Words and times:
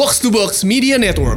Box 0.00 0.16
to 0.24 0.32
Box 0.32 0.64
Media 0.64 0.96
Network. 0.96 1.36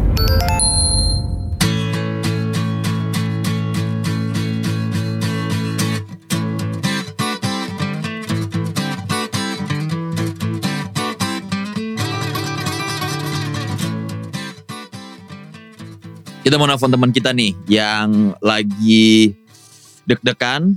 Kita 16.39 16.55
mau 16.55 16.63
nelfon 16.63 16.87
teman 16.87 17.11
kita 17.11 17.35
nih 17.35 17.51
yang 17.67 18.31
lagi 18.39 19.35
deg-degan 20.07 20.71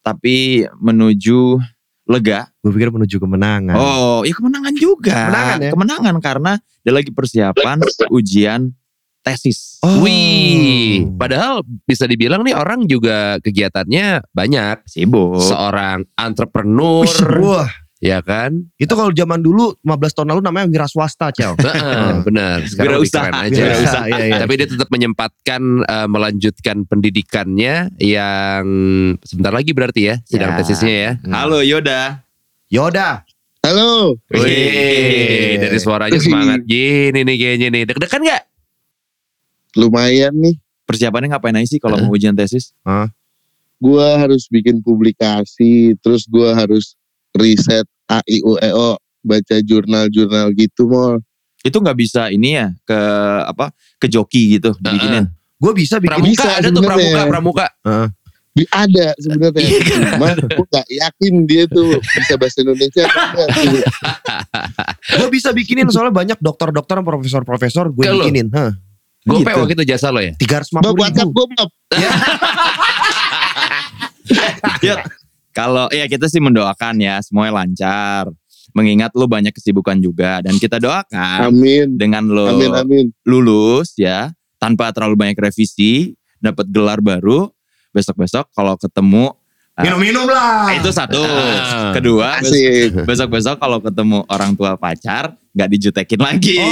tapi 0.00 0.64
menuju 0.80 1.60
lega. 2.08 2.53
Gue 2.64 2.72
pikir 2.72 2.88
menuju 2.88 3.20
kemenangan. 3.20 3.76
Oh, 3.76 4.24
ya 4.24 4.32
kemenangan 4.32 4.72
juga. 4.72 5.28
Kemenangan 5.28 5.58
ya? 5.60 5.70
Kemenangan 5.76 6.14
karena 6.18 6.52
dia 6.80 6.92
lagi 6.92 7.12
persiapan 7.12 7.76
ujian 8.08 8.72
tesis. 9.20 9.80
Oh. 9.80 10.00
Wih, 10.00 11.04
padahal 11.16 11.60
bisa 11.84 12.04
dibilang 12.04 12.40
nih 12.40 12.56
orang 12.56 12.88
juga 12.88 13.36
kegiatannya 13.40 14.24
banyak. 14.32 14.84
Sibuk. 14.88 15.40
Seorang 15.40 16.08
entrepreneur, 16.16 17.04
Wah, 17.40 17.68
ya 18.00 18.20
kan? 18.20 18.68
itu 18.76 18.92
kalau 18.92 19.08
zaman 19.12 19.40
dulu 19.40 19.76
15 19.80 20.12
tahun 20.12 20.28
lalu 20.28 20.40
namanya 20.40 20.66
wira 20.68 20.84
swasta, 20.84 21.32
Cel. 21.32 21.56
Heeh, 21.56 22.20
Benar. 22.28 22.64
Sekarang 22.64 23.00
Wirausaha, 23.00 23.24
keren 23.28 23.34
aja. 23.48 23.60
wirausaha, 23.64 24.04
iya, 24.08 24.24
iya. 24.24 24.36
Tapi 24.44 24.52
dia 24.56 24.68
tetap 24.68 24.88
menyempatkan 24.88 25.62
eh, 25.84 26.08
melanjutkan 26.08 26.76
pendidikannya 26.84 27.74
yang 28.00 28.64
sebentar 29.20 29.52
lagi 29.52 29.72
berarti 29.72 30.00
ya 30.04 30.14
sidang 30.24 30.52
Ya. 30.52 30.56
tesisnya 30.60 30.94
ya. 30.96 31.12
Halo 31.28 31.60
Yoda. 31.60 32.23
Yoda. 32.72 33.24
Halo. 33.64 34.16
Wih, 34.32 35.56
dari 35.56 35.78
suaranya 35.80 36.16
semangat 36.20 36.64
gini 36.64 37.20
nih 37.24 37.36
kayaknya 37.36 37.68
nih. 37.72 37.82
Deg-degan 37.88 38.22
gak? 38.24 38.42
Lumayan 39.76 40.32
nih. 40.36 40.56
Persiapannya 40.84 41.32
ngapain 41.32 41.56
aja 41.56 41.68
sih 41.68 41.80
kalau 41.80 41.96
mau 41.96 42.12
ujian 42.12 42.36
tesis? 42.36 42.76
Gua 43.80 44.20
harus 44.20 44.48
bikin 44.52 44.84
publikasi, 44.84 45.96
terus 46.00 46.28
gua 46.28 46.52
harus 46.52 46.96
riset 47.36 47.88
A 48.08 48.20
I 48.28 48.44
U 48.44 48.60
E 48.60 48.70
O, 48.72 49.00
baca 49.24 49.56
jurnal-jurnal 49.64 50.52
gitu 50.56 50.88
mal. 50.88 51.20
Itu 51.64 51.80
nggak 51.80 51.96
bisa 51.96 52.28
ini 52.28 52.60
ya 52.60 52.68
ke 52.84 53.00
apa 53.48 53.72
ke 53.96 54.12
joki 54.12 54.60
gitu 54.60 54.76
dibikinin. 54.76 55.32
Gue 55.56 55.72
bisa 55.72 55.96
bikin 55.96 56.20
Pramuka 56.20 56.32
bisa 56.36 56.48
ada 56.60 56.68
tuh 56.68 56.82
pramuka, 56.84 57.22
pramuka. 57.24 57.66
Bi- 58.54 58.70
Ada 58.70 59.18
sebenarnya. 59.18 59.66
Cuma 59.82 60.30
gua 60.46 60.66
gak 60.70 60.86
yakin 60.86 61.32
dia 61.42 61.66
tuh 61.66 61.90
bisa 61.98 62.38
bahasa 62.38 62.62
Indonesia 62.62 63.02
atau 63.02 63.22
enggak 63.26 63.48
tuh. 63.50 63.82
Gue 65.18 65.28
bisa 65.28 65.50
bikinin 65.50 65.90
soalnya 65.90 66.14
banyak 66.14 66.38
dokter-dokter 66.38 66.94
dan 66.96 67.04
profesor-profesor 67.04 67.90
gue 67.90 68.04
bikinin. 68.06 68.48
Hah. 68.54 68.72
Gue 69.24 69.40
Gitu. 69.40 69.50
waktu 69.50 69.74
itu 69.74 69.84
jasa 69.88 70.14
lo 70.14 70.20
ya. 70.20 70.38
350 70.38 70.80
Bob, 70.80 70.94
WhatsApp 70.94 71.28
ribu. 71.28 71.42
gue. 71.44 71.66
Ya, 74.80 75.04
kalau 75.50 75.86
ya 75.90 76.06
kita 76.06 76.26
sih 76.26 76.40
mendoakan 76.40 76.94
ya 76.98 77.20
semuanya 77.20 77.62
lancar. 77.62 78.30
Mengingat 78.74 79.14
lu 79.14 79.26
banyak 79.26 79.54
kesibukan 79.54 79.94
juga 79.96 80.42
dan 80.42 80.56
kita 80.56 80.82
doakan 80.82 81.46
Amin. 81.46 81.94
dengan 81.94 82.26
lo 82.26 82.50
Amin, 82.50 82.74
amin. 82.74 83.06
lulus 83.22 83.94
ya 83.94 84.34
tanpa 84.58 84.90
terlalu 84.90 85.14
banyak 85.14 85.38
revisi, 85.38 86.18
dapat 86.42 86.66
gelar 86.68 86.98
baru, 86.98 87.54
besok-besok 87.94 88.50
kalau 88.50 88.74
ketemu 88.74 89.30
Minum-minum 89.74 90.30
lah. 90.30 90.70
itu 90.70 90.86
satu. 90.94 91.18
Ah. 91.18 91.90
Kedua, 91.90 92.38
besok-besok 93.02 93.58
kalau 93.58 93.82
ketemu 93.82 94.22
orang 94.30 94.54
tua 94.54 94.78
pacar 94.78 95.34
nggak 95.50 95.68
dijutekin 95.70 96.20
lagi. 96.22 96.62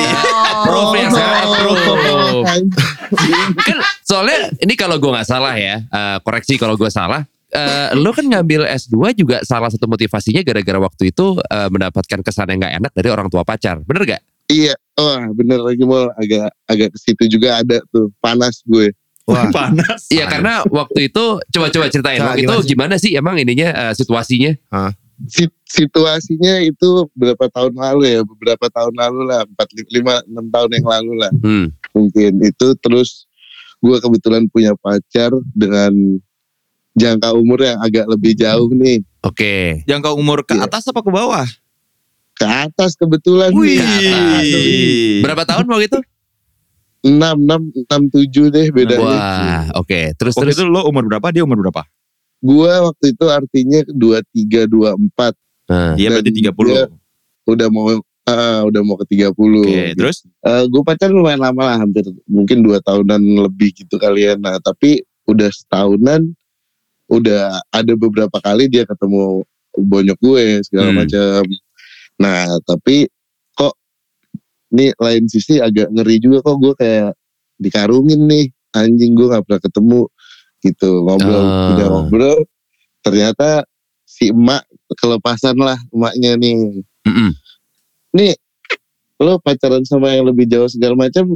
Proof 0.66 0.94
ya, 0.94 1.06
saya 1.10 1.42
proof. 1.50 1.78
Oh. 1.82 2.46
kan 3.60 3.78
soalnya 4.00 4.48
ini 4.60 4.72
kalau 4.72 4.96
gue 4.96 5.10
nggak 5.10 5.28
salah 5.28 5.54
ya 5.56 5.84
eh, 5.84 6.16
koreksi 6.24 6.56
kalau 6.56 6.80
gue 6.80 6.88
salah 6.88 7.28
eh, 7.52 7.92
lo 7.92 8.08
kan 8.16 8.24
ngambil 8.24 8.64
S2 8.64 9.12
juga 9.12 9.44
salah 9.44 9.68
satu 9.68 9.84
motivasinya 9.84 10.40
gara-gara 10.40 10.80
waktu 10.80 11.12
itu 11.12 11.36
eh, 11.36 11.68
mendapatkan 11.68 12.20
kesan 12.24 12.48
yang 12.56 12.58
nggak 12.64 12.74
enak 12.80 12.92
dari 12.96 13.08
orang 13.12 13.28
tua 13.28 13.44
pacar 13.44 13.84
bener 13.84 14.16
gak? 14.16 14.22
Iya, 14.50 14.74
wah 14.98 15.32
bener 15.32 15.64
lagi 15.64 15.80
mal 15.86 16.12
agak 16.18 16.50
agak 16.68 16.88
ke 16.92 16.98
situ 17.00 17.24
juga 17.38 17.62
ada 17.62 17.80
tuh 17.88 18.12
panas 18.20 18.60
gue. 18.66 18.92
Wah, 19.22 19.46
Panas. 19.54 20.08
Iya 20.08 20.26
karena 20.26 20.66
waktu 20.66 21.06
itu 21.06 21.24
coba-coba 21.38 21.86
ceritain 21.86 22.18
Nah, 22.18 22.34
waktu 22.34 22.42
itu 22.42 22.50
gimana 22.50 22.62
sih? 22.62 22.70
gimana 22.70 22.94
sih 22.98 23.10
emang 23.14 23.36
ininya 23.36 23.68
eh, 23.70 23.92
situasinya? 23.94 24.52
Si- 25.24 25.54
situasinya 25.62 26.58
itu 26.60 27.06
beberapa 27.14 27.46
tahun 27.48 27.72
lalu 27.72 28.02
ya, 28.10 28.20
beberapa 28.22 28.66
tahun 28.66 28.92
lalu 28.92 29.20
lah, 29.24 29.46
empat 29.46 29.68
lima 29.88 30.18
enam 30.26 30.46
tahun 30.48 30.70
yang 30.74 30.86
lalu 30.88 31.12
lah 31.16 31.30
Hmm. 31.38 31.70
mungkin 31.92 32.42
itu 32.42 32.66
terus 32.76 33.30
gue 33.78 33.96
kebetulan 33.96 34.46
punya 34.46 34.74
pacar 34.74 35.30
dengan 35.52 35.94
jangka 36.92 37.32
umur 37.32 37.62
yang 37.62 37.78
agak 37.78 38.04
lebih 38.06 38.34
jauh 38.34 38.68
nih 38.70 39.00
Oke. 39.22 39.86
Yang 39.86 40.00
kau 40.02 40.18
umur 40.18 40.42
ke 40.42 40.58
Iya. 40.58 40.66
atas 40.66 40.82
apa 40.84 40.98
ke 40.98 41.08
bawah? 41.08 41.46
ke 42.32 42.42
atas 42.42 42.98
kebetulan 42.98 43.54
Wih. 43.54 43.78
nih 43.78 45.22
Berapa 45.22 45.46
tahun 45.46 45.62
waktu 45.64 45.86
itu? 45.86 45.98
Enam 47.02 47.36
enam 47.36 47.60
enam 47.68 48.02
tujuh 48.08 48.48
deh 48.48 48.70
bedanya. 48.70 49.02
Wah, 49.02 49.64
oke. 49.76 50.14
Terus 50.14 50.32
Waktu 50.32 50.50
terus. 50.50 50.58
itu 50.58 50.64
lo 50.64 50.82
umur 50.84 51.06
berapa? 51.06 51.26
Dia 51.28 51.42
umur 51.42 51.58
berapa? 51.60 51.82
Gue 52.38 52.70
waktu 52.70 53.12
itu 53.12 53.26
artinya 53.26 53.80
dua 53.88 54.18
tiga 54.28 54.64
dua 54.64 54.92
empat 54.92 55.34
Nah, 55.62 55.94
Dia 55.94 56.10
Dan 56.10 56.20
berarti 56.20 56.30
30. 56.34 56.52
dia- 56.68 56.90
udah 57.44 57.68
mau 57.68 57.86
ah, 58.22 58.62
udah 58.62 58.82
mau 58.82 58.94
ke 58.96 59.14
30 59.14 59.62
Oke, 59.62 59.94
terus 59.94 60.22
gue 60.42 60.82
pacaran 60.82 61.10
lumayan 61.12 61.38
lama 61.40 61.62
lah 61.64 61.76
hampir 61.80 62.02
mungkin 62.24 62.60
dua 62.60 62.78
tahunan 62.78 63.18
lebih 63.18 63.74
gitu 63.74 63.94
kalian 63.94 64.38
nah 64.38 64.58
tapi 64.58 65.02
udah 65.24 65.48
setahunan 65.48 66.30
udah 67.06 67.42
ada 67.68 67.92
beberapa 67.94 68.38
kali 68.38 68.66
dia 68.66 68.82
ketemu 68.84 69.42
bonyok 69.72 70.18
gue 70.18 70.44
segala 70.62 70.90
Hmm. 70.90 70.98
macam 70.98 71.42
nah 72.16 72.46
tapi 72.62 73.10
nih 74.72 74.96
lain 74.96 75.24
sisi 75.28 75.60
agak 75.60 75.92
ngeri 75.92 76.16
juga 76.18 76.40
kok 76.42 76.56
gue 76.58 76.74
kayak 76.80 77.12
dikarungin 77.60 78.24
nih. 78.26 78.46
Anjing 78.72 79.12
gue 79.12 79.28
nggak 79.28 79.44
pernah 79.44 79.60
ketemu. 79.60 80.02
Gitu 80.64 80.90
ngobrol 81.04 81.44
Ah. 81.44 81.68
udah 81.76 81.86
ngobrol. 81.92 82.38
Ternyata 83.04 83.68
si 84.02 84.32
emak 84.32 84.64
kelepasan 84.96 85.56
lah 85.60 85.76
emaknya 85.92 86.36
nih. 86.36 86.80
Mm-mm. 87.02 87.30
nih 88.12 88.36
lo 89.18 89.40
pacaran 89.42 89.82
sama 89.82 90.12
yang 90.14 90.28
lebih 90.28 90.46
jauh 90.46 90.68
segala 90.70 90.94
macam 90.94 91.34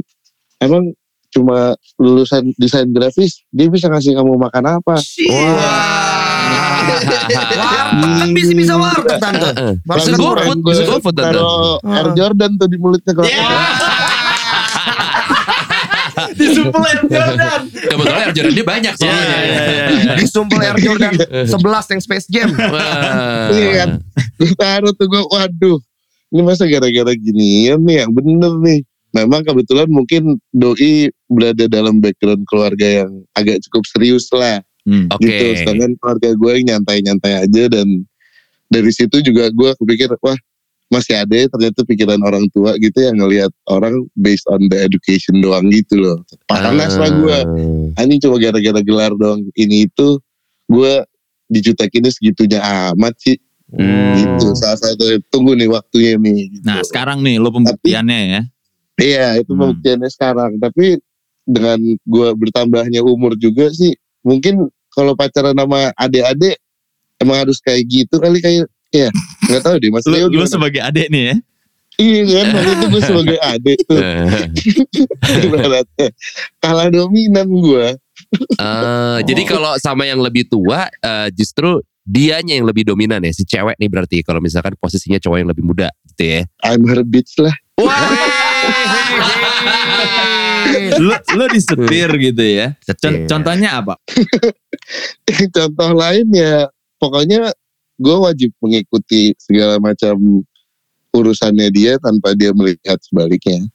emang 0.63 0.93
cuma 1.27 1.75
lulusan 1.99 2.55
desain 2.55 2.87
grafis 2.87 3.43
dia 3.51 3.67
bisa 3.67 3.91
ngasih 3.91 4.15
kamu 4.15 4.39
makan 4.39 4.79
apa? 4.79 4.95
Warteg 5.01 6.06
kan 6.47 8.29
bisa 8.33 8.51
bisa 8.53 8.73
warteg 8.75 9.17
tante. 9.19 9.49
Bisa 9.51 9.83
Bahkan 9.83 10.13
GoFood, 10.15 10.31
orang 10.33 10.57
gue 10.59 10.71
bisa 10.73 10.83
GoFood, 10.85 11.15
Tante. 11.15 11.37
taruh 11.37 11.77
Air 11.83 12.07
Jordan 12.13 12.51
tuh 12.57 12.67
di 12.67 12.77
mulutnya 12.77 13.11
kalau 13.13 13.27
disumpel 16.33 16.81
Jordan. 17.07 17.61
Kebetulan 17.69 18.19
Air 18.25 18.33
Jordan 18.33 18.53
dia 18.53 18.65
banyak 18.65 18.93
soalnya. 18.97 19.37
Di 20.17 20.25
sumpel 20.25 20.59
Air 20.61 20.77
Jordan 20.81 21.13
11 21.53 21.91
yang 21.93 22.01
Space 22.01 22.27
Jam. 22.27 22.49
Wah. 22.57 23.49
Iya 23.53 23.69
kan? 23.83 23.89
gue 24.37 24.53
taruh 24.53 24.93
tuh 24.93 25.09
gue 25.09 25.21
waduh 25.33 25.77
ini 26.29 26.41
masa 26.45 26.69
gara-gara 26.69 27.09
ginian 27.17 27.81
nih 27.81 28.05
yang 28.05 28.11
bener 28.13 28.53
nih 28.61 28.79
memang 29.09 29.41
kebetulan 29.41 29.89
mungkin 29.89 30.37
doi 30.53 31.09
berada 31.25 31.65
dalam 31.65 31.97
background 31.97 32.45
keluarga 32.45 33.01
yang 33.01 33.09
agak 33.33 33.57
cukup 33.65 33.81
serius 33.89 34.29
lah 34.29 34.61
Hmm. 34.87 35.11
Oke. 35.11 35.27
gitu 35.27 35.45
sedangkan 35.59 35.91
keluarga 35.99 36.29
gue 36.31 36.51
yang 36.55 36.65
nyantai-nyantai 36.71 37.43
aja 37.43 37.63
dan 37.67 38.07
dari 38.67 38.87
situ 38.87 39.19
juga 39.19 39.51
gue 39.51 39.69
kepikir 39.75 40.15
wah 40.17 40.39
masih 40.87 41.19
ada 41.19 41.35
ya 41.35 41.51
ternyata 41.51 41.83
pikiran 41.83 42.23
orang 42.23 42.47
tua 42.47 42.79
gitu 42.79 42.95
yang 43.03 43.19
ngelihat 43.19 43.51
orang 43.67 43.91
based 44.15 44.47
on 44.47 44.63
the 44.71 44.79
education 44.79 45.43
doang 45.43 45.67
gitu 45.67 45.99
loh 45.99 46.23
panas 46.47 46.95
lah 46.95 47.11
gue 47.11 47.37
Ah. 47.93 48.07
ini 48.07 48.15
cuma 48.17 48.39
gara-gara 48.39 48.79
gelar 48.79 49.11
doang 49.11 49.43
ini 49.53 49.91
itu 49.91 50.23
gue 50.65 51.03
dijutekinnya 51.47 52.07
segitunya 52.09 52.59
amat 52.91 53.15
sih 53.19 53.35
Hmm. 53.67 54.15
gitu 54.15 54.55
salah 54.55 54.79
satu 54.79 55.19
tunggu 55.27 55.51
nih 55.51 55.67
waktunya 55.67 56.15
nih 56.15 56.55
gitu. 56.55 56.63
Nah 56.63 56.79
sekarang 56.87 57.19
nih 57.19 57.35
lo 57.35 57.51
pembuktiannya 57.51 58.19
ya. 58.31 58.41
iya 58.95 59.35
itu 59.35 59.51
Hmm. 59.51 59.59
pembuktiannya 59.59 60.07
sekarang 60.07 60.55
tapi 60.55 60.95
dengan 61.43 61.75
gue 61.83 62.29
bertambahnya 62.39 63.03
umur 63.03 63.35
juga 63.35 63.67
sih 63.69 63.91
mungkin 64.23 64.71
kalau 64.97 65.13
pacaran 65.13 65.53
sama 65.53 65.93
adik-adik 65.93 66.57
emang 67.17 67.45
harus 67.45 67.61
kayak 67.61 67.85
gitu 67.85 68.17
kali 68.17 68.41
kayak 68.41 68.65
ya 68.89 69.13
nggak 69.45 69.61
tahu 69.61 69.75
deh 69.77 69.93
mas 69.93 70.05
Leo 70.05 70.25
gimana? 70.27 70.49
sebagai 70.49 70.81
adik 70.81 71.07
nih 71.07 71.23
ya. 71.23 71.35
iya 71.97 72.21
kan 72.25 72.45
waktu 72.51 72.71
itu 72.73 72.85
gue 72.87 73.01
sebagai 73.03 73.37
adik 73.39 73.77
tuh 73.85 73.99
ibaratnya 75.45 76.07
kalah 76.57 76.89
dominan 76.89 77.45
gue 77.47 77.87
Eh, 78.57 79.19
Jadi 79.23 79.45
kalau 79.45 79.77
sama 79.77 80.03
yang 80.03 80.17
lebih 80.19 80.49
tua, 80.49 80.89
eh, 80.89 81.29
justru 81.31 81.79
dianya 82.01 82.57
yang 82.57 82.65
lebih 82.65 82.81
dominan 82.83 83.21
ya 83.21 83.29
si 83.29 83.45
cewek 83.45 83.77
nih 83.77 83.87
berarti 83.87 84.17
kalau 84.19 84.41
misalkan 84.41 84.73
posisinya 84.75 85.21
cowok 85.21 85.37
yang 85.37 85.47
lebih 85.47 85.63
muda 85.63 85.87
gitu 86.11 86.23
ya. 86.25 86.41
I'm 86.65 86.81
her 86.89 87.05
bitch 87.05 87.37
lah 87.37 87.53
Wah, 87.77 87.93
lo, 91.05 91.15
lo 91.35 91.45
disetir 91.47 92.09
gitu 92.13 92.43
ya. 92.43 92.73
Con- 92.97 92.97
Setir. 92.97 93.27
contohnya 93.27 93.69
apa? 93.79 93.95
Contoh 95.55 95.91
lain 95.93 96.27
ya, 96.31 96.67
pokoknya 96.97 97.51
gue 97.97 98.15
wajib 98.17 98.51
mengikuti 98.59 99.33
segala 99.35 99.77
macam 99.77 100.45
urusannya 101.11 101.67
dia 101.71 101.97
tanpa 101.97 102.33
dia 102.33 102.53
melihat 102.53 102.97
sebaliknya. 103.01 103.65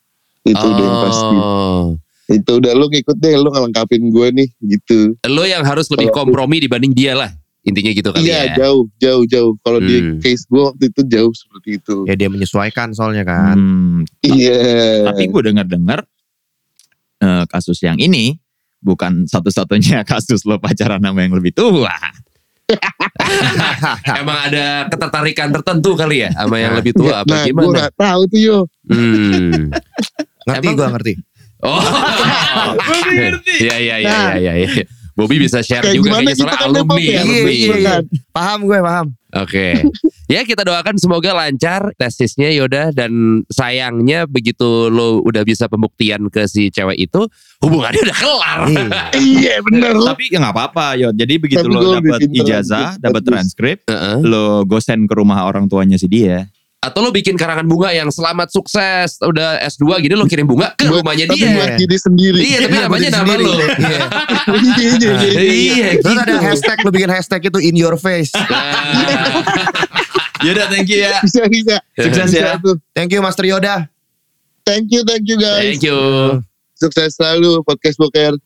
Itu 0.43 0.59
udah 0.59 0.83
yang 0.83 0.99
pasti. 1.05 1.37
Oh. 1.37 1.87
Itu 2.27 2.51
udah 2.59 2.73
lu 2.73 2.87
ngikut 2.89 3.17
deh, 3.19 3.35
lu 3.37 3.51
ngelengkapin 3.51 4.03
gue 4.09 4.27
nih 4.33 4.49
gitu. 4.65 5.15
Lo 5.29 5.45
yang 5.45 5.63
harus 5.63 5.91
lebih 5.91 6.09
Kalau- 6.09 6.27
kompromi 6.27 6.59
dibanding 6.59 6.95
dia 6.95 7.15
lah. 7.15 7.31
Intinya 7.63 7.95
gitu 7.95 8.11
kali 8.11 8.27
Iya 8.27 8.41
ya. 8.43 8.55
jauh, 8.59 8.91
jauh, 8.99 9.23
jauh. 9.23 9.55
Kalau 9.63 9.79
di 9.79 9.95
Hmm. 10.03 10.19
case 10.19 10.43
gue 10.51 10.63
waktu 10.67 10.91
itu 10.91 11.01
jauh 11.07 11.31
seperti 11.31 11.69
itu. 11.79 11.97
Ya 12.11 12.19
dia 12.19 12.27
menyesuaikan 12.27 12.91
soalnya 12.91 13.23
kan. 13.23 13.55
Hmm, 13.55 14.01
Iya. 14.19 15.07
tapi 15.07 15.31
gue 15.31 15.43
dengar-dengar 15.47 16.03
eh, 17.23 17.45
kasus 17.47 17.79
yang 17.81 17.97
ini 17.97 18.37
bukan 18.83 19.25
satu-satunya 19.25 20.03
kasus 20.11 20.43
lo 20.43 20.59
pacaran 20.59 20.99
sama 20.99 21.23
yang 21.23 21.33
lebih 21.33 21.55
tua. 21.55 21.95
Emang 24.23 24.39
ada 24.49 24.89
ketertarikan 24.89 25.53
tertentu 25.53 25.93
kali 25.93 26.25
ya 26.25 26.31
sama 26.33 26.57
yang 26.57 26.73
lebih 26.73 26.97
tua 26.97 27.21
apa 27.21 27.29
nah, 27.29 27.43
gue 27.45 27.49
gimana? 27.53 27.79
gak 27.87 27.93
tahu 27.95 28.23
tuh 28.27 28.41
yo. 28.41 28.59
Hmm. 28.89 29.69
Ngerti 30.49 30.67
Emang- 30.67 30.77
gue 30.79 30.89
ngerti. 30.97 31.13
Oh. 31.63 31.79
Iya 33.63 33.77
iya 33.79 33.97
iya 34.03 34.11
Nah. 34.11 34.35
iya 34.35 34.53
iya. 34.59 34.85
Bobby 35.23 35.37
bisa 35.39 35.63
share 35.63 35.87
Kayak 35.87 35.95
juga 35.95 36.09
kayaknya 36.19 36.35
gitu 36.35 36.43
soalnya 36.43 36.59
kan, 36.59 36.69
alumni, 36.69 37.03
ya? 37.03 37.21
alumni. 37.23 37.39
Iya, 37.39 37.43
iya, 37.47 37.75
iya. 37.79 37.95
Kan? 37.95 38.05
Paham 38.35 38.59
gue 38.67 38.79
paham. 38.83 39.07
Oke. 39.33 39.67
ya 40.29 40.41
kita 40.45 40.61
doakan 40.61 41.01
semoga 41.01 41.31
lancar 41.33 41.95
tesisnya 41.97 42.53
Yoda 42.53 42.93
dan 42.93 43.41
sayangnya 43.49 44.29
begitu 44.29 44.93
lo 44.93 45.25
udah 45.25 45.41
bisa 45.41 45.73
pembuktian 45.73 46.29
ke 46.29 46.45
si 46.45 46.69
cewek 46.69 47.09
itu 47.09 47.25
hubungannya 47.65 48.03
udah 48.13 48.19
kelar. 48.19 48.61
Iya. 48.69 49.03
Iya 49.23 49.55
bener. 49.65 49.95
Tapi 50.03 50.25
ya 50.29 50.39
nggak 50.43 50.55
apa-apa, 50.55 50.87
yo. 51.01 51.09
Jadi 51.15 51.35
begitu 51.41 51.65
Tapi 51.65 51.73
lo 51.73 51.97
dapat 51.97 52.21
ijazah, 52.29 53.01
dapat 53.01 53.23
transkrip, 53.25 53.79
Heeh. 53.89 54.19
lo 54.27 54.67
gosen 54.69 55.07
ke 55.09 55.15
rumah 55.17 55.47
orang 55.47 55.71
tuanya 55.71 55.97
si 55.97 56.11
dia. 56.11 56.51
Atau 56.83 56.99
lo 56.99 57.09
bikin 57.09 57.39
karangan 57.39 57.63
bunga 57.63 57.95
yang 57.95 58.11
selamat 58.11 58.51
sukses 58.51 59.15
udah 59.23 59.55
S2 59.63 59.87
gini 60.03 60.19
lo 60.19 60.27
kirim 60.27 60.43
bunga 60.45 60.75
ke 60.75 60.83
Buat- 60.85 61.01
rumahnya 61.07 61.31
dia. 61.31 61.55
buat 61.55 61.79
diri 61.79 61.95
sendiri. 61.95 62.43
Iya 62.43 62.59
tapi 62.67 62.75
Iya, 62.75 62.83
namanya 62.91 63.09
nama 63.15 63.33
lo. 63.39 63.55
Iya. 63.55 63.63
Iya, 63.63 63.71
iya, 64.51 64.91
iya, 64.99 65.07
iya. 65.15 65.39
Iya 65.39 65.89
Terus 66.03 66.19
gitu. 66.19 66.27
ada 66.27 66.35
hashtag 66.43 66.83
lu 66.83 66.91
bikin 66.91 67.07
hashtag 67.07 67.39
itu 67.47 67.59
in 67.63 67.79
your 67.79 67.95
face. 67.95 68.35
Nah, 68.35 68.43
Yaudah, 70.43 70.67
thank 70.67 70.91
you 70.91 70.99
ya. 70.99 71.23
Bisa, 71.23 71.47
bisa. 71.47 71.79
Sukses 71.95 72.35
ya. 72.35 72.59
tuh. 72.59 72.75
Thank 72.91 73.15
you 73.15 73.23
Master 73.23 73.47
Yoda. 73.47 73.87
Thank 74.67 74.91
you, 74.91 75.07
thank 75.07 75.23
you 75.23 75.39
guys. 75.39 75.79
Thank 75.79 75.87
you. 75.87 75.95
Sukses 76.75 77.15
selalu 77.15 77.63
podcast 77.63 77.95
Boker. 77.95 78.43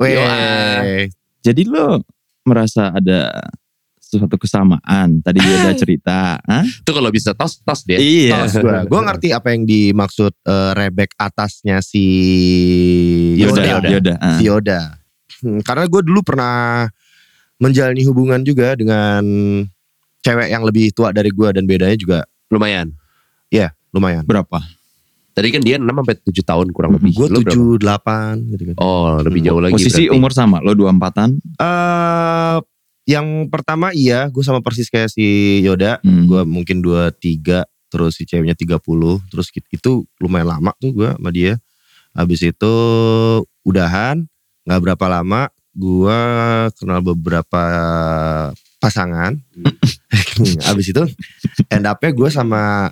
Jadi 1.40 1.62
lo 1.64 2.04
merasa 2.44 2.92
ada 2.92 3.32
suatu 4.06 4.38
kesamaan. 4.38 5.18
Tadi 5.18 5.38
dia 5.42 5.54
udah 5.66 5.74
cerita. 5.74 6.18
Hah? 6.46 6.62
Itu 6.62 6.90
kalau 6.94 7.10
bisa 7.10 7.34
tos 7.34 7.58
tos 7.60 7.82
dia. 7.82 7.98
Iya. 7.98 8.46
Tos 8.46 8.54
gue. 8.62 8.78
Gue 8.86 9.00
ngerti 9.02 9.28
apa 9.34 9.50
yang 9.50 9.66
dimaksud 9.66 10.32
eh, 10.46 10.70
rebek 10.78 11.18
atasnya 11.18 11.82
si 11.82 12.04
Yoda, 13.34 13.62
Yoda. 13.66 13.88
Yoda. 13.90 14.14
Ah. 14.22 14.38
Si 14.38 14.42
Yoda. 14.46 14.80
Hmm, 15.42 15.60
karena 15.66 15.84
gue 15.90 16.02
dulu 16.06 16.20
pernah 16.22 16.86
menjalani 17.58 18.02
hubungan 18.06 18.40
juga 18.46 18.78
dengan 18.78 19.22
cewek 20.22 20.48
yang 20.48 20.62
lebih 20.62 20.94
tua 20.94 21.10
dari 21.10 21.28
gue 21.34 21.48
dan 21.50 21.64
bedanya 21.66 21.96
juga 21.98 22.18
Lumayan. 22.48 22.94
lumayan. 23.96 24.28
Berapa? 24.28 24.60
Tadi 25.36 25.48
kan 25.52 25.60
dia 25.64 25.76
6 25.80 25.84
sampai 25.88 26.16
7 26.20 26.48
tahun 26.48 26.66
kurang 26.72 26.96
lebih. 26.96 27.16
Gue 27.16 27.28
tujuh 27.28 27.80
delapan 27.80 28.40
gitu 28.52 28.72
kan. 28.72 28.76
Oh, 28.76 29.20
lebih 29.24 29.40
jauh 29.40 29.60
lagi 29.60 29.72
Posisi 29.72 30.04
berarti. 30.04 30.16
umur 30.16 30.32
sama. 30.36 30.60
Lo 30.60 30.76
24-an. 30.76 31.30
Eh, 31.36 32.56
yang 33.06 33.46
pertama 33.46 33.94
iya, 33.94 34.26
gue 34.26 34.42
sama 34.42 34.58
persis 34.58 34.90
kayak 34.90 35.08
si 35.08 35.24
Yoda. 35.62 36.02
Hmm. 36.02 36.26
Gue 36.26 36.42
mungkin 36.42 36.82
dua 36.82 37.14
tiga, 37.14 37.62
terus 37.86 38.18
si 38.18 38.26
ceweknya 38.26 38.58
30 38.58 38.82
terus 39.30 39.48
gitu- 39.48 39.70
itu 39.70 39.90
lumayan 40.18 40.50
lama 40.58 40.74
tuh 40.76 40.90
gue 40.92 41.08
sama 41.14 41.30
dia. 41.30 41.54
Habis 42.12 42.42
itu 42.42 42.74
udahan, 43.62 44.26
nggak 44.66 44.80
berapa 44.82 45.06
lama 45.06 45.46
gue 45.70 46.18
kenal 46.74 47.00
beberapa 47.00 47.62
pasangan. 48.82 49.38
Habis 50.68 50.90
itu 50.90 51.02
end 51.70 51.86
up-nya 51.86 52.10
gue 52.10 52.28
sama 52.28 52.90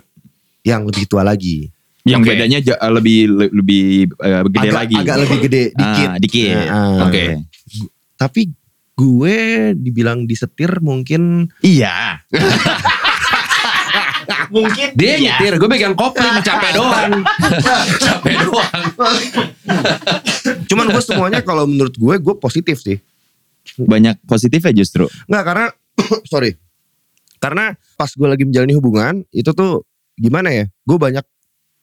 yang 0.63 0.87
lebih 0.87 1.05
tua 1.05 1.21
lagi. 1.21 1.69
Yang 2.05 2.21
Oke. 2.21 2.29
bedanya 2.37 2.59
lebih 2.93 3.19
le- 3.27 3.53
lebih 3.53 3.83
eh, 4.21 4.41
gede 4.47 4.69
agak, 4.69 4.77
lagi. 4.77 4.95
Agak 4.95 5.17
lebih 5.25 5.37
gede 5.49 5.63
dikit. 5.73 6.07
Ah, 6.07 6.17
dikit. 6.21 6.53
Nah, 6.55 7.03
Oke. 7.09 7.23
Tapi 8.15 8.41
gue 8.95 9.37
dibilang 9.73 10.23
disetir 10.23 10.79
mungkin 10.79 11.51
Iya. 11.59 12.23
Mungkin 14.45 14.93
Dia 14.93 15.17
nyetir, 15.17 15.57
gue 15.57 15.67
megang 15.67 15.93
kopling 15.93 16.37
capek 16.47 16.71
doang. 16.71 17.11
capek 18.05 18.35
doang. 18.41 18.81
cuman 20.65 20.85
gue 20.87 21.03
semuanya 21.03 21.41
kalau 21.41 21.65
menurut 21.65 21.93
gue 21.93 22.15
gue 22.15 22.35
positif 22.35 22.79
sih. 22.79 22.97
banyak 23.75 24.21
positifnya 24.23 24.71
justru. 24.75 25.09
Nggak 25.25 25.43
karena 25.43 25.65
sorry. 26.31 26.53
Karena 27.37 27.73
pas 27.93 28.07
gue 28.07 28.27
lagi 28.27 28.43
menjalani 28.45 28.73
hubungan 28.73 29.13
itu 29.29 29.49
tuh 29.51 29.81
gimana 30.15 30.53
ya? 30.53 30.65
Gue 30.83 30.97
banyak 30.97 31.25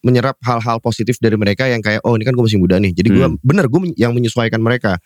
menyerap 0.02 0.34
hal-hal 0.42 0.78
positif 0.78 1.18
dari 1.18 1.34
mereka 1.34 1.66
yang 1.66 1.78
kayak 1.78 2.02
oh 2.02 2.14
ini 2.14 2.22
kan 2.22 2.34
gue 2.34 2.42
masih 2.42 2.58
muda 2.58 2.78
nih. 2.78 2.94
Jadi 2.94 3.08
gue 3.12 3.26
Hmm. 3.26 3.38
bener 3.42 3.66
gue 3.66 3.80
yang 3.94 4.14
menyesuaikan 4.14 4.58
mereka. 4.58 4.98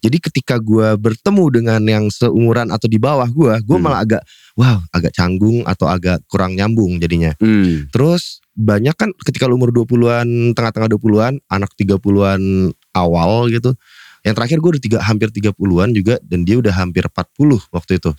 Jadi 0.00 0.16
ketika 0.18 0.56
gue 0.56 0.96
bertemu 0.96 1.44
dengan 1.52 1.80
yang 1.84 2.04
seumuran 2.08 2.72
atau 2.72 2.88
di 2.88 2.96
bawah 2.96 3.28
gue, 3.28 3.52
gue 3.60 3.76
Hmm. 3.76 3.84
malah 3.84 4.00
agak 4.00 4.22
wow 4.56 4.80
agak 4.90 5.12
canggung 5.12 5.60
atau 5.64 5.86
agak 5.86 6.24
kurang 6.26 6.56
nyambung 6.56 6.96
jadinya. 6.96 7.36
Hmm. 7.36 7.86
Terus 7.92 8.40
banyak 8.56 8.96
kan 8.96 9.12
ketika 9.24 9.44
lu 9.44 9.56
umur 9.56 9.72
20-an, 9.72 10.56
tengah-tengah 10.56 10.88
20-an, 10.88 11.40
anak 11.48 11.70
30-an 11.76 12.72
awal 12.92 13.48
gitu. 13.48 13.76
Yang 14.20 14.34
terakhir 14.36 14.56
gue 14.60 14.70
udah 14.76 14.82
tiga, 14.84 14.98
hampir 15.00 15.28
30-an 15.32 15.90
juga 15.92 16.14
dan 16.20 16.44
dia 16.44 16.60
udah 16.60 16.72
hampir 16.76 17.04
40 17.04 17.56
waktu 17.72 17.96
itu. 17.96 18.10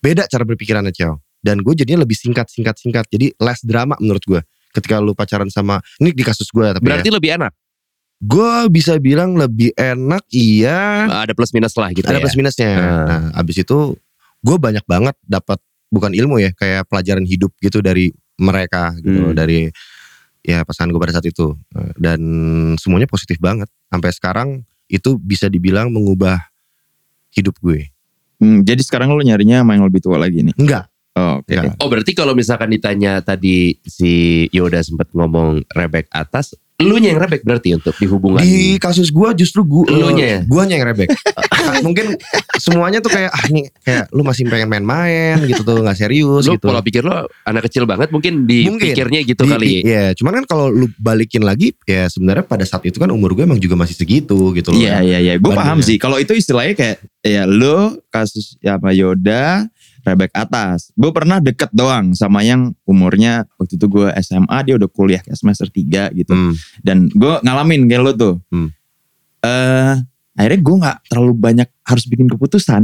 Beda 0.00 0.24
cara 0.24 0.44
berpikirannya 0.44 0.92
Ciao. 0.92 1.20
Dan 1.40 1.64
gue 1.64 1.72
jadinya 1.72 2.04
lebih 2.04 2.16
singkat-singkat-singkat. 2.20 3.08
Jadi 3.08 3.32
less 3.40 3.64
drama 3.64 3.96
menurut 3.96 4.20
gue. 4.24 4.40
Ketika 4.70 5.00
lu 5.00 5.16
pacaran 5.16 5.48
sama, 5.48 5.80
ini 5.98 6.12
di 6.12 6.20
kasus 6.20 6.52
gue 6.52 6.62
tapi 6.70 6.84
Berarti 6.84 7.08
ya. 7.08 7.14
lebih 7.16 7.30
enak. 7.40 7.52
Gue 8.20 8.68
bisa 8.68 9.00
bilang 9.00 9.32
lebih 9.32 9.72
enak 9.74 10.28
iya. 10.28 11.08
Ada 11.24 11.32
plus 11.32 11.56
minus 11.56 11.72
lah 11.74 11.88
gitu 11.90 12.04
Ada 12.04 12.20
ya. 12.20 12.22
plus 12.22 12.36
minusnya. 12.36 12.70
Ah. 12.76 13.04
Nah 13.08 13.22
abis 13.40 13.64
itu 13.64 13.96
gue 14.40 14.56
banyak 14.56 14.84
banget 14.84 15.16
dapat 15.24 15.56
bukan 15.88 16.12
ilmu 16.12 16.36
ya 16.38 16.52
kayak 16.52 16.84
pelajaran 16.86 17.24
hidup 17.24 17.50
gitu 17.58 17.80
dari 17.80 18.12
mereka 18.36 18.92
gitu 19.00 19.32
Hmm. 19.32 19.36
dari 19.36 19.68
ya 20.40 20.64
pasangan 20.64 20.88
gue 20.88 21.00
pada 21.00 21.12
saat 21.12 21.28
itu 21.28 21.52
dan 22.00 22.20
semuanya 22.80 23.04
positif 23.04 23.36
banget 23.36 23.68
sampai 23.92 24.08
sekarang 24.12 24.48
itu 24.88 25.20
bisa 25.20 25.48
dibilang 25.48 25.92
mengubah 25.92 26.40
hidup 27.32 27.56
gue. 27.60 27.88
Hmm, 28.40 28.64
jadi 28.64 28.80
sekarang 28.80 29.12
lo 29.12 29.20
nyarinya 29.20 29.60
sama 29.60 29.76
yang 29.76 29.84
lebih 29.84 30.00
tua 30.00 30.16
lagi 30.16 30.40
nih. 30.40 30.56
Enggak, 30.56 30.88
Oh, 31.12 31.42
Oke. 31.44 31.52
Enggak. 31.52 31.76
Oh 31.76 31.90
berarti 31.90 32.12
kalau 32.14 32.32
misalkan 32.32 32.70
ditanya 32.70 33.20
tadi 33.20 33.76
si 33.84 34.46
Yoda 34.50 34.80
sempat 34.80 35.10
ngomong 35.12 35.66
rebek 35.68 36.08
atas, 36.08 36.56
elunya 36.80 37.12
yang 37.12 37.20
rebek 37.20 37.40
berarti 37.42 37.68
untuk 37.76 37.94
di 37.94 38.06
hubungan. 38.06 38.40
di 38.40 38.54
kasus 38.76 39.08
gue 39.08 39.28
justru 39.36 39.60
gue 39.62 39.84
Elunya 39.86 40.26
ya? 40.26 40.38
guanya 40.42 40.74
yang 40.74 40.86
rebek. 40.88 41.08
Mungkin 41.86 42.16
semuanya 42.56 42.98
tuh 42.98 43.08
kayak 43.08 43.30
ah 43.30 43.44
ini 43.46 43.68
kayak 43.78 44.08
lu 44.10 44.22
masih 44.22 44.48
pengen 44.48 44.66
main-main 44.66 45.36
gitu 45.44 45.60
tuh 45.60 45.78
nggak 45.78 45.94
serius 45.94 46.44
Lo 46.44 46.56
gitu. 46.56 46.66
pola 46.66 46.80
pikir 46.80 47.00
lo 47.00 47.28
anak 47.42 47.68
kecil 47.68 47.84
banget 47.84 48.08
mungkin 48.08 48.48
Mungkin. 48.48 48.80
dipikirnya 48.80 49.20
gitu 49.22 49.44
Di- 49.44 49.50
kali. 49.50 49.66
di- 49.70 49.82
Iya, 49.82 50.12
cuman 50.14 50.32
kan 50.32 50.44
kalau 50.46 50.66
lu 50.66 50.88
balikin 50.96 51.42
lagi 51.42 51.76
ya 51.84 52.06
sebenarnya 52.06 52.42
pada 52.42 52.64
saat 52.64 52.82
itu 52.82 52.96
kan 52.96 53.08
umur 53.08 53.32
gue 53.32 53.44
emang 53.44 53.58
juga 53.58 53.76
masih 53.76 53.94
segitu 53.94 54.50
gitu 54.52 54.72
loh. 54.72 54.80
Iya 54.80 55.00
iya 55.00 55.18
iya, 55.20 55.34
gue 55.36 55.52
paham 55.52 55.80
sih. 55.80 55.96
Kalau 55.96 56.16
itu 56.16 56.32
istilahnya 56.32 56.72
kayak 56.72 56.96
ya 57.20 57.44
lo 57.44 58.00
kasus 58.08 58.56
ya 58.58 58.74
sama 58.74 58.90
Yoda, 58.90 59.68
Rebek 60.02 60.32
atas. 60.32 60.90
Gue 60.96 61.10
pernah 61.12 61.38
deket 61.38 61.70
doang 61.70 62.12
sama 62.16 62.40
yang 62.42 62.72
umurnya 62.84 63.44
waktu 63.60 63.76
itu 63.76 63.86
gue 63.86 64.08
SMA 64.24 64.58
dia 64.66 64.74
udah 64.80 64.88
kuliah 64.90 65.20
kayak 65.20 65.38
semester 65.38 65.68
3 65.68 66.12
gitu. 66.16 66.32
Hmm. 66.32 66.54
Dan 66.80 67.12
gue 67.12 67.34
ngalamin 67.44 67.86
kayak 67.86 68.02
lo 68.02 68.12
tuh. 68.16 68.34
Hmm. 68.50 68.68
Eh 69.44 69.94
akhirnya 70.36 70.60
gue 70.60 70.76
nggak 70.80 70.98
terlalu 71.10 71.32
banyak 71.36 71.68
harus 71.84 72.04
bikin 72.08 72.26
keputusan. 72.28 72.82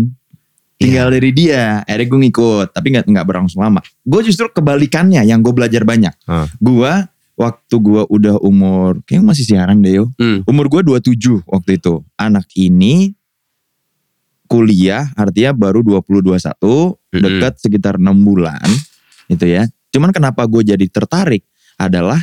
Tinggal 0.76 1.08
dari 1.08 1.32
dia. 1.32 1.80
Akhirnya 1.88 2.06
gue 2.12 2.20
ngikut, 2.28 2.68
tapi 2.76 2.87
nggak 2.92 3.08
nggak 3.08 3.26
berlangsung 3.26 3.64
lama. 3.64 3.80
Gue 4.04 4.20
justru 4.20 4.44
kebalikannya 4.52 5.25
yang 5.25 5.40
gue 5.40 5.56
belajar 5.56 5.88
banyak. 5.88 6.12
Ah. 6.28 6.44
Gue 6.61 6.92
waktu 7.37 7.75
gue 7.80 8.02
udah 8.08 8.37
umur, 8.44 9.00
kayaknya 9.04 9.25
masih 9.32 9.44
siaran 9.44 9.80
deh 9.80 10.04
yo. 10.04 10.12
Hmm. 10.20 10.44
Umur 10.44 10.68
gue 10.68 10.85
27 10.85 11.44
waktu 11.49 11.80
itu. 11.80 12.04
Anak 12.20 12.49
ini 12.56 13.16
kuliah 14.47 15.11
artinya 15.15 15.53
baru 15.53 15.83
20-21 15.83 16.57
Mm-mm. 16.57 17.21
dekat 17.21 17.55
sekitar 17.61 17.95
enam 17.99 18.17
bulan 18.23 18.65
gitu 19.26 19.45
ya. 19.45 19.67
Cuman 19.91 20.11
kenapa 20.11 20.47
gue 20.47 20.62
jadi 20.62 20.87
tertarik 20.87 21.43
adalah 21.76 22.23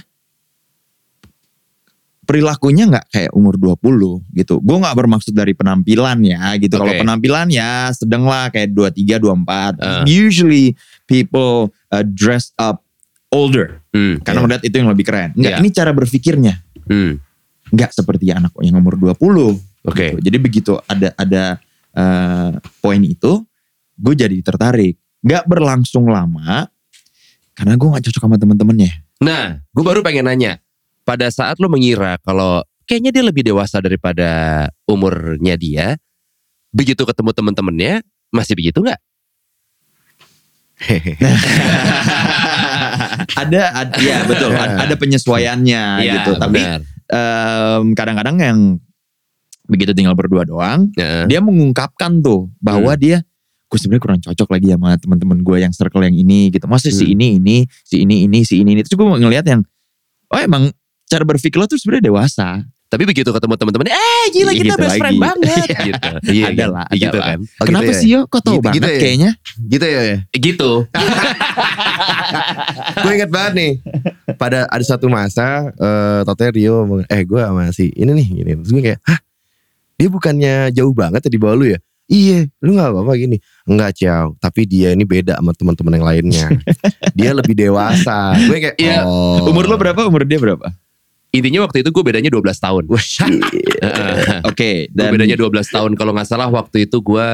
perilakunya 2.24 2.88
nggak 2.88 3.06
kayak 3.12 3.32
umur 3.36 3.60
20 3.60 4.24
gitu. 4.32 4.64
Gue 4.64 4.78
nggak 4.80 4.96
bermaksud 4.96 5.36
dari 5.36 5.52
penampilan 5.52 6.24
ya 6.24 6.56
gitu. 6.56 6.80
Kalau 6.80 6.96
Oke. 6.96 7.04
penampilan 7.04 7.52
ya 7.52 7.92
sedang 7.92 8.24
lah 8.24 8.48
kayak 8.48 8.72
23, 8.72 9.20
24. 9.20 9.84
Ah. 9.84 10.04
Usually 10.08 10.72
people 11.04 11.76
uh, 11.92 12.06
dress 12.06 12.56
up 12.56 12.80
older 13.30 13.84
Hmm. 13.94 14.18
karena 14.26 14.42
melihat 14.42 14.64
itu 14.66 14.74
yang 14.74 14.90
lebih 14.90 15.06
keren. 15.06 15.30
Enggak, 15.38 15.54
Iya. 15.54 15.62
ini 15.62 15.70
cara 15.70 15.92
berpikirnya 15.94 16.54
Hmm. 16.90 17.22
nggak 17.70 17.92
seperti 17.94 18.34
anak 18.34 18.50
yang 18.66 18.82
umur 18.82 18.98
20. 18.98 19.60
Oke. 19.84 20.16
gitu. 20.16 20.18
Jadi 20.24 20.38
begitu 20.40 20.74
ada 20.88 21.12
ada 21.14 21.60
uh, 21.94 22.58
poin 22.82 23.02
itu, 23.02 23.42
gue 23.98 24.14
jadi 24.14 24.38
tertarik. 24.42 24.98
Nggak 25.24 25.48
berlangsung 25.48 26.10
lama 26.10 26.68
karena 27.54 27.74
gue 27.78 27.88
nggak 27.88 28.04
cocok 28.10 28.22
sama 28.28 28.38
temen-temennya. 28.42 28.92
Nah, 29.24 29.62
gue 29.72 29.84
baru 29.86 30.02
pengen 30.04 30.28
nanya. 30.28 30.60
Pada 31.04 31.28
saat 31.32 31.60
lo 31.60 31.68
mengira 31.68 32.16
kalau 32.24 32.64
kayaknya 32.88 33.12
dia 33.16 33.24
lebih 33.24 33.44
dewasa 33.44 33.80
daripada 33.80 34.68
umurnya 34.88 35.56
dia, 35.56 35.96
begitu 36.72 37.04
ketemu 37.08 37.32
temen-temennya, 37.32 37.94
masih 38.34 38.56
begitu 38.58 38.84
nggak? 38.84 39.00
ada, 43.40 43.62
ada 43.72 43.96
ya 44.02 44.26
betul 44.28 44.52
ada, 44.84 44.96
penyesuaiannya 45.00 45.84
Iya, 46.04 46.14
gitu 46.20 46.32
tapi 46.36 46.60
benar. 46.60 46.82
em, 47.08 47.84
kadang-kadang 47.96 48.36
yang 48.42 48.60
begitu 49.66 49.90
tinggal 49.92 50.12
berdua 50.12 50.44
doang 50.44 50.92
Ya. 50.94 51.24
dia 51.24 51.40
mengungkapkan 51.40 52.20
tuh 52.20 52.52
bahwa 52.58 52.94
dia 52.94 53.22
gue 53.66 53.76
sebenarnya 53.76 54.02
kurang 54.02 54.20
cocok 54.22 54.48
lagi 54.50 54.66
sama 54.70 54.90
teman-teman 54.96 55.38
gue 55.40 55.56
yang 55.60 55.72
circle 55.72 56.02
yang 56.02 56.14
ini 56.14 56.48
gitu 56.50 56.64
masa 56.66 56.88
si 56.88 57.04
Hmm. 57.04 57.12
ini 57.12 57.26
ini 57.38 57.56
si 57.82 58.02
ini 58.02 58.24
ini 58.24 58.38
si 58.42 58.54
ini 58.58 58.70
ini 58.72 58.80
terus 58.82 58.94
gue 58.94 59.06
ngelihat 59.08 59.44
yang 59.44 59.62
oh 60.28 60.38
emang 60.38 60.68
cara 61.06 61.22
berpikir 61.24 61.56
lo 61.56 61.66
tuh 61.66 61.76
sebenarnya 61.76 62.08
dewasa 62.08 62.62
Tapi 62.86 63.10
begitu 63.10 63.26
ketemu 63.26 63.58
temen-temennya, 63.58 63.90
eh 63.90 64.24
gila 64.30 64.46
Iya, 64.46 64.54
kita 64.54 64.66
gitu 64.70 64.78
best 64.86 64.98
friend 65.02 65.18
lagi. 65.18 65.26
banget. 65.26 65.66
gitu. 65.90 66.10
Iya, 66.30 66.46
Ada 66.46 66.54
iya. 66.54 66.66
lah, 66.70 66.86
ada 66.86 66.94
gitu 67.02 67.18
lah. 67.18 67.26
kan. 67.26 67.40
Oh, 67.42 67.66
kenapa 67.66 67.82
gitu 67.82 67.90
ya? 67.90 67.98
sih 67.98 68.10
yo 68.14 68.20
kok 68.24 68.38
tau 68.38 68.54
Gitu- 68.54 68.62
banget 68.62 68.78
gitu 68.78 68.86
ya? 68.86 69.00
kayaknya 69.02 69.30
Gitu 69.66 69.86
ya. 69.90 70.02
ya? 70.06 70.18
Gitu. 70.30 70.72
gue 73.02 73.12
inget 73.14 73.30
banget 73.30 73.54
nih. 73.56 73.72
Pada 74.36 74.66
ada 74.68 74.84
satu 74.84 75.08
masa, 75.08 75.72
eh 75.72 76.20
Tote 76.22 76.46
Rio 76.54 76.84
eh 77.04 77.22
gue 77.24 77.42
sama 77.42 77.70
si 77.72 77.90
ini 77.92 78.12
nih 78.14 78.28
gini. 78.32 78.52
Terus 78.58 78.72
gue 78.72 78.84
kayak, 78.84 79.00
hah? 79.04 79.20
Dia 80.04 80.12
bukannya 80.12 80.54
jauh 80.76 80.92
banget 80.92 81.24
ya 81.24 81.32
di 81.32 81.40
bawah 81.40 81.56
lu 81.56 81.72
ya? 81.72 81.80
Iya, 82.04 82.52
lu 82.60 82.76
gak 82.76 82.92
apa-apa 82.92 83.16
gini. 83.16 83.40
Enggak, 83.64 83.96
Ciao. 83.96 84.36
Tapi 84.36 84.68
dia 84.68 84.92
ini 84.92 85.08
beda 85.08 85.40
sama 85.40 85.56
teman-teman 85.56 85.96
yang 85.96 86.04
lainnya. 86.04 86.48
dia 87.18 87.32
lebih 87.32 87.56
dewasa. 87.56 88.36
Gue 88.44 88.60
kayak, 88.60 88.76
Iya. 88.76 89.08
oh. 89.08 89.48
umur 89.48 89.64
lo 89.64 89.80
berapa 89.80 90.04
umur 90.04 90.28
dia 90.28 90.36
berapa 90.36 90.68
Intinya 91.32 91.64
waktu 91.64 91.80
itu 91.82 91.90
gue 91.90 92.04
bedanya 92.04 92.28
12 92.28 92.44
tahun. 92.60 92.84
Oke 94.52 94.92
Gue 94.92 94.94
dan 94.94 95.10
bedanya 95.16 95.40
12 95.40 95.50
tahun. 95.66 95.92
Kalau 95.96 96.12
nggak 96.12 96.28
salah 96.28 96.52
waktu 96.52 96.86
itu 96.86 97.00
gue 97.00 97.28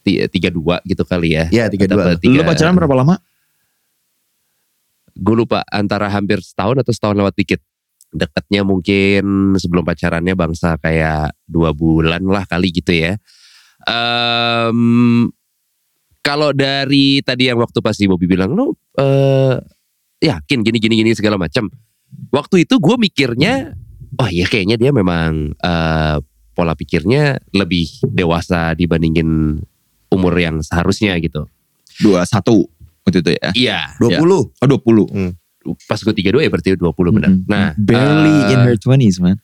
ti- 0.00 0.22
32 0.22 0.78
gitu 0.86 1.02
kali 1.02 1.34
ya. 1.34 1.44
Iya, 1.50 1.64
32. 1.66 1.92
Atau 1.92 2.22
tiga- 2.22 2.38
lo 2.38 2.46
pacaran 2.46 2.72
berapa 2.72 2.94
lama 2.94 3.18
Gue 5.12 5.36
lupa 5.36 5.60
antara 5.68 6.08
hampir 6.08 6.40
setahun 6.40 6.80
atau 6.80 6.92
setahun 6.94 7.18
lewat 7.18 7.34
dikit. 7.36 7.60
Deketnya 8.12 8.60
mungkin 8.60 9.56
sebelum 9.56 9.88
pacarannya 9.88 10.36
bangsa 10.36 10.76
kayak 10.76 11.32
dua 11.48 11.72
bulan 11.72 12.20
lah 12.28 12.44
kali 12.44 12.68
gitu 12.68 12.92
ya. 12.92 13.16
Em, 13.88 15.26
kalau 16.22 16.54
dari 16.54 17.18
tadi 17.24 17.48
yang 17.50 17.58
waktu 17.58 17.82
pas 17.82 17.96
si 17.96 18.06
Bobby 18.06 18.30
bilang 18.30 18.54
lo 18.54 18.78
eh, 18.94 19.58
yakin 20.22 20.62
gini 20.62 20.78
gini 20.78 20.94
gini 21.02 21.10
segala 21.16 21.34
macam. 21.34 21.66
Waktu 22.30 22.68
itu 22.68 22.76
gue 22.78 22.96
mikirnya, 23.00 23.72
oh 24.20 24.28
iya 24.28 24.44
kayaknya 24.46 24.76
dia 24.78 24.92
memang 24.92 25.56
eh, 25.56 26.16
pola 26.52 26.76
pikirnya 26.76 27.40
lebih 27.56 27.88
dewasa 28.06 28.76
dibandingin 28.76 29.56
umur 30.12 30.36
yang 30.36 30.60
seharusnya 30.60 31.16
gitu. 31.16 31.48
dua 32.00 32.24
satu 32.24 32.68
waktu 33.04 33.20
itu 33.20 33.30
ya 33.36 33.48
Iya, 33.52 33.80
20. 34.00 34.20
oh 34.24 34.66
20 34.68 35.41
pas 35.84 35.96
gue 35.96 36.12
32 36.12 36.42
ya 36.42 36.50
berarti 36.50 36.68
20 36.74 36.90
benar. 37.12 37.30
Mhm. 37.30 37.44
Nah, 37.46 37.72
barely 37.74 38.36
eh, 38.46 38.52
in 38.52 38.60
her 38.62 38.76
20s 38.76 39.18
man 39.18 39.38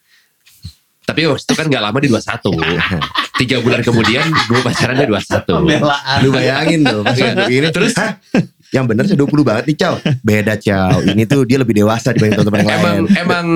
Tapi 1.03 1.25
waktu 1.25 1.41
itu 1.41 1.55
kan 1.57 1.67
gak 1.67 1.81
lama 1.81 1.99
di 1.99 2.09
21. 2.13 2.53
Tiga 3.41 3.57
bulan 3.63 3.81
kemudian 3.81 4.29
gue 4.29 4.61
pacaran 4.61 4.93
di 4.93 5.07
21. 5.09 6.21
Lu 6.21 6.29
bayangin 6.29 6.85
tuh 6.85 7.01
Iya. 7.09 7.49
ini 7.49 7.69
terus 7.71 7.97
Hah? 7.97 8.21
yang 8.77 8.85
bener 8.85 9.09
sih 9.09 9.17
20 9.17 9.25
banget 9.41 9.65
nih 9.65 9.77
Ciao. 9.79 9.97
Beda 10.21 10.61
Ciao. 10.61 11.01
Ini 11.01 11.25
tuh 11.25 11.49
dia 11.49 11.57
lebih 11.57 11.73
dewasa 11.75 12.13
dibanding 12.13 12.37
teman-teman 12.37 12.61
yang 12.61 12.69
Emang 12.77 12.97
lain. 13.01 13.17
emang 13.17 13.47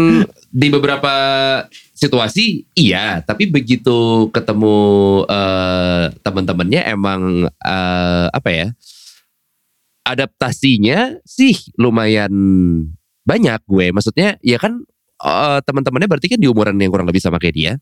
di 0.49 0.69
beberapa 0.73 1.13
situasi 1.93 2.65
iya, 2.73 3.21
tapi 3.21 3.47
begitu 3.47 4.27
ketemu 4.33 4.77
eh, 5.29 6.05
teman-temannya 6.19 6.81
emang 6.89 7.21
eh, 7.47 8.27
apa 8.33 8.49
ya? 8.49 8.67
Adaptasinya 10.03 11.23
sih 11.23 11.55
lumayan 11.79 12.33
banyak 13.23 13.61
gue. 13.67 13.95
Maksudnya 13.95 14.37
ya 14.43 14.59
kan 14.59 14.83
eh, 15.23 15.59
teman-temannya 15.63 16.09
berarti 16.11 16.27
kan 16.27 16.39
di 16.43 16.51
umuran 16.51 16.75
yang 16.79 16.91
kurang 16.91 17.07
lebih 17.07 17.23
sama 17.23 17.39
kayak 17.39 17.55
dia. 17.55 17.73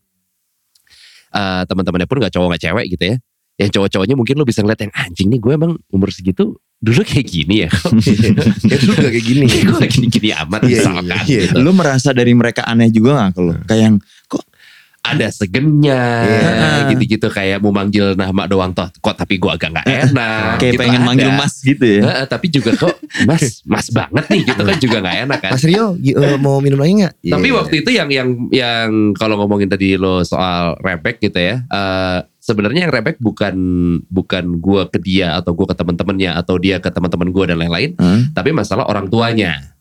Eh, 1.31 1.63
teman-temannya 1.65 2.05
pun 2.05 2.17
nggak 2.21 2.33
cowok 2.33 2.47
nggak 2.55 2.63
cewek 2.69 2.85
gitu 2.93 3.03
ya. 3.13 3.17
Yang 3.59 3.69
cowok-cowoknya 3.77 4.15
mungkin 4.17 4.35
lo 4.41 4.45
bisa 4.47 4.65
ngeliat 4.65 4.81
yang 4.81 4.93
anjing 4.95 5.27
nih 5.29 5.39
gue 5.41 5.53
emang 5.53 5.71
umur 5.93 6.09
segitu 6.09 6.57
dulu 6.81 7.01
kayak 7.05 7.29
gini 7.29 7.55
ya. 7.65 7.69
ya 8.73 8.75
dulu 8.81 8.93
gak 8.97 9.11
kayak 9.13 9.25
gini. 9.25 9.45
gue 9.69 9.85
gini-gini 9.85 10.29
amat 10.33 10.61
Iya, 10.65 10.81
misalkan 10.81 11.05
iya, 11.05 11.17
iya. 11.29 11.41
gitu. 11.45 11.61
lu 11.61 11.71
merasa 11.77 12.09
dari 12.09 12.33
mereka 12.33 12.65
aneh 12.65 12.89
juga 12.89 13.21
gak 13.21 13.37
ke 13.37 13.41
lu 13.45 13.53
kayak 13.69 13.81
yang 13.85 13.95
ada 15.03 15.27
segennya 15.27 16.01
Iya. 16.21 16.87
gitu-gitu 16.87 17.27
kayak 17.27 17.57
mau 17.57 17.69
manggil 17.69 18.13
nama 18.13 18.45
doang 18.45 18.69
toh 18.69 18.85
kok 18.95 19.15
tapi 19.15 19.35
gua 19.35 19.57
agak 19.57 19.73
nggak 19.73 19.87
enak 19.87 20.51
kayak 20.55 20.71
gitu 20.71 20.79
pengen 20.79 20.99
ada. 20.99 21.07
manggil 21.07 21.29
mas 21.33 21.53
gitu 21.59 21.81
ya 21.83 22.01
Heeh, 22.03 22.25
tapi 22.27 22.45
juga 22.47 22.71
kok 22.75 22.95
mas 23.25 23.65
mas 23.65 23.89
banget 23.89 24.25
nih 24.27 24.41
gitu 24.45 24.61
kan 24.61 24.77
juga 24.77 24.97
nggak 24.99 25.17
enak 25.25 25.39
kan 25.39 25.51
Mas 25.51 25.63
Rio 25.63 25.97
eh, 25.97 26.37
mau 26.37 26.57
minum 26.59 26.77
lagi 26.77 27.01
gak? 27.01 27.13
tapi 27.19 27.47
Iya. 27.47 27.57
waktu 27.57 27.75
itu 27.77 27.89
yang 27.91 28.09
yang 28.09 28.29
yang 28.51 28.87
kalau 29.13 29.35
ngomongin 29.35 29.67
tadi 29.67 29.95
lo 29.95 30.21
soal 30.21 30.77
rebek 30.77 31.17
gitu 31.19 31.35
ya 31.35 31.65
eh, 31.65 32.17
sebenarnya 32.37 32.85
yang 32.85 32.93
rebek 32.93 33.17
bukan 33.17 33.55
bukan 34.05 34.45
gua 34.57 34.85
ke 34.85 34.97
dia 34.97 35.33
atau 35.35 35.51
gua 35.51 35.65
ke 35.65 35.75
teman-temannya 35.75 36.31
atau 36.31 36.55
dia 36.55 36.77
ke 36.77 36.87
teman-teman 36.87 37.29
gua 37.29 37.45
dan 37.47 37.57
lain-lain 37.57 37.97
Hah? 37.97 38.21
tapi 38.31 38.53
masalah 38.53 38.85
orang 38.85 39.09
tuanya 39.09 39.73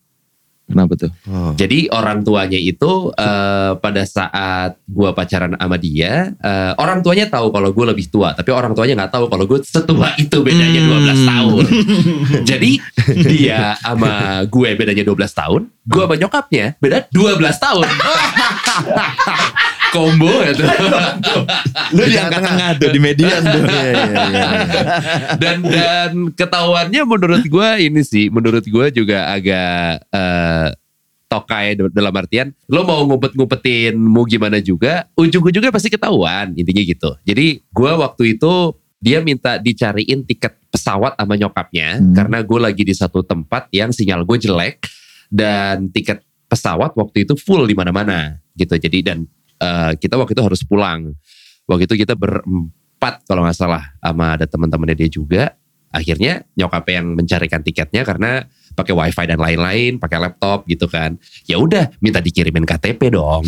kenapa 0.71 0.95
tuh 0.97 1.11
Oh. 1.27 1.53
Jadi 1.53 1.91
orang 1.91 2.23
tuanya 2.23 2.57
itu 2.57 3.11
eh, 3.13 3.73
pada 3.77 4.03
saat 4.07 4.79
gua 4.87 5.11
pacaran 5.13 5.55
sama 5.55 5.77
dia, 5.77 6.33
eh, 6.33 6.73
orang 6.79 7.03
tuanya 7.03 7.27
tahu 7.27 7.51
kalau 7.51 7.71
gue 7.71 7.87
lebih 7.87 8.07
tua, 8.09 8.33
tapi 8.33 8.51
orang 8.51 8.73
tuanya 8.73 9.05
nggak 9.05 9.13
tahu 9.13 9.25
kalau 9.27 9.45
gue 9.45 9.59
setua 9.63 10.15
itu 10.17 10.37
bedanya 10.41 10.81
Hmm. 10.81 11.03
12 11.07 11.31
tahun. 11.31 11.65
Jadi 12.51 12.71
dia 13.27 13.75
sama 13.79 14.43
gue 14.47 14.69
bedanya 14.75 15.03
12 15.03 15.13
tahun, 15.35 15.61
gue 15.85 16.03
sama 16.07 16.15
nyokapnya 16.17 16.67
beda 16.79 17.11
12 17.11 17.37
tahun. 17.59 17.87
Combo 19.91 20.31
tuh. 20.59 20.69
lu 21.93 22.03
di 22.05 22.17
tengah 22.17 22.75
tuh 22.75 22.89
di 22.89 22.99
median 22.99 23.41
tuh 23.41 23.63
Iya, 23.63 23.83
iya, 23.83 24.05
iya, 24.07 24.25
iya. 24.25 24.49
dan 25.37 25.57
dan 25.61 26.11
ketahuannya 26.33 27.03
menurut 27.05 27.43
gue 27.43 27.69
ini 27.81 28.01
sih 28.01 28.27
menurut 28.29 28.63
gue 28.63 28.87
juga 28.93 29.29
agak 29.29 29.71
eh, 30.07 30.69
tokai 31.27 31.75
dalam 31.79 32.11
artian 32.13 32.51
lo 32.67 32.83
mau 32.83 33.03
ngumpet-ngumpetin 33.05 33.95
mau 33.95 34.23
gimana 34.23 34.59
juga 34.59 35.07
ujung-ujungnya 35.15 35.71
pasti 35.71 35.87
ketahuan 35.87 36.55
intinya 36.55 36.83
gitu 36.83 37.15
jadi 37.23 37.47
gue 37.61 37.93
waktu 37.97 38.35
itu 38.35 38.75
dia 38.99 39.19
minta 39.21 39.57
dicariin 39.57 40.23
tiket 40.23 40.59
pesawat 40.69 41.15
sama 41.15 41.35
nyokapnya 41.35 41.99
Hmm. 41.99 42.15
karena 42.15 42.43
gue 42.43 42.59
lagi 42.61 42.83
di 42.83 42.93
satu 42.93 43.23
tempat 43.23 43.71
yang 43.71 43.91
sinyal 43.91 44.23
gue 44.23 44.39
jelek 44.41 44.83
dan 45.27 45.87
tiket 45.89 46.19
pesawat 46.47 46.93
waktu 46.93 47.23
itu 47.23 47.35
full 47.35 47.63
di 47.63 47.73
mana-mana 47.73 48.43
gitu 48.53 48.75
jadi 48.75 48.99
dan 49.01 49.19
eh, 49.61 49.93
kita 49.97 50.17
waktu 50.17 50.33
itu 50.33 50.43
harus 50.43 50.61
pulang. 50.65 51.13
Waktu 51.65 51.87
itu 51.87 51.95
kita 52.01 52.17
berempat 52.17 53.23
kalau 53.25 53.45
nggak 53.45 53.55
salah 53.55 53.95
sama 54.01 54.35
ada 54.35 54.45
teman-temannya 54.45 54.97
dia 54.97 55.09
juga. 55.09 55.45
Akhirnya 55.91 56.47
nyokap 56.55 56.87
yang 56.87 57.19
mencarikan 57.19 57.67
tiketnya 57.67 58.07
karena 58.07 58.47
pakai 58.79 58.95
wifi 58.95 59.27
dan 59.27 59.43
lain-lain 59.43 59.99
pakai 59.99 60.23
laptop 60.23 60.63
gitu 60.71 60.87
kan. 60.87 61.19
Ya 61.51 61.59
udah 61.59 61.91
minta 61.99 62.23
dikirimin 62.23 62.63
KTP 62.63 63.11
dong. 63.11 63.43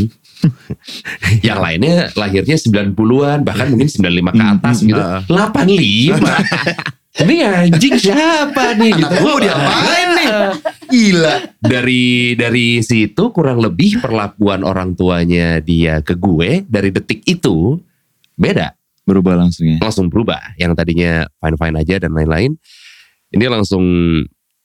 Yang 1.46 1.58
lainnya 1.62 1.94
lahirnya 2.18 2.58
90-an 2.58 3.46
bahkan 3.46 3.70
mungkin 3.70 3.86
95 3.86 4.34
ke 4.34 4.42
atas 4.42 4.76
Hmm, 4.82 4.88
gitu. 4.90 4.98
ah. 4.98 5.22
85 5.22 6.18
ini 7.20 7.44
anjing 7.44 7.96
siapa 8.00 8.72
nih 8.80 8.96
gitu 8.96 9.12
Anak 9.12 9.20
gua 9.20 9.30
mau 9.36 9.40
diapain 9.40 10.08
nih? 10.16 10.28
Gila. 10.92 11.34
dari 11.60 12.32
dari 12.36 12.66
situ 12.80 13.32
kurang 13.32 13.60
lebih 13.60 14.00
perlakuan 14.00 14.64
orang 14.64 14.96
tuanya 14.96 15.60
dia 15.60 16.00
ke 16.00 16.16
gue 16.16 16.64
dari 16.64 16.88
detik 16.88 17.20
itu 17.28 17.76
beda 18.36 18.72
berubah 19.04 19.36
langsung 19.36 19.68
ya 19.68 19.78
langsung 19.80 20.08
berubah 20.08 20.56
yang 20.56 20.72
tadinya 20.72 21.28
fine 21.40 21.56
fine 21.60 21.76
aja 21.76 21.94
dan 22.00 22.12
lain-lain 22.16 22.56
ini 23.32 23.44
langsung 23.48 23.84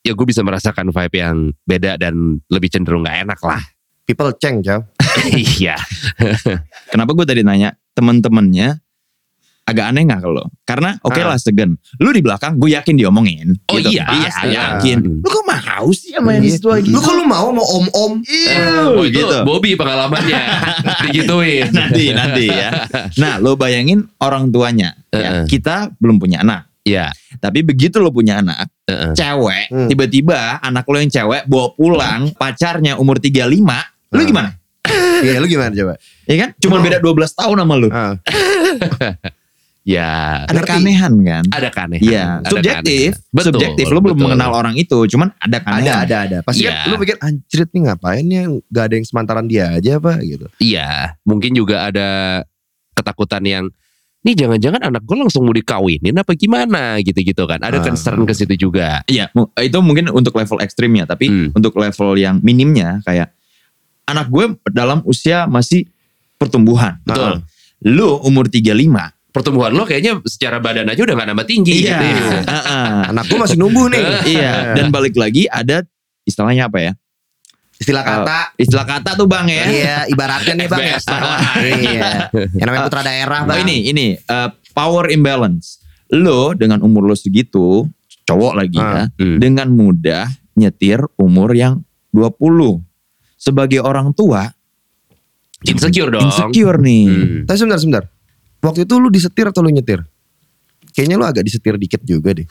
ya 0.03 0.15
gue 0.15 0.25
bisa 0.27 0.43
merasakan 0.43 0.91
vibe 0.91 1.15
yang 1.19 1.51
beda 1.67 1.99
dan 1.99 2.39
lebih 2.47 2.71
cenderung 2.71 3.03
nggak 3.03 3.27
enak 3.27 3.39
lah 3.43 3.63
People 4.07 4.31
change, 4.39 4.63
Cow. 4.63 4.79
Iya. 5.35 5.75
Kenapa 6.87 7.11
gue 7.11 7.27
tadi 7.27 7.43
nanya 7.43 7.75
temen-temennya 7.91 8.79
agak 9.67 9.91
aneh 9.91 10.07
gak 10.07 10.23
ke 10.23 10.29
lo? 10.31 10.47
Karena 10.63 10.95
oke 11.03 11.19
Ah. 11.19 11.27
lah 11.27 11.37
Segen. 11.37 11.75
Lu 11.99 12.09
di 12.09 12.23
belakang 12.23 12.55
gue 12.55 12.71
yakin 12.71 12.95
diomongin. 12.95 13.51
Oh 13.67 13.75
gitu. 13.75 13.91
iya, 13.91 14.07
Pasti 14.07 14.47
iya. 14.47 14.79
yakin. 14.79 15.19
Lu 15.19 15.27
kok 15.27 15.43
mau 15.43 15.87
sih 15.91 16.15
sama 16.15 16.33
yang 16.33 16.47
Iya. 16.47 16.53
situ 16.55 16.67
lagi? 16.67 16.87
Lu 16.87 16.97
kok 16.97 17.11
lu 17.11 17.23
mau 17.23 17.51
mau 17.51 17.67
om-om? 17.67 18.23
Iya, 18.23 18.87
Oh, 18.89 19.03
itu 19.03 19.19
gitu. 19.19 19.37
Bobby 19.43 19.75
pengalamannya 19.75 20.39
digituin. 21.03 21.67
nanti 21.69 22.15
nanti 22.15 22.47
ya. 22.47 22.87
Nah, 23.17 23.37
lo 23.37 23.53
bayangin 23.53 24.07
orang 24.17 24.47
tuanya. 24.49 24.95
ya, 25.09 25.43
kita 25.43 25.91
belum 25.97 26.15
punya 26.17 26.41
anak. 26.41 26.71
Iya. 26.81 27.11
Tapi 27.37 27.59
begitu 27.61 27.99
lo 27.99 28.09
punya 28.09 28.39
anak, 28.39 28.71
Heeh. 28.85 29.11
cewek, 29.11 29.65
Hmm. 29.67 29.87
tiba-tiba 29.87 30.55
anak 30.57 30.85
lo 30.85 30.95
yang 30.95 31.09
cewek 31.09 31.43
bawa 31.43 31.67
pulang 31.73 32.31
pacarnya 32.31 32.95
umur 32.95 33.19
35, 33.19 33.75
lu 34.09 34.23
Hmm. 34.23 34.29
gimana? 34.29 34.49
Iya, 35.19 35.41
lu 35.41 35.45
gimana 35.45 35.73
coba? 35.73 35.93
Ya 36.23 36.35
kan? 36.37 36.49
Cuma 36.57 36.79
beda 36.79 36.97
12 36.97 37.33
tahun 37.33 37.57
sama 37.57 37.75
lu. 37.75 37.89
Ah. 37.89 38.15
Ya. 39.87 40.43
Ada 40.43 40.51
ngerti. 40.53 40.67
keanehan 40.69 41.13
kan? 41.23 41.43
Ada 41.47 41.69
keanehan. 41.71 42.03
Iya, 42.03 42.23
Ada 42.37 42.49
subjektif, 42.51 43.11
keanehan. 43.15 43.31
Betul, 43.31 43.47
subjektif. 43.47 43.85
Lo 43.87 43.99
belum 44.03 44.17
mengenal 44.19 44.51
orang 44.51 44.75
itu, 44.75 44.99
cuman 45.07 45.31
ada 45.33 45.47
Ada, 45.47 45.57
keanehan. 45.63 45.95
ada, 45.97 46.17
ada. 46.21 46.37
Pasti 46.43 46.61
Iya. 46.61 46.75
kan 46.75 46.85
lu 46.85 46.95
pikir 46.97 47.15
anjrit 47.17 47.69
nih 47.71 47.81
ngapain 47.81 48.25
ya 48.27 48.41
gak 48.67 48.83
ada 48.83 48.93
yang 48.93 49.07
semantaran 49.07 49.45
dia 49.45 49.71
aja 49.71 49.91
apa 49.95 50.19
gitu. 50.19 50.45
Iya, 50.57 51.15
mungkin 51.23 51.55
juga 51.55 51.87
ada 51.87 52.09
ketakutan 52.91 53.41
yang 53.41 53.65
nih 54.19 54.35
jangan-jangan 54.35 54.81
anak 54.83 55.01
gue 55.01 55.15
langsung 55.15 55.47
mau 55.47 55.55
dikawinin 55.55 56.11
apa 56.13 56.35
gimana 56.35 56.99
gitu-gitu 56.99 57.47
kan. 57.47 57.63
Ada 57.63 57.79
Ah. 57.79 57.83
concern 57.85 58.27
ke 58.27 58.35
situ 58.35 58.59
juga. 58.59 58.99
Iya, 59.07 59.31
mu- 59.31 59.47
itu 59.55 59.77
mungkin 59.79 60.11
untuk 60.11 60.35
level 60.35 60.59
ekstrimnya, 60.59 61.07
tapi 61.07 61.31
Hmm. 61.31 61.47
untuk 61.53 61.71
level 61.73 62.11
yang 62.13 62.43
minimnya 62.43 62.99
kayak 63.01 63.31
anak 64.03 64.27
gue 64.27 64.45
dalam 64.67 64.99
usia 65.03 65.47
masih 65.47 65.87
pertumbuhan. 66.35 66.99
Betul. 67.01 67.39
Lu 67.79 68.19
umur 68.19 68.47
35. 68.47 69.15
Pertumbuhan 69.37 69.69
lo 69.69 69.85
kayaknya 69.85 70.17
secara 70.25 70.57
badan 70.57 70.89
aja 70.89 70.97
udah 70.97 71.13
gak 71.13 71.27
nambah 71.29 71.45
tinggi 71.45 71.85
Iya. 71.85 71.93
gitu 71.93 72.05
ya. 72.09 72.41
Heeh. 72.41 72.89
Anak 73.13 73.23
masih 73.29 73.57
numbuh 73.61 73.85
nih. 73.85 74.01
iya, 74.33 74.73
dan 74.73 74.89
balik 74.89 75.13
lagi 75.13 75.45
ada 75.45 75.85
istilahnya 76.25 76.65
apa 76.65 76.81
ya? 76.81 76.91
Istilah 77.77 78.01
kata 78.01 78.57
Istilah 78.57 78.85
kata 78.89 79.13
tuh 79.13 79.29
Bang 79.29 79.45
ya. 79.45 79.69
Iya, 79.69 79.97
ibaratnya 80.09 80.57
nih 80.57 80.67
bang 80.67 80.81
ya. 80.81 80.97
Iya. 81.85 82.11
Yang 82.57 82.65
namanya 82.65 82.83
putra 82.89 83.01
daerah 83.05 83.39
Oh, 83.45 83.53
bang. 83.53 83.61
ini 83.61 83.77
ini 83.85 84.05
eh, 84.17 84.49
power 84.73 85.13
imbalance. 85.13 85.85
Lo 86.09 86.57
dengan 86.57 86.81
umur 86.81 87.05
lo 87.05 87.13
segitu, 87.13 87.85
cowok 88.25 88.53
lagi 88.57 88.81
ya, 88.81 89.05
Ah. 89.05 89.07
Hmm. 89.21 89.37
dengan 89.37 89.69
mudah 89.69 90.25
nyetir 90.57 91.05
umur 91.21 91.53
yang 91.53 91.85
20. 92.09 92.81
Sebagai 93.37 93.85
orang 93.85 94.09
tua, 94.17 94.49
Insecure 95.61 96.09
dong. 96.09 96.25
insecure 96.25 96.77
nih. 96.77 97.05
Hmm. 97.05 97.41
Tapi 97.45 97.57
sebentar, 97.57 97.77
sebentar. 97.77 98.03
Waktu 98.59 98.83
itu 98.83 98.93
lu 98.97 99.07
disetir 99.07 99.45
atau 99.45 99.61
lu 99.61 99.69
nyetir? 99.69 100.01
Kayaknya 100.91 101.15
lu 101.15 101.25
agak 101.25 101.45
disetir 101.45 101.77
dikit 101.77 102.01
juga 102.01 102.33
deh. 102.33 102.47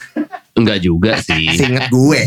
Enggak 0.54 0.78
juga 0.78 1.18
sih. 1.18 1.50
Seinget 1.52 1.90
gue. 1.90 2.20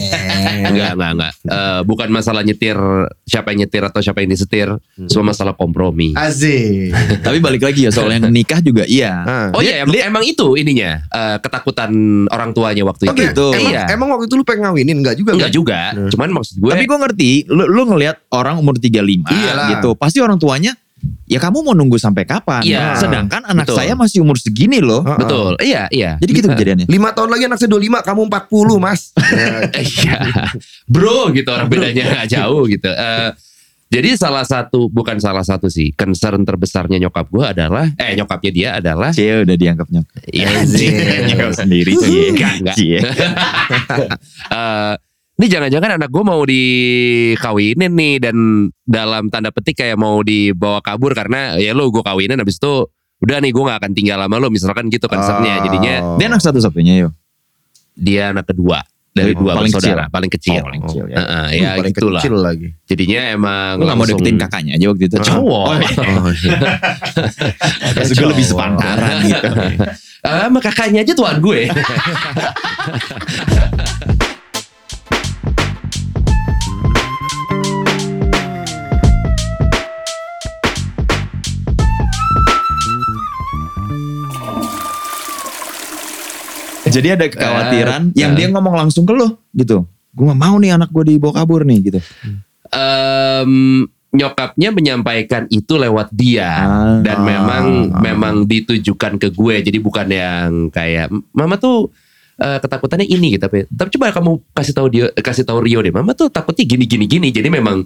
Enggak, 0.67 0.91
enggak, 0.93 1.11
enggak. 1.15 1.33
Eh, 1.41 1.81
bukan 1.81 2.11
masalah 2.11 2.43
nyetir 2.43 2.75
siapa 3.23 3.49
yang 3.49 3.63
nyetir 3.63 3.81
atau 3.81 4.03
siapa 4.03 4.19
yang 4.19 4.29
disetir. 4.29 4.67
Semua 5.07 5.31
masalah 5.31 5.55
kompromi. 5.55 6.11
Asik. 6.13 6.91
Tapi 7.25 7.39
balik 7.39 7.63
lagi 7.63 7.87
ya 7.87 7.91
soal 7.91 8.11
yang 8.11 8.27
nikah 8.27 8.59
juga 8.59 8.83
iya. 8.83 9.23
Ah. 9.23 9.47
Oh 9.49 9.63
Dia- 9.63 9.71
iya, 9.71 9.75
emang, 9.81 9.93
dia- 9.95 10.05
emang 10.05 10.23
itu 10.27 10.47
ininya 10.53 10.91
eh, 11.07 11.37
ketakutan 11.39 11.89
orang 12.27 12.51
tuanya 12.51 12.83
waktu 12.83 13.07
itu. 13.07 13.09
Oh, 13.09 13.15
gitu. 13.15 13.47
Emang, 13.55 13.71
Iya. 13.71 13.83
emang 13.89 14.07
waktu 14.11 14.25
itu 14.27 14.35
lu 14.35 14.43
pengen 14.43 14.61
ngawinin? 14.67 14.97
Enggak 14.99 15.15
juga 15.15 15.31
Enggak 15.33 15.49
kan? 15.49 15.55
juga. 15.55 15.79
Hmm. 15.95 16.09
Cuman 16.11 16.29
maksud 16.35 16.55
gue 16.59 16.69
Tapi 16.69 16.83
gue 16.85 16.97
ngerti, 16.99 17.29
lu, 17.47 17.63
lu 17.65 17.81
ngelihat 17.87 18.15
orang 18.29 18.59
umur 18.59 18.75
35 18.75 19.23
Iyalah. 19.25 19.67
gitu, 19.73 19.95
pasti 19.95 20.19
orang 20.19 20.35
tuanya 20.35 20.75
ya 21.29 21.37
kamu 21.37 21.61
mau 21.61 21.77
nunggu 21.77 22.01
sampai 22.01 22.25
kapan? 22.25 22.65
Iya. 22.65 22.97
Sedangkan 22.97 23.45
anak 23.45 23.69
Betul. 23.69 23.77
saya 23.77 23.93
masih 23.93 24.25
umur 24.25 24.41
segini 24.41 24.81
loh. 24.81 25.05
Ah. 25.05 25.15
betul. 25.21 25.53
Iya, 25.61 25.85
iya. 25.93 26.17
Jadi 26.17 26.31
gitu 26.33 26.47
kejadiannya. 26.49 26.87
Lima 26.89 27.13
tahun 27.13 27.29
lagi 27.29 27.45
anak 27.45 27.61
saya 27.61 27.69
25, 27.69 28.01
kamu 28.01 28.21
40 28.27 28.81
mas. 28.81 29.01
Iya. 29.79 30.17
Bro 30.89 31.29
gitu 31.37 31.49
orang 31.53 31.69
bedanya 31.69 32.03
nggak 32.09 32.27
jauh 32.33 32.65
gitu. 32.65 32.89
Eh, 32.89 33.29
jadi 33.89 34.13
salah 34.17 34.45
satu 34.45 34.85
bukan 34.89 35.17
salah 35.17 35.41
satu 35.41 35.65
sih 35.65 35.93
concern 35.97 36.45
terbesarnya 36.45 37.01
nyokap 37.01 37.25
gue 37.33 37.41
adalah 37.41 37.89
eh 37.97 38.13
nyokapnya 38.13 38.51
dia 38.53 38.69
adalah 38.77 39.09
Cie 39.09 39.41
udah 39.45 39.55
dianggap 39.57 39.87
nyokap. 39.89 40.17
Iya. 40.29 40.49
Nyokap 41.29 41.53
sendiri 41.57 41.91
Cie. 41.97 42.25
Enggak, 42.33 42.53
enggak. 42.61 42.75
Cie. 42.79 42.99
eh, 43.01 44.93
ini 45.39 45.47
jangan-jangan 45.47 45.95
anak 45.95 46.09
gue 46.09 46.19
mau 46.21 46.43
dikawinin 46.43 47.87
nih 47.89 48.15
dan 48.19 48.35
dalam 48.81 49.27
tanda 49.27 49.49
petik 49.49 49.79
kayak 49.79 49.95
mau 49.95 50.19
dibawa 50.19 50.79
kabur 50.79 51.11
karena 51.11 51.55
ya 51.55 51.71
lo 51.71 51.87
gue 51.87 52.03
kawinin 52.03 52.35
habis 52.35 52.59
itu 52.59 52.83
udah 53.19 53.39
nih 53.39 53.49
gue 53.49 53.63
gak 53.63 53.79
akan 53.79 53.91
tinggal 53.93 54.17
lama 54.17 54.35
lo 54.35 54.47
misalkan 54.47 54.87
gitu 54.87 55.07
concernnya 55.07 55.57
Oh. 55.57 55.63
jadinya 55.65 55.93
Dia 56.15 56.27
anak 56.27 56.41
satu-satunya 56.41 56.93
yo. 56.97 57.09
dia 57.93 58.31
anak 58.31 58.47
kedua 58.47 58.83
dari 59.09 59.31
Oh, 59.31 59.39
dua 59.41 59.51
paling 59.55 59.67
bersaudara 59.69 60.03
kecil. 60.05 60.11
paling 60.11 60.31
kecil, 60.31 60.53
Oh, 60.53 60.65
paling 60.65 60.81
kecil 60.81 61.03
ya. 61.05 61.15
Heeh, 61.17 61.25
Uh, 61.25 61.47
ya 61.49 61.69
paling 61.73 61.93
gitulah 61.93 62.21
kecil 62.21 62.35
lagi. 62.37 62.67
jadinya 62.85 63.21
emang 63.29 63.73
Lu 63.75 63.83
gak 63.85 63.97
mau 63.97 64.05
deketin 64.05 64.37
kakaknya 64.37 64.71
aja 64.73 64.85
waktu 64.87 65.03
itu. 65.05 65.15
cowok 65.19 65.65
Oh, 65.65 65.75
iya. 65.77 65.95
Oh, 66.19 66.31
iya. 66.31 66.59
Gue 68.09 68.27
lebih 68.29 68.45
sepantaran 68.45 69.15
gitu. 69.25 69.47
Ah, 70.21 70.45
sama 70.45 70.59
kakaknya 70.59 70.99
aja 71.01 71.13
tuan 71.13 71.39
gue. 71.39 71.59
Jadi 86.95 87.07
ada 87.11 87.25
kekhawatiran 87.25 88.01
Eh, 88.11 88.19
yang 88.19 88.33
eh. 88.33 88.35
dia 88.35 88.47
ngomong 88.49 88.75
langsung 88.77 89.03
ke 89.03 89.13
lo 89.13 89.39
gitu. 89.51 89.85
Gue 90.09 90.25
gak 90.25 90.37
mau 90.37 90.55
nih 90.55 90.73
anak 90.73 90.89
gue 90.89 91.03
dibawa 91.07 91.33
kabur 91.35 91.61
nih 91.63 91.79
gitu. 91.83 91.99
Em, 92.69 93.51
nyokapnya 94.09 94.69
menyampaikan 94.69 95.45
itu 95.47 95.73
lewat 95.75 96.09
dia 96.09 96.49
Ah. 96.49 96.97
dan 96.99 97.21
memang 97.21 97.65
Ah. 97.87 98.01
memang 98.03 98.35
ditujukan 98.43 99.17
ke 99.17 99.29
gue. 99.29 99.55
Jadi 99.61 99.77
bukan 99.77 100.07
yang 100.07 100.49
kayak 100.69 101.07
mama 101.31 101.55
tuh 101.55 101.89
eh, 102.35 102.55
ketakutannya 102.57 103.03
ini 103.03 103.35
gitu. 103.35 103.43
Tapi, 103.43 103.67
tapi 103.67 103.89
coba 103.91 104.09
kamu 104.11 104.31
kasih 104.53 104.71
tahu 104.71 104.87
dia 104.87 105.05
kasih 105.13 105.43
tahu 105.43 105.59
Rio 105.59 105.79
deh. 105.79 105.91
Mama 105.91 106.13
tuh 106.13 106.27
takutnya 106.27 106.63
gini 106.63 106.87
gini 106.87 107.03
gini. 107.03 107.27
Jadi 107.29 107.51
memang 107.51 107.83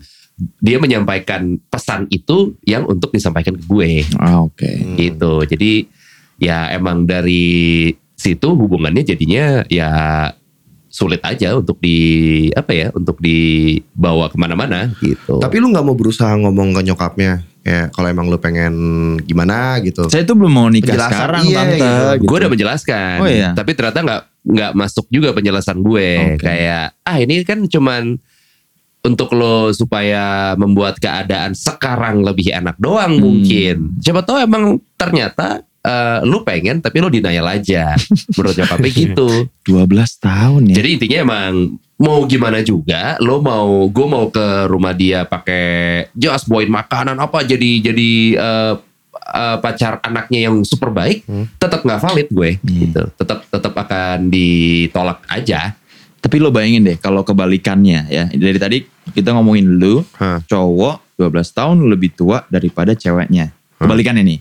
dia 0.59 0.77
menyampaikan 0.77 1.57
pesan 1.67 2.05
itu 2.07 2.53
yang 2.61 2.85
untuk 2.85 3.09
disampaikan 3.09 3.53
ke 3.53 3.63
gue 3.63 4.05
Ah, 4.15 4.41
Oke. 4.41 4.69
Hmm. 4.69 4.93
gitu. 4.93 5.41
Jadi 5.43 5.89
ya 6.37 6.69
emang 6.69 7.03
dari 7.03 7.89
situ 8.23 8.47
hubungannya 8.49 9.03
jadinya 9.03 9.67
ya 9.67 9.91
sulit 10.87 11.19
aja 11.19 11.57
untuk 11.57 11.77
di 11.77 11.97
apa 12.53 12.69
ya 12.69 12.87
untuk 12.93 13.17
dibawa 13.17 14.29
ke 14.29 14.37
mana-mana 14.37 14.93
gitu. 14.97 15.41
Tapi 15.41 15.55
lu 15.57 15.69
nggak 15.69 15.81
mau 15.81 15.93
berusaha 15.93 16.37
ngomong 16.37 16.71
ke 16.71 16.81
nyokapnya 16.85 17.41
ya 17.63 17.89
kalau 17.89 18.07
emang 18.07 18.29
lu 18.29 18.37
pengen 18.37 18.73
gimana 19.19 19.81
gitu. 19.81 20.05
Saya 20.07 20.21
tuh 20.21 20.37
belum 20.37 20.53
mau 20.53 20.67
nikah 20.69 20.93
Penjelasan, 20.93 21.11
sekarang 21.11 21.43
iya, 21.43 21.57
tante. 21.57 21.73
gitu. 21.73 21.89
gitu. 22.13 22.27
gue 22.29 22.37
udah 22.37 22.51
menjelaskan, 22.51 23.15
Oh, 23.17 23.27
iya. 23.27 23.49
tapi 23.51 23.71
ternyata 23.73 23.99
nggak 23.99 24.21
nggak 24.43 24.71
masuk 24.75 25.05
juga 25.07 25.31
penjelasan 25.31 25.79
gue 25.79 26.09
Oke. 26.35 26.43
kayak 26.43 26.93
ah 27.01 27.17
ini 27.17 27.41
kan 27.41 27.63
cuman 27.63 28.19
untuk 29.01 29.33
lo 29.33 29.73
supaya 29.73 30.53
membuat 30.55 30.95
keadaan 30.95 31.51
sekarang 31.51 32.21
lebih 32.21 32.53
enak 32.53 32.77
doang 32.77 33.17
Hmm. 33.17 33.23
mungkin. 33.23 33.75
Siapa 33.97 34.21
tahu 34.21 34.39
emang 34.39 34.77
ternyata 34.93 35.65
eh, 35.83 36.19
lu 36.23 36.41
pengen 36.41 36.79
tapi 36.79 36.97
lo 36.97 37.07
denial 37.07 37.45
aja. 37.45 37.93
Menurut 38.35 38.55
nyokapnya 38.55 38.89
gitu. 38.89 39.27
12 39.63 39.83
tahun 40.19 40.61
ya. 40.71 40.75
Jadi 40.79 40.89
intinya 40.95 41.17
emang 41.21 41.53
mau 41.95 42.23
gimana 42.23 42.59
juga, 42.59 43.15
lo 43.19 43.39
mau 43.39 43.87
gue 43.87 44.07
mau 44.07 44.27
ke 44.27 44.47
rumah 44.65 44.91
dia 44.91 45.23
pakai 45.23 46.07
jas 46.11 46.43
bawain 46.43 46.67
makanan 46.67 47.15
apa 47.15 47.43
jadi 47.43 47.79
jadi 47.83 48.11
eh, 48.35 48.73
eh, 49.13 49.57
pacar 49.59 50.01
anaknya 50.01 50.49
yang 50.49 50.63
super 50.63 50.89
baik, 50.89 51.23
Hmm. 51.23 51.47
tetap 51.55 51.79
nggak 51.79 52.01
valid 52.01 52.27
gue, 52.27 52.49
Hmm. 52.57 52.67
gitu. 52.81 53.03
Tetap 53.15 53.47
tetap 53.47 53.73
akan 53.73 54.27
ditolak 54.27 55.23
aja. 55.27 55.75
Tapi 56.17 56.39
lo 56.39 56.51
bayangin 56.51 56.87
deh 56.87 56.95
kalau 56.95 57.19
kebalikannya 57.21 58.07
ya. 58.07 58.23
Dari 58.27 58.55
tadi 58.55 58.77
kita 59.11 59.35
ngomongin 59.35 59.67
lu 59.75 59.99
Hah. 60.15 60.39
cowok 60.43 61.19
12 61.19 61.51
tahun 61.51 61.77
lebih 61.87 62.15
tua 62.15 62.47
daripada 62.47 62.95
ceweknya. 62.95 63.51
Kebalikannya 63.75 64.23
nih. 64.23 64.39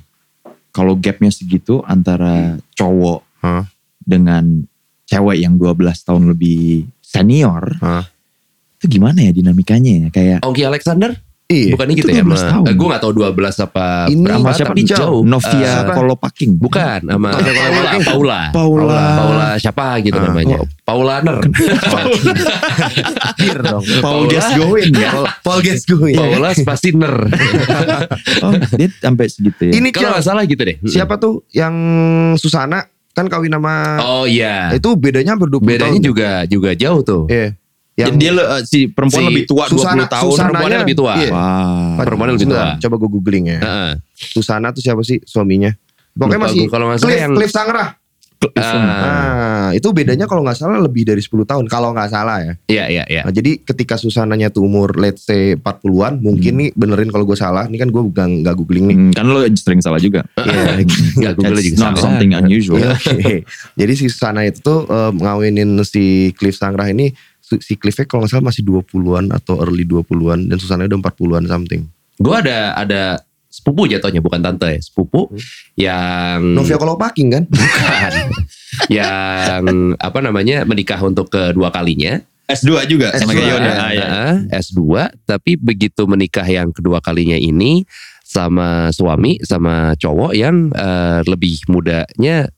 Kalau 0.73 0.97
gapnya 0.97 1.29
segitu 1.29 1.85
antara 1.85 2.57
cowok 2.73 3.21
Hah. 3.45 3.69
dengan 4.01 4.65
cewek 5.05 5.45
yang 5.45 5.61
12 5.61 5.79
tahun 6.09 6.33
lebih 6.33 6.89
senior, 7.05 7.77
Hah. 7.85 8.09
itu 8.81 8.97
gimana 8.99 9.21
ya 9.21 9.33
dinamikanya 9.37 9.93
ya? 9.93 10.09
Kayak 10.09 10.39
Ongki 10.43 10.65
Alexander, 10.65 11.13
Iya. 11.53 11.73
Bukannya 11.73 11.95
Itu 11.95 12.01
gitu 12.03 12.11
ya? 12.11 12.25
12 12.25 12.43
tahun. 12.49 12.65
gue 12.73 12.87
gak 12.88 13.03
tahu 13.03 13.12
12 13.15 13.29
apa 13.62 13.87
Ini 14.07 14.21
berapa, 14.23 14.49
siapa? 14.51 14.69
tapi 14.69 14.81
jauh. 14.83 15.21
Novia 15.23 15.53
Eh, 15.53 15.69
siapa? 15.69 15.93
Kolopaking. 15.95 16.51
bukan, 16.57 17.01
sama 17.05 17.29
Novia 17.31 17.53
Paula, 17.53 17.69
Kolopaking. 17.69 18.05
Paula. 18.05 18.41
Paula. 18.51 19.01
Paula 19.15 19.49
siapa 19.57 19.87
gitu 20.01 20.17
Ah, 20.17 20.25
namanya? 20.25 20.57
oh. 20.59 20.67
Paulaner. 20.83 21.37
Bir 23.35 23.59
dong. 23.61 23.83
Paul 24.01 24.25
Paula. 24.27 24.81
Ya. 24.93 25.11
Paul, 25.43 25.59
Gascoigne. 25.61 26.17
Paula 26.17 26.49
Spasiner. 26.53 27.15
Oh, 28.41 28.51
dia 28.73 28.88
sampai 28.97 29.27
segitu 29.27 29.62
ya. 29.65 29.73
Ini 29.75 29.88
Kalau 29.91 30.12
nggak 30.12 30.25
salah 30.25 30.43
gitu 30.45 30.59
deh. 30.61 30.77
siapa 30.85 31.15
tuh 31.17 31.47
yang 31.51 31.75
Susana 32.35 32.83
kan 33.12 33.29
kawin 33.29 33.53
sama 33.53 34.01
Oh 34.01 34.25
iya. 34.25 34.73
itu 34.73 34.97
bedanya 34.97 35.37
hampir 35.37 35.47
20 35.49 35.62
Bedanya 35.62 35.93
tahun. 35.95 36.03
juga 36.03 36.31
juga 36.45 36.71
jauh 36.73 37.01
tuh. 37.01 37.23
Iya. 37.29 37.55
Yang 37.93 38.15
dia 38.17 38.31
eh, 38.33 38.63
si 38.65 38.79
perempuan 38.89 39.21
Si 39.21 39.29
lebih 39.29 39.45
tua 39.45 39.65
Susana- 39.69 40.09
20 40.09 40.15
tahun. 40.17 40.23
Susananya- 40.25 40.49
Perempuannya 40.49 40.79
lebih 40.81 40.97
tua. 40.97 41.13
Iya. 41.15 41.31
Wah. 41.31 41.93
Perempuannya 42.01 42.35
lebih 42.35 42.49
tua. 42.49 42.65
Coba 42.79 42.95
gue 42.97 43.11
googling 43.11 43.45
ya. 43.47 43.59
Heeh. 43.61 43.91
Susana 44.15 44.67
tuh 44.71 44.81
siapa 44.81 45.03
sih 45.03 45.21
suaminya? 45.23 45.71
Pokoknya 46.13 46.39
Lupa 46.39 46.47
masih 46.49 46.65
kalau 46.69 46.87
Cliff, 46.95 47.21
yang- 47.21 47.37
Cliff 47.37 47.53
Sangrah. 47.53 47.89
Ah, 48.59 48.75
Nah, 49.63 49.71
itu 49.71 49.87
bedanya 49.95 50.27
kalau 50.27 50.43
nggak 50.43 50.59
salah 50.59 50.83
lebih 50.83 51.07
dari 51.07 51.23
10 51.23 51.47
tahun. 51.47 51.71
Kalau 51.71 51.95
nggak 51.95 52.11
salah 52.11 52.43
ya. 52.43 52.53
Iya 52.67 52.85
iya 52.91 53.05
iya. 53.07 53.23
Nah, 53.23 53.31
jadi 53.31 53.63
ketika 53.63 53.95
Susananya 53.95 54.51
tuh 54.51 54.67
umur 54.67 54.99
let's 54.99 55.23
say 55.23 55.55
40-an, 55.55 56.19
mungkin 56.19 56.59
nih 56.59 56.69
benerin 56.75 57.07
kalau 57.09 57.23
gue 57.23 57.39
salah. 57.39 57.71
Ini 57.71 57.79
kan 57.79 57.89
gue 57.89 58.03
bukan 58.03 58.43
nggak 58.43 58.55
googling 58.57 58.85
nih. 58.91 58.97
Hmm, 58.99 59.13
kan 59.15 59.25
lo 59.25 59.47
sering 59.55 59.79
salah 59.79 60.03
juga. 60.03 60.27
Iya. 60.35 60.83
Enggak 61.17 61.33
Google 61.39 61.63
juga 61.63 61.77
not 61.79 61.95
salah. 61.95 62.03
something 62.03 62.31
unusual. 62.35 62.83
Iya, 62.83 62.99
Oke. 62.99 63.35
Jadi 63.79 63.93
si 63.95 64.05
Susana 64.11 64.43
itu 64.43 64.59
tuh 64.59 64.85
eh, 64.85 65.11
ngawinin 65.15 65.79
si 65.87 66.05
Cliff 66.35 66.59
Sangrah 66.59 66.91
ini 66.91 67.15
si 67.61 67.77
Cliffnya 67.77 68.07
kalau 68.09 68.25
nggak 68.25 68.33
salah 68.38 68.47
masih 68.49 68.62
20-an 68.65 69.35
atau 69.35 69.61
early 69.61 69.85
20-an 69.85 70.49
dan 70.49 70.57
Susana 70.57 70.88
udah 70.88 70.99
40-an 71.03 71.45
something. 71.51 71.83
Gue 72.17 72.35
ada 72.38 72.73
ada 72.79 73.03
sepupu 73.53 73.85
jatuhnya 73.85 74.25
bukan 74.25 74.41
tante 74.41 74.65
ya, 74.65 74.81
sepupu 74.81 75.29
yang 75.77 76.57
Novia 76.57 76.81
Kolopaking 76.81 77.29
kan? 77.29 77.45
bukan 77.51 78.12
yang 78.97 79.65
apa 80.01 80.19
namanya 80.25 80.65
menikah 80.65 80.97
untuk 81.05 81.29
kedua 81.29 81.69
kalinya. 81.69 82.23
S2 82.49 82.85
juga 82.91 83.15
sama 83.17 83.33
S2, 83.33 83.37
kayak 83.38 83.49
Yoda. 83.49 83.65
ya. 83.65 83.73
Ah, 83.73 83.91
iya. 83.93 84.07
Heeh, 84.09 84.37
S2 84.61 84.81
tapi 85.25 85.57
begitu 85.57 86.03
menikah 86.09 86.45
yang 86.45 86.69
kedua 86.73 87.01
kalinya 87.01 87.37
ini 87.37 87.85
sama 88.25 88.88
suami 88.93 89.37
sama 89.45 89.93
cowok 90.01 90.33
yang 90.33 90.73
eh, 90.73 91.21
lebih 91.29 91.61
mudanya 91.69 92.49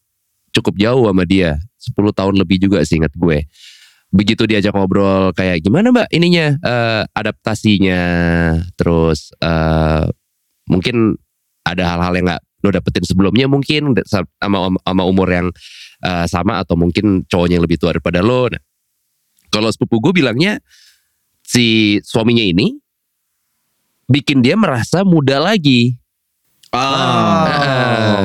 cukup 0.54 0.74
jauh 0.78 1.10
sama 1.10 1.26
dia 1.26 1.58
10 1.82 2.14
tahun 2.14 2.34
lebih 2.38 2.62
juga 2.62 2.78
sih 2.86 3.02
ingat 3.02 3.12
gue 3.18 3.42
begitu 4.14 4.46
diajak 4.46 4.70
ngobrol 4.70 5.34
kayak 5.34 5.58
gimana 5.66 5.90
mbak 5.90 6.08
ininya 6.14 6.54
eh, 6.62 7.02
adaptasinya? 7.10 8.02
Terus 8.78 9.34
eh, 9.42 10.06
mungkin 10.70 11.18
ada 11.66 11.98
hal-hal 11.98 12.14
yang 12.14 12.26
nggak 12.30 12.42
lo 12.64 12.70
dapetin 12.72 13.04
sebelumnya 13.04 13.44
mungkin 13.50 13.92
sama 14.06 14.72
sama 14.72 15.02
umur 15.04 15.28
yang 15.28 15.46
eh, 16.06 16.26
sama 16.30 16.62
atau 16.62 16.78
mungkin 16.78 17.26
cowoknya 17.26 17.58
yang 17.58 17.66
lebih 17.66 17.82
tua 17.82 17.90
daripada 17.92 18.22
lo. 18.22 18.46
Nah, 18.48 18.62
kalau 19.50 19.68
sepupu 19.74 19.98
gue 19.98 20.22
bilangnya 20.22 20.62
si 21.44 21.98
suaminya 22.06 22.42
ini 22.42 22.78
bikin 24.08 24.40
dia 24.40 24.54
merasa 24.54 25.02
muda 25.02 25.42
lagi 25.42 26.03
Ah. 26.74 27.46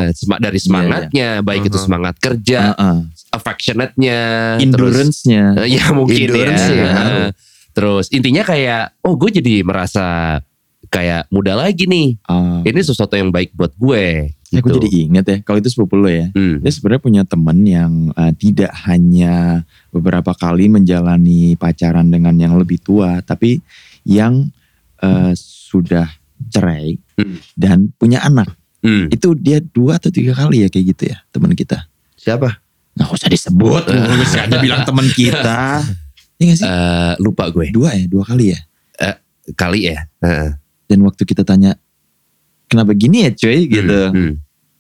Eh, 0.02 0.10
sema- 0.12 0.42
dari 0.42 0.58
semangatnya 0.58 1.40
baik 1.40 1.70
itu 1.70 1.78
Uh-huh. 1.78 1.86
semangat 1.86 2.16
kerja 2.18 2.74
Ah, 2.74 2.98
ah. 2.98 2.98
affectionate-nya 3.32 4.20
Endurance-nya. 4.58 5.44
Eh, 5.64 5.78
ya 5.78 5.94
mungkin 5.94 6.18
Endurance 6.18 6.66
ya. 6.66 6.76
ya. 6.76 6.92
Eh, 6.92 7.30
Terus 7.70 8.10
intinya 8.10 8.44
kayak 8.44 8.98
oh 9.06 9.14
gue 9.16 9.30
jadi 9.32 9.62
merasa 9.62 10.38
kayak 10.90 11.30
muda 11.30 11.54
lagi 11.54 11.86
nih. 11.86 12.18
Ah. 12.26 12.66
Ini 12.66 12.82
sesuatu 12.82 13.14
yang 13.14 13.30
baik 13.30 13.54
buat 13.54 13.72
gue. 13.78 14.34
Ya, 14.50 14.66
aku 14.66 14.74
gitu. 14.74 14.78
jadi 14.82 14.90
inget 15.06 15.26
ya, 15.30 15.38
kalau 15.46 15.62
itu 15.62 15.70
sepupu 15.70 15.94
lo 15.94 16.10
ya. 16.10 16.34
Hmm. 16.34 16.58
Dia 16.66 16.74
sebenarnya 16.74 17.02
punya 17.06 17.22
temen 17.22 17.58
yang 17.62 17.92
uh, 18.18 18.34
tidak 18.34 18.74
hanya 18.90 19.62
beberapa 19.94 20.34
kali 20.34 20.66
menjalani 20.66 21.54
pacaran 21.54 22.10
dengan 22.10 22.34
yang 22.34 22.58
lebih 22.58 22.82
tua, 22.82 23.22
tapi 23.22 23.62
yang 24.02 24.50
uh, 25.06 25.30
sudah 25.38 26.10
cerai 26.48 26.96
Hmm. 27.20 27.36
dan 27.54 27.92
punya 27.94 28.24
anak. 28.24 28.48
Hmm. 28.80 29.12
Itu 29.12 29.36
dia 29.36 29.60
dua 29.60 30.00
atau 30.00 30.08
tiga 30.08 30.32
kali 30.32 30.64
ya 30.64 30.72
kayak 30.72 30.86
gitu 30.96 31.04
ya 31.12 31.20
teman 31.30 31.52
kita. 31.52 31.84
Siapa? 32.16 32.64
Nggak 32.96 33.10
usah 33.12 33.28
disebut, 33.28 33.84
bisa 34.24 34.48
aja 34.48 34.58
bilang 34.58 34.84
teman 34.84 35.08
kita. 35.12 35.60
Iya 36.40 36.56
gak 36.56 36.60
sih? 36.64 36.68
Eh, 36.72 37.14
lupa 37.20 37.52
gue 37.52 37.68
Dua 37.68 37.92
ya, 37.92 38.08
dua 38.08 38.24
kali 38.24 38.56
ya. 38.56 38.60
kali 39.60 39.92
ya. 39.92 40.08
Heeh. 40.24 40.56
Dan 40.88 41.04
waktu 41.04 41.28
kita 41.28 41.44
tanya, 41.44 41.76
kenapa 42.66 42.96
gini 42.96 43.28
ya 43.28 43.36
cuy 43.36 43.68
gitu. 43.68 44.00
Hmm. 44.08 44.16
Hmm. 44.16 44.34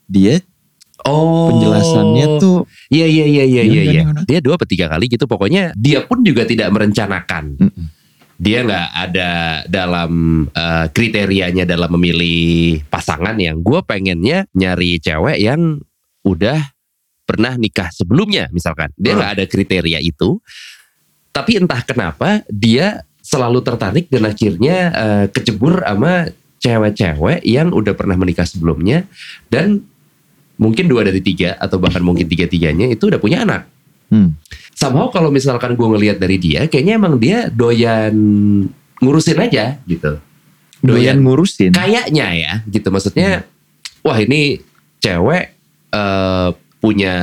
Dia 0.08 0.40
Oh. 1.04 1.52
penjelasannya 1.52 2.40
tuh 2.40 2.64
Iya 2.88 3.08
iya 3.08 3.26
iya 3.28 3.44
iya 3.44 3.64
iya. 3.64 3.64
Gimana, 3.64 3.92
iya. 3.92 4.02
gimana? 4.04 4.22
Dia 4.24 4.40
dua 4.40 4.56
atau 4.56 4.68
tiga 4.68 4.88
kali 4.88 5.08
gitu. 5.08 5.24
Pokoknya 5.26 5.76
dia 5.76 6.00
pun 6.04 6.24
juga 6.24 6.44
tidak 6.44 6.72
merencanakan. 6.72 7.56
Mm-mm. 7.60 7.86
Dia 8.40 8.64
nggak 8.64 8.88
ada 8.96 9.32
dalam 9.68 10.12
eh, 10.48 10.88
kriterianya 10.96 11.68
dalam 11.68 11.92
memilih 12.00 12.80
pasangan 12.88 13.36
yang 13.36 13.60
gue 13.60 13.84
pengennya 13.84 14.48
nyari 14.56 14.96
cewek 15.04 15.44
yang 15.44 15.84
udah 16.24 16.72
pernah 17.28 17.60
nikah 17.60 17.92
sebelumnya 17.92 18.48
misalkan. 18.56 18.96
Dia 18.96 19.14
Hmm. 19.14 19.20
nggak 19.20 19.32
ada 19.36 19.46
kriteria 19.46 20.00
itu. 20.00 20.40
Tapi 21.36 21.60
entah 21.60 21.84
kenapa 21.84 22.42
dia 22.48 23.04
selalu 23.20 23.60
tertarik 23.62 24.08
dan 24.08 24.24
akhirnya 24.26 24.78
eh, 24.96 25.26
kecebur 25.30 25.84
sama 25.84 26.32
cewek-cewek 26.60 27.44
yang 27.44 27.72
udah 27.76 27.92
pernah 27.96 28.16
menikah 28.16 28.48
sebelumnya 28.48 29.04
dan 29.48 29.84
mungkin 30.60 30.92
dua 30.92 31.08
dari 31.08 31.24
tiga 31.24 31.56
atau 31.56 31.80
bahkan 31.80 32.04
mungkin 32.04 32.28
tiga-tiganya 32.28 32.88
itu 32.92 33.08
udah 33.08 33.20
punya 33.20 33.44
anak. 33.48 33.68
Hmm, 34.10 34.30
Somehow 34.80 35.12
kalau 35.12 35.28
misalkan 35.28 35.76
gue 35.76 35.88
ngelihat 35.92 36.24
dari 36.24 36.40
dia, 36.40 36.64
kayaknya 36.72 36.96
emang 36.96 37.20
dia 37.20 37.52
doyan 37.52 38.16
ngurusin 39.04 39.36
aja 39.36 39.76
gitu. 39.84 40.24
doyan 40.80 41.20
ngurusin. 41.20 41.76
Kayaknya 41.76 42.28
ya 42.32 42.54
gitu. 42.64 42.88
Maksudnya, 42.88 43.44
wah 44.00 44.16
ini 44.16 44.64
cewek 45.04 45.52
eh, 45.92 46.50
punya 46.80 47.16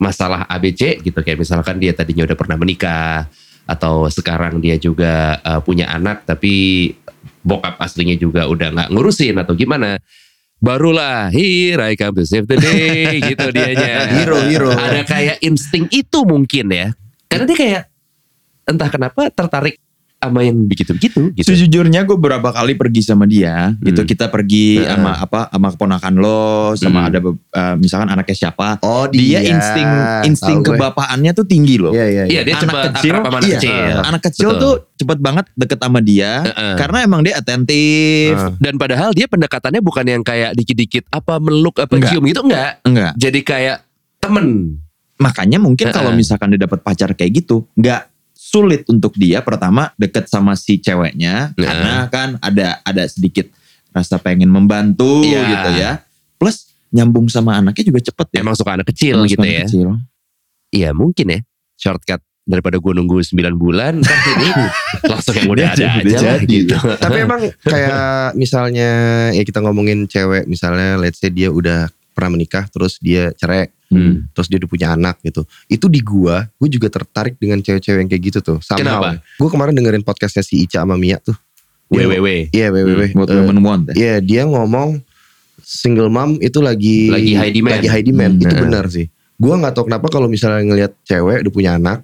masalah 0.00 0.48
ABC 0.48 1.04
gitu. 1.04 1.20
Kayak 1.20 1.44
misalkan 1.44 1.76
dia 1.76 1.92
tadinya 1.92 2.24
udah 2.24 2.38
pernah 2.40 2.56
menikah. 2.56 3.28
Atau 3.68 4.08
sekarang 4.08 4.64
dia 4.64 4.80
juga 4.80 5.36
eh, 5.44 5.60
punya 5.60 5.92
anak 5.92 6.24
tapi 6.24 6.96
bokap 7.44 7.76
aslinya 7.76 8.16
juga 8.16 8.48
udah 8.48 8.72
nggak 8.72 8.88
ngurusin 8.88 9.36
atau 9.36 9.52
gimana. 9.52 10.00
Barulah 10.56 11.28
here 11.28 11.78
I 11.84 11.94
come 11.94 12.16
to 12.16 12.24
save 12.24 12.48
the 12.48 12.56
day 12.56 13.20
gitu 13.28 13.52
dianya. 13.52 14.08
Hero, 14.16 14.40
hero. 14.48 14.72
Ada 14.72 15.04
kayak 15.04 15.36
insting 15.44 15.86
itu 15.92 16.24
mungkin 16.24 16.72
ya. 16.72 16.86
Karena 17.28 17.44
dia 17.44 17.56
kayak 17.56 17.82
entah 18.66 18.88
kenapa 18.90 19.30
tertarik 19.30 19.78
sama 20.16 20.40
yang 20.40 20.64
begitu-begitu 20.64 21.30
gitu. 21.32 21.46
Sejujurnya 21.46 22.02
gue 22.02 22.16
beberapa 22.16 22.48
kali 22.48 22.72
pergi 22.72 23.04
sama 23.04 23.28
dia, 23.28 23.76
gitu 23.78 24.00
Hmm. 24.00 24.08
kita 24.08 24.26
pergi 24.26 24.80
Heeh. 24.80 24.88
sama 24.88 25.12
apa, 25.12 25.40
sama 25.48 25.68
keponakan 25.70 26.14
lo, 26.16 26.50
sama 26.74 27.00
Hmm. 27.04 27.08
ada 27.12 27.18
eh, 27.30 27.74
misalkan 27.76 28.08
anaknya 28.08 28.34
siapa, 28.34 28.80
Oh 28.80 29.06
dia 29.06 29.44
insting 29.44 29.86
insting 30.24 30.58
Tahu 30.60 30.72
gue. 30.72 30.76
kebapaannya 30.80 31.30
tuh 31.30 31.44
tinggi 31.44 31.76
loh. 31.76 31.92
Iya 31.92 32.06
iya. 32.08 32.24
Iya 32.26 32.40
dia 32.42 32.54
Anak 32.56 32.64
cepat 32.64 32.82
kecil, 32.90 33.14
anak 33.14 33.42
iya. 33.44 33.58
kecil. 33.60 33.96
Anak 34.02 34.22
kecil 34.24 34.48
Betul. 34.50 34.60
tuh 34.60 34.74
cepet 34.96 35.18
banget 35.20 35.44
deket 35.52 35.78
sama 35.78 36.00
dia, 36.00 36.32
Heeh. 36.42 36.74
karena 36.74 36.98
emang 37.02 37.20
dia 37.20 37.34
atentif, 37.36 38.34
Ah. 38.34 38.50
Dan 38.56 38.74
padahal 38.76 39.12
dia 39.12 39.26
pendekatannya 39.26 39.80
bukan 39.80 40.04
yang 40.06 40.22
kayak 40.22 40.56
dikit-dikit 40.56 41.06
apa 41.08 41.36
meluk 41.38 41.76
apa 41.76 41.92
Enggak. 41.92 42.10
cium 42.10 42.24
gitu 42.24 42.40
enggak. 42.40 42.80
enggak. 42.82 43.12
Jadi 43.14 43.40
kayak 43.42 43.76
temen. 44.18 44.80
Makanya 45.16 45.56
mungkin 45.56 45.88
kalau 45.88 46.10
Heeh. 46.10 46.18
misalkan 46.18 46.50
dia 46.50 46.60
dapat 46.60 46.80
pacar 46.80 47.12
kayak 47.12 47.32
gitu, 47.36 47.64
nggak 47.72 48.15
sulit 48.56 48.82
untuk 48.88 49.12
dia 49.14 49.38
pertama 49.40 49.92
deket 49.94 50.24
sama 50.26 50.56
si 50.56 50.80
ceweknya, 50.80 51.52
Heeh. 51.52 51.60
karena 51.60 51.92
kan 52.08 52.28
ada 52.40 52.80
ada 52.80 53.04
sedikit 53.04 53.52
rasa 53.92 54.16
pengen 54.16 54.48
membantu 54.48 55.20
Iya. 55.20 55.44
gitu 55.44 55.70
ya. 55.76 55.90
Plus 56.36 56.72
nyambung 56.88 57.28
sama 57.28 57.60
anaknya 57.60 57.84
juga 57.86 58.00
cepet 58.02 58.28
ya. 58.32 58.40
Emang 58.40 58.56
suka 58.56 58.72
anak 58.72 58.88
kecil 58.88 59.20
Emang 59.20 59.28
gitu 59.28 59.44
ya. 59.44 59.64
kecil. 59.64 59.88
Iya 60.68 60.90
mungkin 60.92 61.26
ya. 61.28 61.40
Shortcut 61.76 62.20
daripada 62.46 62.78
gue 62.78 62.92
nunggu 62.94 63.20
9 63.20 63.36
bulan 63.54 63.98
kan 64.06 64.18
ini 64.38 64.48
langsung 65.02 65.34
yang 65.34 65.50
udah 65.50 65.66
ada 65.74 65.86
Udah 65.98 65.98
aja 65.98 66.16
lah 66.16 66.38
jadi. 66.40 66.46
gitu. 66.62 66.74
Tapi 67.04 67.18
emang 67.20 67.40
kayak 67.60 67.98
misalnya 68.32 68.90
ya 69.34 69.42
kita 69.42 69.58
ngomongin 69.60 70.06
cewek 70.06 70.46
misalnya 70.46 70.96
let's 70.96 71.18
say 71.18 71.28
dia 71.28 71.50
udah 71.50 71.90
pernah 72.14 72.38
menikah 72.38 72.64
terus 72.70 72.96
dia 72.96 73.28
cerai 73.34 73.68
Hmm. 73.86 74.26
terus 74.34 74.50
dia 74.50 74.58
udah 74.58 74.70
punya 74.70 74.88
anak 74.98 75.22
gitu. 75.22 75.46
Itu 75.70 75.86
di 75.86 76.02
gua, 76.02 76.42
gue 76.58 76.68
juga 76.70 76.90
tertarik 76.90 77.38
dengan 77.38 77.62
cewek-cewek 77.62 78.02
yang 78.02 78.10
kayak 78.10 78.22
gitu 78.34 78.38
tuh. 78.42 78.58
Somehow. 78.58 78.82
Kenapa? 78.82 79.08
Gue 79.38 79.48
kemarin 79.50 79.74
dengerin 79.78 80.02
podcastnya 80.02 80.42
si 80.42 80.66
Ica 80.66 80.82
sama 80.82 80.98
Mia 80.98 81.22
tuh. 81.22 81.38
WWW. 81.86 82.50
Iya, 82.50 82.74
WWW. 82.74 83.14
What 83.14 83.30
women 83.30 83.58
want 83.62 83.82
ya. 83.90 83.94
Iya, 83.94 84.14
dia 84.18 84.42
ngomong 84.42 84.98
single 85.62 86.10
mom 86.10 86.38
itu 86.42 86.58
lagi 86.58 87.14
Lagi 87.14 87.32
high 87.38 87.54
demand. 87.54 87.74
Lagi 87.78 87.88
high 87.90 88.04
demand. 88.06 88.34
Hmm, 88.38 88.42
itu 88.42 88.54
nah. 88.58 88.62
benar 88.66 88.84
sih. 88.90 89.06
Gua 89.38 89.54
nggak 89.54 89.72
tahu 89.78 89.84
kenapa 89.86 90.06
kalau 90.10 90.26
misalnya 90.26 90.66
ngelihat 90.66 90.92
cewek 91.06 91.46
udah 91.46 91.52
punya 91.52 91.70
anak 91.78 92.02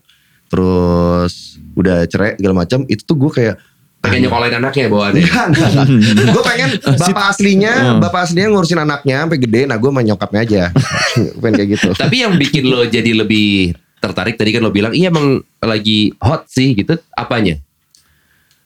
terus 0.52 1.56
udah 1.72 2.04
cerai 2.04 2.36
segala 2.36 2.60
macam 2.60 2.84
itu 2.84 3.00
tuh 3.08 3.16
gue 3.16 3.30
kayak 3.32 3.56
Pengen 4.02 4.18
nyokolain 4.26 4.54
anaknya 4.54 4.90
bawaannya. 4.90 5.22
Enggak, 5.22 5.46
enggak, 5.48 5.68
enggak. 5.70 5.86
Gue 6.34 6.42
pengen 6.42 6.68
bapak 6.98 7.24
aslinya, 7.30 7.72
Hmm. 7.72 8.00
bapak 8.02 8.20
aslinya 8.26 8.48
ngurusin 8.50 8.80
anaknya 8.80 9.16
sampai 9.22 9.38
gede. 9.38 9.60
Nah, 9.64 9.76
gue 9.78 9.88
sama 9.88 10.02
nyokapnya 10.02 10.40
aja. 10.42 10.62
pengen 11.40 11.54
kayak 11.56 11.68
gitu. 11.78 11.88
Tapi 11.94 12.16
yang 12.18 12.34
bikin 12.34 12.66
lo 12.66 12.82
jadi 12.84 13.14
lebih 13.14 13.72
tertarik 13.98 14.34
tadi 14.34 14.50
kan 14.50 14.60
lo 14.60 14.68
bilang 14.68 14.90
iya 14.90 15.08
emang 15.08 15.38
lagi 15.58 16.10
hot 16.18 16.50
sih 16.50 16.74
gitu. 16.74 16.98
Apanya? 17.12 17.62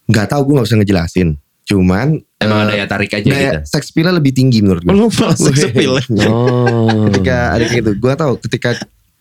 Nggak 0.06 0.32
tahu 0.32 0.40
gue 0.46 0.52
nggak 0.56 0.66
bisa 0.66 0.78
ngejelasin. 0.78 1.28
Cuman 1.66 2.22
Emang 2.36 2.58
eh, 2.62 2.64
ada 2.68 2.72
ya 2.76 2.86
tarik 2.86 3.10
aja 3.10 3.26
daya 3.26 3.50
gitu. 3.58 3.60
seks 3.66 3.90
appeal 3.90 4.06
lebih 4.08 4.30
tinggi 4.30 4.62
menurut 4.62 4.80
gue. 4.80 4.92
Malah 4.92 5.34
sex 5.34 5.56
appeal. 5.64 5.98
Oh. 6.24 7.10
ketika 7.10 7.58
ada 7.58 7.64
kayak 7.64 7.80
gitu, 7.82 7.90
gue 7.96 8.12
tahu 8.14 8.32
ketika 8.40 8.70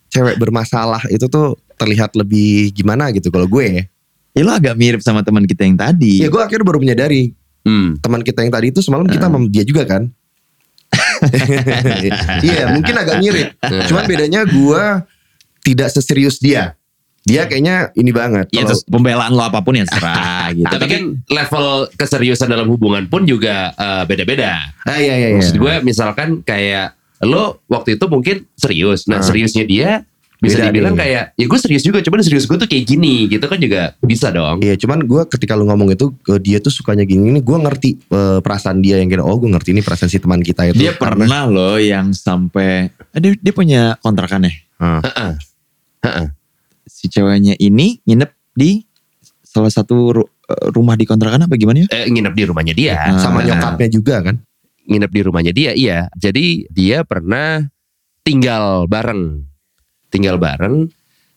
cewek 0.08 0.38
bermasalah 0.38 1.01
itu 1.10 1.25
tuh 1.25 1.58
terlihat 1.75 2.13
lebih 2.13 2.69
gimana 2.71 3.10
gitu. 3.12 3.28
Kalau 3.28 3.49
gue, 3.49 3.89
Ya 4.36 4.43
lu 4.43 4.52
agak 4.52 4.76
mirip 4.76 5.00
sama 5.00 5.24
teman 5.24 5.43
kita 5.43 5.63
yang 5.63 5.76
tadi. 5.76 6.19
ya 6.19 6.28
gue 6.28 6.38
akhirnya 6.38 6.63
baru 6.63 6.78
menyadari 6.78 7.32
Hmm. 7.63 7.98
teman 7.98 8.21
kita 8.21 8.45
yang 8.45 8.52
tadi 8.52 8.69
itu 8.69 8.78
semalam 8.78 9.08
kita 9.08 9.26
sama 9.26 9.41
dia 9.48 9.63
juga 9.63 9.82
kan. 9.84 10.06
Iya, 12.45 12.69
mungkin 12.71 12.93
agak 12.93 13.17
mirip. 13.17 13.48
Cuman 13.89 14.04
bedanya 14.06 14.45
gue 14.45 14.84
tidak 15.63 15.89
seserius 15.89 16.38
dia. 16.38 16.78
Dia 17.26 17.50
kayaknya 17.50 17.89
ini 17.95 18.13
banget. 18.13 18.54
Ya 18.54 18.62
terus 18.63 18.86
pembelaan 18.86 19.34
lo 19.34 19.41
apa 19.41 19.58
pun 19.60 19.74
ya 19.74 19.82
serah 19.84 20.54
gitu. 20.54 20.69
Tapi 20.69 20.86
kan 20.86 21.04
level 21.26 21.65
keseriusan 21.98 22.45
dalam 22.45 22.69
hubungan 22.69 23.10
pun 23.10 23.26
juga 23.26 23.74
eh, 23.74 24.04
beda-beda. 24.06 24.62
Ah 24.86 25.02
iya 25.02 25.17
iya 25.17 25.28
iya. 25.34 25.41
Maksud 25.41 25.58
gue 25.58 25.74
misalkan 25.82 26.45
kayak 26.45 26.93
lo 27.26 27.65
waktu 27.65 27.98
itu 27.98 28.06
mungkin 28.06 28.45
serius. 28.54 29.10
Nah 29.10 29.19
Ah. 29.19 29.26
seriusnya 29.26 29.65
dia 29.65 30.06
bisa 30.38 30.58
Beda 30.58 30.67
dibilang 30.67 30.93
nih. 30.93 31.02
kayak 31.02 31.24
ya 31.34 31.45
gue 31.45 31.60
serius 31.60 31.82
juga. 31.82 32.00
Cuman 32.00 32.19
serius 32.19 32.43
gue 32.43 32.56
tuh 32.56 32.65
kayak 32.65 32.86
gini 32.86 33.26
gitu 33.26 33.43
kan 33.43 33.56
juga 33.56 33.95
bisa 34.00 34.30
dong. 34.30 34.60
Iya, 34.60 34.76
cuman 34.76 35.02
gue 35.02 35.21
ketika 35.28 35.54
lu 35.54 35.65
ngomong 35.65 35.91
itu 35.91 36.12
ke 36.19 36.38
dia 36.38 36.58
tuh 36.58 36.69
sukanya 36.69 37.04
gini 37.04 37.30
ini 37.30 37.39
gue 37.39 37.58
ngerti 37.58 37.89
eh, 38.06 38.39
perasaan 38.39 38.80
dia 38.80 38.98
yang 38.98 39.08
kira 39.08 39.21
oh 39.21 39.36
gue 39.36 39.48
ngerti 39.48 39.71
ini 39.71 39.80
perasaan 39.80 40.08
si 40.08 40.17
teman 40.17 40.39
kita 40.39 40.67
itu. 40.67 40.78
dia 40.78 40.91
Karena- 40.91 41.24
pernah 41.24 41.43
loh 41.45 41.76
yang 41.76 42.12
sampai 42.12 42.91
eh, 42.91 43.19
dia, 43.19 43.32
dia 43.34 43.52
punya 43.52 43.82
kontrakan 43.98 44.43
ya. 44.43 44.54
Ah. 44.76 45.00
Heeh. 45.02 45.32
Heeh. 46.04 46.28
Si 46.86 47.08
ceweknya 47.08 47.56
ini 47.56 48.00
nginep 48.02 48.30
di 48.52 48.84
salah 49.41 49.69
satu 49.69 49.95
ru- 50.13 50.32
eh, 50.45 50.67
rumah 50.69 50.93
di 50.93 51.04
kontrakan 51.04 51.43
apa 51.43 51.56
gimana 51.56 51.84
ya? 51.84 51.88
Eh, 51.95 52.08
nginep 52.08 52.34
di 52.34 52.43
rumahnya 52.43 52.74
dia. 52.74 52.93
Ah. 52.98 53.17
sama 53.17 53.39
nyokapnya 53.41 53.88
juga 53.89 54.19
kan. 54.21 54.38
nginep 54.86 55.10
di 55.10 55.21
rumahnya 55.24 55.50
dia 55.50 55.74
iya 55.74 56.06
jadi 56.13 56.69
dia 56.69 57.02
pernah 57.02 57.58
tinggal 58.21 58.86
bareng 58.86 59.41
tinggal 60.15 60.38
bareng 60.38 60.88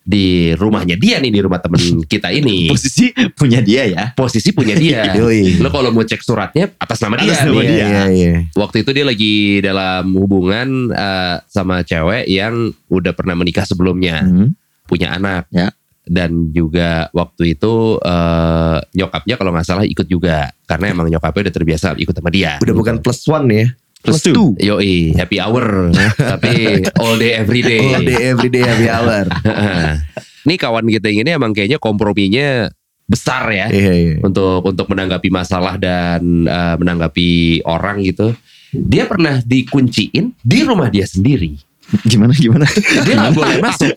di 0.01 0.57
rumahnya 0.57 0.97
dia 0.97 1.21
nih 1.21 1.29
di 1.29 1.41
rumah 1.43 1.61
temen 1.61 1.79
kita 2.13 2.31
ini 2.31 2.65
Posisi 2.67 3.13
punya 3.29 3.61
dia 3.61 3.85
ya. 3.85 4.05
posisi 4.15 4.51
punya 4.51 4.73
dia 4.73 5.05
lo 5.61 5.69
kalau 5.69 5.91
mau 5.91 6.01
cek 6.01 6.23
suratnya 6.23 6.73
atas 6.75 6.97
nama 6.99 7.19
dia 7.19 7.29
Atas 7.29 7.45
nama 7.45 7.61
nih. 7.61 7.69
dia. 7.69 7.85
Iya 7.85 8.03
iya. 8.09 8.35
waktu 8.55 8.81
itu 8.81 8.91
dia 8.91 9.05
lagi 9.05 9.35
dalam 9.61 10.09
hubungan 10.15 10.69
eh, 10.91 11.37
sama 11.45 11.83
cewek 11.83 12.25
yang 12.25 12.55
udah 12.87 13.13
pernah 13.13 13.35
menikah 13.35 13.63
sebelumnya 13.63 14.23
Hmm. 14.23 14.57
punya 14.83 15.13
anak 15.13 15.45
Ya. 15.53 15.69
dan 16.09 16.33
juga 16.51 17.13
waktu 17.13 17.53
itu 17.53 18.01
eh, 18.01 18.79
nyokapnya 18.97 19.37
kalau 19.37 19.53
nggak 19.53 19.67
salah 19.67 19.85
ikut 19.85 20.09
juga 20.09 20.49
karena 20.65 20.89
emang 20.89 21.13
nyokapnya 21.13 21.45
udah 21.45 21.55
terbiasa 21.55 21.87
ikut 21.95 22.17
sama 22.17 22.33
dia 22.33 22.57
Udah 22.59 22.73
bukan 22.73 22.97
plus 22.99 23.29
one 23.29 23.45
ya. 23.53 23.67
Plus 24.09 24.25
two. 24.25 24.57
Yoi, 24.57 25.13
happy 25.15 25.37
hour. 25.39 25.93
Tapi 26.37 26.85
all 26.97 27.17
day 27.21 27.37
every 27.37 27.61
day. 27.61 27.85
All 27.93 28.05
day 28.05 28.19
every 28.33 28.51
day 28.51 28.65
happy 28.65 28.89
hour. 28.89 29.25
Ini 30.49 30.57
kawan 30.57 30.89
kita 30.89 31.13
ini 31.13 31.29
emang 31.37 31.53
kayaknya 31.53 31.77
komprominya 31.77 32.73
besar 33.05 33.53
ya 33.53 33.69
Iya 33.69 33.93
iya. 33.93 34.15
untuk 34.25 34.65
untuk 34.65 34.89
menanggapi 34.89 35.29
masalah 35.29 35.77
dan 35.77 36.49
eh, 36.49 36.75
menanggapi 36.81 37.61
orang 37.69 38.01
gitu. 38.01 38.33
Dia 38.73 39.05
pernah 39.05 39.45
dikunciin 39.45 40.33
di 40.41 40.59
rumah 40.65 40.89
dia 40.89 41.05
sendiri. 41.05 41.68
Gimana 42.05 42.37
gimana? 42.37 42.69
Dia 43.09 43.15
nggak 43.17 43.33
boleh 43.33 43.57
masuk. 43.65 43.93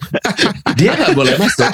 Dia 0.79 0.91
nggak 0.95 1.11
boleh 1.11 1.35
masuk. 1.35 1.71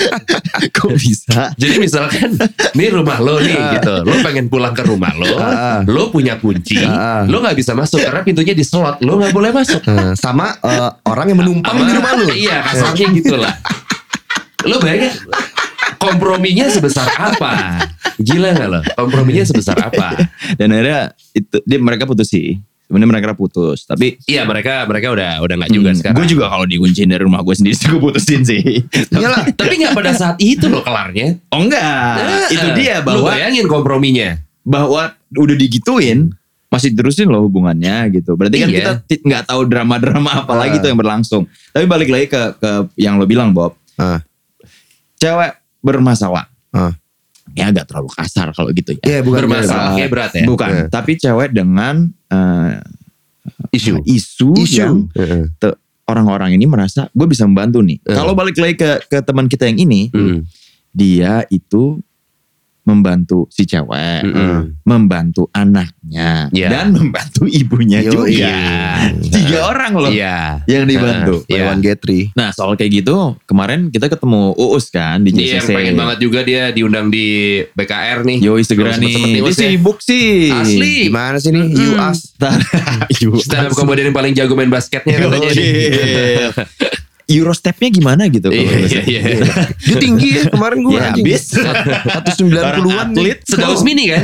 Kok 0.73 0.91
bisa? 0.97 1.53
Jadi 1.53 1.75
misalkan, 1.77 2.34
ini 2.73 2.86
rumah 2.89 3.21
lo 3.21 3.38
nih 3.38 3.77
gitu. 3.77 3.95
Lo 4.01 4.15
pengen 4.25 4.49
pulang 4.49 4.73
ke 4.73 4.82
rumah 4.82 5.13
lo, 5.13 5.30
Ah. 5.38 5.86
lo 5.86 6.10
punya 6.10 6.41
kunci, 6.41 6.82
Ah. 6.82 7.21
lo 7.30 7.38
nggak 7.38 7.53
bisa 7.53 7.77
masuk 7.77 8.01
karena 8.01 8.25
pintunya 8.25 8.58
diselot. 8.58 8.97
Lo 9.06 9.21
nggak 9.21 9.30
boleh 9.30 9.53
masuk. 9.53 9.82
Eh, 9.86 10.17
sama 10.17 10.58
eh, 10.58 10.89
orang 11.06 11.30
yang 11.30 11.39
menumpang 11.45 11.77
di 11.86 11.93
rumah 11.93 12.12
lu. 12.17 12.34
Iya 12.34 12.65
kasarnya 12.65 13.08
gitu 13.13 13.36
lah. 13.38 13.53
Lo 14.65 14.82
bayangin 14.82 15.13
komprominya 16.01 16.65
sebesar 16.69 17.08
apa? 17.13 17.77
Gila 18.17 18.49
gak 18.58 18.69
lo? 18.69 18.80
Komprominya 18.97 19.45
sebesar 19.45 19.77
apa? 19.77 20.17
Dan 20.58 20.73
akhirnya 20.73 21.13
itu 21.34 21.58
dia 21.62 21.77
mereka 21.77 22.10
putus 22.10 22.34
sih. 22.34 22.58
Sebenarnya 22.88 23.12
mereka 23.12 23.36
putus, 23.36 23.84
tapi 23.84 24.15
Iya 24.23 24.47
mereka 24.47 24.88
mereka 24.88 25.12
udah 25.12 25.43
udah 25.43 25.56
nggak 25.60 25.71
juga 25.71 25.91
sekarang. 25.91 26.15
gue 26.17 26.28
juga 26.32 26.47
kalau 26.47 26.63
dikunciin 26.63 27.12
dari 27.12 27.19
rumah 27.19 27.43
gue 27.43 27.52
sendiri 27.52 27.76
gue 27.76 28.00
putusin 28.02 28.41
sih. 28.41 28.63
Iyalah. 29.12 29.43
Tapi 29.52 29.73
nggak 29.78 29.91
pada 29.91 30.12
saat 30.15 30.39
itu 30.39 30.65
loh 30.65 30.80
kelarnya. 30.80 31.36
Oh 31.52 31.60
enggak, 31.60 32.15
itu 32.47 32.67
dia 32.73 33.00
Lo 33.00 33.12
bahwa 33.12 33.36
bayangin 33.36 33.67
komprominya. 33.67 34.39
bahwa 34.63 35.12
udah 35.32 35.56
digituin 35.56 36.32
masih 36.67 36.91
terusin 36.91 37.28
loh 37.28 37.43
hubungannya 37.43 38.08
gitu. 38.12 38.36
Berarti 38.36 38.56
kan 38.60 38.67
Iya. 38.67 38.78
kita 38.78 38.91
nggak 39.19 39.43
tahu 39.45 39.62
drama-drama 39.63 40.43
apa 40.43 40.54
lagi 40.54 40.80
Ah. 40.80 40.82
tuh 40.84 40.88
yang 40.88 41.00
berlangsung. 41.00 41.43
Tapi 41.71 41.86
balik 41.86 42.08
lagi 42.08 42.28
ke 42.28 42.56
ke 42.56 42.71
yang 42.95 43.15
lo 43.15 43.23
bilang 43.23 43.52
Bob, 43.52 43.76
Ah. 43.95 44.23
cewek 45.15 45.56
bermasalah. 45.80 46.47
Ah. 46.71 46.95
Ya 47.58 47.67
agak 47.67 47.89
terlalu 47.89 48.10
kasar 48.13 48.54
kalau 48.54 48.70
gitu 48.70 48.93
ya. 48.93 49.04
Iya 49.04 49.20
bukan 49.22 49.41
Bermasalah 49.43 49.98
kayak 49.98 50.12
berat 50.13 50.32
ya. 50.32 50.46
Bukan, 50.46 50.70
Iya. 50.70 50.84
tapi 50.88 51.12
cewek 51.17 51.50
dengan 51.52 51.96
eh, 52.30 52.78
Isu. 53.74 54.06
isu, 54.06 54.50
Isu. 54.56 54.78
yang 54.78 54.93
te- 55.58 55.78
orang-orang 56.06 56.54
ini 56.54 56.63
merasa 56.63 57.10
gue 57.10 57.26
bisa 57.26 57.43
membantu 57.43 57.82
nih. 57.82 57.98
Eh. 58.00 58.13
Kalau 58.13 58.32
balik 58.32 58.56
lagi 58.56 58.76
ke 58.76 58.89
ke 59.04 59.17
teman 59.20 59.50
kita 59.50 59.65
yang 59.65 59.82
ini, 59.82 60.08
Hmm. 60.08 60.46
dia 60.89 61.43
itu 61.50 62.00
membantu 62.88 63.52
si 63.52 63.67
cewek, 63.67 64.23
Mm-mm. 64.23 64.80
membantu 64.82 65.52
anaknya, 65.52 66.47
Iya. 66.50 66.67
dan 66.71 66.95
membantu 66.95 67.43
ibunya 67.43 68.00
Yo, 68.00 68.15
juga. 68.15 68.32
iya. 68.32 68.58
Tiga 69.19 69.67
orang 69.67 69.91
loh 69.93 70.08
Iya. 70.08 70.63
yang 70.63 70.88
dibantu. 70.88 71.43
Iya. 71.45 71.67
Buy 71.67 71.69
one 71.69 71.82
get 71.82 72.00
three. 72.00 72.32
Nah 72.32 72.50
soal 72.50 72.73
kayak 72.73 73.04
gitu, 73.04 73.36
kemarin 73.43 73.91
kita 73.91 74.08
ketemu 74.08 74.56
Uus 74.56 74.88
kan 74.88 75.19
di 75.19 75.36
Iya 75.36 75.60
yang 75.60 75.67
JCC. 75.67 75.76
pengen 75.76 75.95
banget 75.97 76.17
juga 76.17 76.39
dia 76.41 76.71
diundang 76.71 77.12
di 77.12 77.28
BKR 77.69 78.23
nih. 78.23 78.38
Yoi 78.39 78.63
segera 78.63 78.95
Belum 78.95 79.04
nih. 79.04 79.15
Dia 79.36 79.43
Us, 79.43 79.54
ya. 79.54 79.67
sibuk 79.67 79.97
sih. 80.00 80.47
Asli. 80.50 80.95
Gimana 81.06 81.38
sih 81.38 81.52
nih? 81.52 81.65
You 81.67 81.91
Mm. 81.93 82.08
ask. 82.08 82.23
You 83.19 83.36
Stand 83.38 83.67
up 83.67 83.76
comedian 83.76 84.10
paling 84.10 84.32
jago 84.32 84.56
main 84.56 84.71
basketnya 84.71 85.19
katanya. 85.19 85.52
Iya. 87.28 87.36
Eurostepnya 87.38 87.90
gimana 87.90 88.24
gitu? 88.28 88.48
kalau 88.48 88.56
Iya, 88.58 88.72
Uus? 88.78 88.88
iya, 88.88 89.02
iya. 89.04 89.22
Dia 89.78 89.96
tinggi 89.98 90.28
ya 90.34 90.44
kemarin 90.48 90.80
gue. 90.80 90.96
Ya 90.96 91.12
habis. 91.12 91.44
Satu 91.52 92.30
sembilan 92.34 92.63
puluhan. 92.78 93.08
atlet. 93.12 93.40
Sedaus 93.44 93.84
mini 93.84 94.08
kan? 94.08 94.24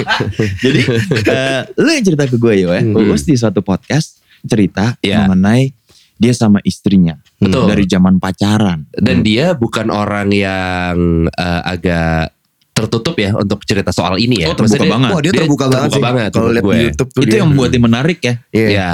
Jadi 0.64 0.80
eh, 1.24 1.60
lu 1.74 1.88
yang 1.90 2.04
cerita 2.04 2.24
ke 2.24 2.36
gue 2.36 2.54
ya, 2.58 2.76
Hmm. 2.76 2.92
Uus 2.94 3.22
di 3.22 3.34
suatu 3.34 3.60
podcast 3.60 4.20
cerita 4.42 4.94
Iya. 5.00 5.24
mengenai 5.24 5.72
dia 6.14 6.32
sama 6.32 6.60
istrinya 6.62 7.16
Betul. 7.36 7.68
dari 7.68 7.84
zaman 7.84 8.16
pacaran. 8.16 8.84
Dan 8.90 9.20
dia 9.20 9.52
bukan 9.52 9.88
orang 9.88 10.28
yang 10.28 10.96
eh, 11.26 11.60
agak 11.62 12.36
tertutup 12.70 13.16
ya 13.16 13.32
untuk 13.32 13.64
cerita 13.64 13.88
soal 13.88 14.16
ini 14.16 14.44
ya. 14.44 14.46
Oh, 14.46 14.54
terbuka 14.54 14.76
Maksudnya 14.76 14.92
banget. 14.92 15.10
Wah 15.10 15.20
dia 15.20 15.30
Dia 15.30 15.40
terbuka 15.40 15.64
banget 15.64 15.80
terbuka 15.82 15.96
sih. 15.96 16.04
banget 16.04 16.30
Kalau 16.30 16.48
lihat 16.50 16.64
di. 16.66 16.84
YouTube 16.84 17.10
tuh 17.10 17.22
Itu 17.22 17.26
dia. 17.26 17.38
yang 17.40 17.48
membuat 17.48 17.70
dia 17.70 17.80
menarik 17.80 18.18
ya. 18.20 18.34
Iya. 18.50 18.68
Ya. 18.68 18.92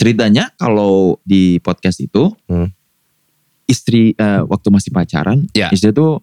Ceritanya 0.00 0.48
kalau 0.56 1.20
di 1.22 1.60
podcast 1.60 2.00
itu 2.00 2.32
Hmm. 2.46 2.72
istri 3.64 4.12
eh, 4.12 4.42
waktu 4.42 4.68
masih 4.68 4.90
pacaran, 4.90 5.44
Ya. 5.52 5.68
istri 5.70 5.92
itu 5.92 6.18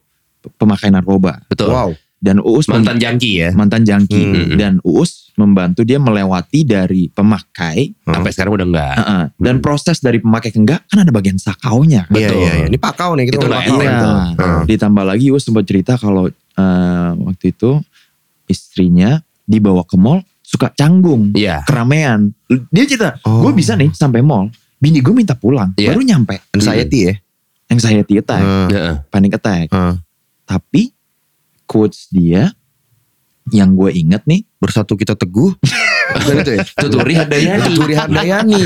pemakai 0.54 0.90
narkoba 0.90 1.46
Betul. 1.46 1.70
Wow. 1.70 1.92
dan 2.18 2.40
Uus 2.40 2.66
Mantan 2.66 2.98
jangki 2.98 3.32
ya. 3.38 3.50
mantan 3.54 3.84
jangki 3.84 4.18
Hmm. 4.18 4.58
dan 4.58 4.74
Uus 4.82 5.30
membantu 5.36 5.84
dia 5.84 5.96
melewati 5.96 6.66
dari 6.66 7.08
pemakai 7.08 7.94
Sampai 8.02 8.34
sekarang 8.34 8.58
udah 8.58 8.66
enggak. 8.66 8.96
uh-uh, 8.98 9.24
dan 9.38 9.56
proses 9.60 10.02
dari 10.02 10.18
pemakai 10.18 10.50
ke 10.50 10.58
enggak 10.58 10.82
kan 10.88 11.06
ada 11.06 11.12
bagian 11.12 11.38
sakaunya. 11.38 12.10
Iya 12.10 12.28
Betul. 12.28 12.42
iya 12.42 12.52
iya. 12.58 12.66
Ini 12.66 12.78
pakau 12.78 13.14
nih 13.14 13.26
kita 13.26 13.36
Itu 13.36 13.40
ngomong 13.40 13.54
nggak 13.54 13.62
pakau. 13.62 13.76
enteng 13.78 13.94
Iya. 13.94 14.02
tuh. 14.02 14.16
Hmm. 14.42 14.64
Ditambah 14.66 15.04
lagi 15.06 15.26
Uus 15.30 15.44
sempat 15.44 15.64
cerita 15.64 15.94
kalau 15.96 16.26
eh, 16.28 17.10
waktu 17.22 17.46
itu 17.48 17.72
istrinya 18.46 19.22
dibawa 19.44 19.84
ke 19.84 19.96
mall 19.96 20.26
suka 20.48 20.72
canggung, 20.72 21.36
Iya. 21.36 21.68
keramaian. 21.68 22.32
Dia 22.72 22.88
cerita, 22.88 23.20
Oh. 23.28 23.44
gue 23.44 23.52
bisa 23.52 23.76
nih 23.76 23.92
sampai 23.92 24.24
mall, 24.24 24.48
bini 24.80 25.04
gue 25.04 25.12
minta 25.12 25.36
pulang, 25.36 25.76
Iya. 25.76 25.92
baru 25.92 26.02
nyampe. 26.02 26.40
Anxiety 26.56 27.00
ya. 27.04 27.14
Anxiety 27.68 28.16
attack. 28.16 28.72
Heeh. 28.72 28.96
panic 29.12 29.36
attack. 29.36 29.68
Hmm. 29.68 30.00
Tapi 30.48 30.96
quotes 31.68 32.08
dia 32.08 32.56
yang 33.50 33.76
gue 33.76 33.92
inget 33.92 34.24
nih, 34.24 34.48
Bersatu 34.58 34.96
kita 34.96 35.14
teguh. 35.14 35.52
Itu 36.18 36.52
ya? 36.56 36.64
Tuturi 36.74 37.14
Handayani. 37.14 37.76
Turi 37.76 37.94
Handayani. 37.94 38.62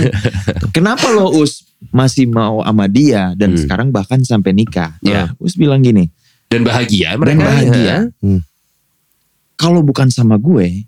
kenapa 0.69 1.09
lo 1.09 1.33
Us 1.35 1.65
masih 1.89 2.29
mau 2.29 2.61
sama 2.61 2.85
dia 2.85 3.33
dan 3.33 3.51
Hmm. 3.51 3.59
sekarang 3.59 3.87
bahkan 3.89 4.21
sampai 4.21 4.53
nikah? 4.53 4.95
Iya. 5.01 5.33
Us 5.35 5.57
bilang 5.57 5.81
gini, 5.81 6.07
Dan 6.47 6.61
bahagia 6.61 7.11
dan 7.11 7.19
mereka. 7.19 7.41
bahagia. 7.43 7.95
Hmm. 8.21 8.45
kalau 9.55 9.81
bukan 9.81 10.07
sama 10.07 10.37
gue, 10.37 10.85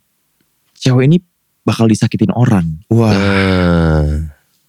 cewek 0.83 1.07
ini 1.07 1.17
bakal 1.63 1.87
disakitin 1.87 2.29
orang. 2.29 2.83
Wah, 2.91 3.15
Ah. 3.15 4.03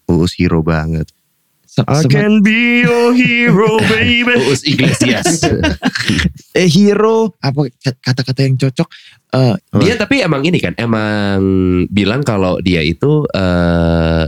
Uus 0.06 0.38
hero 0.38 0.62
banget. 0.62 1.10
Se- 1.66 1.82
I 1.82 2.06
can 2.06 2.38
be 2.38 2.86
your 2.86 3.10
hero, 3.10 3.82
baby. 3.90 4.30
Uus 4.46 4.62
Iglesias. 4.62 5.42
eh 6.54 6.70
hero 6.70 7.34
apa 7.42 7.66
kata-kata 7.98 8.46
yang 8.46 8.54
cocok? 8.54 8.86
Eh, 9.34 9.54
dia 9.82 9.98
tapi 9.98 10.22
emang 10.22 10.46
ini 10.46 10.62
kan, 10.62 10.78
emang 10.78 11.42
bilang 11.90 12.22
kalau 12.22 12.62
dia 12.62 12.78
itu 12.78 13.26
eh 13.26 14.22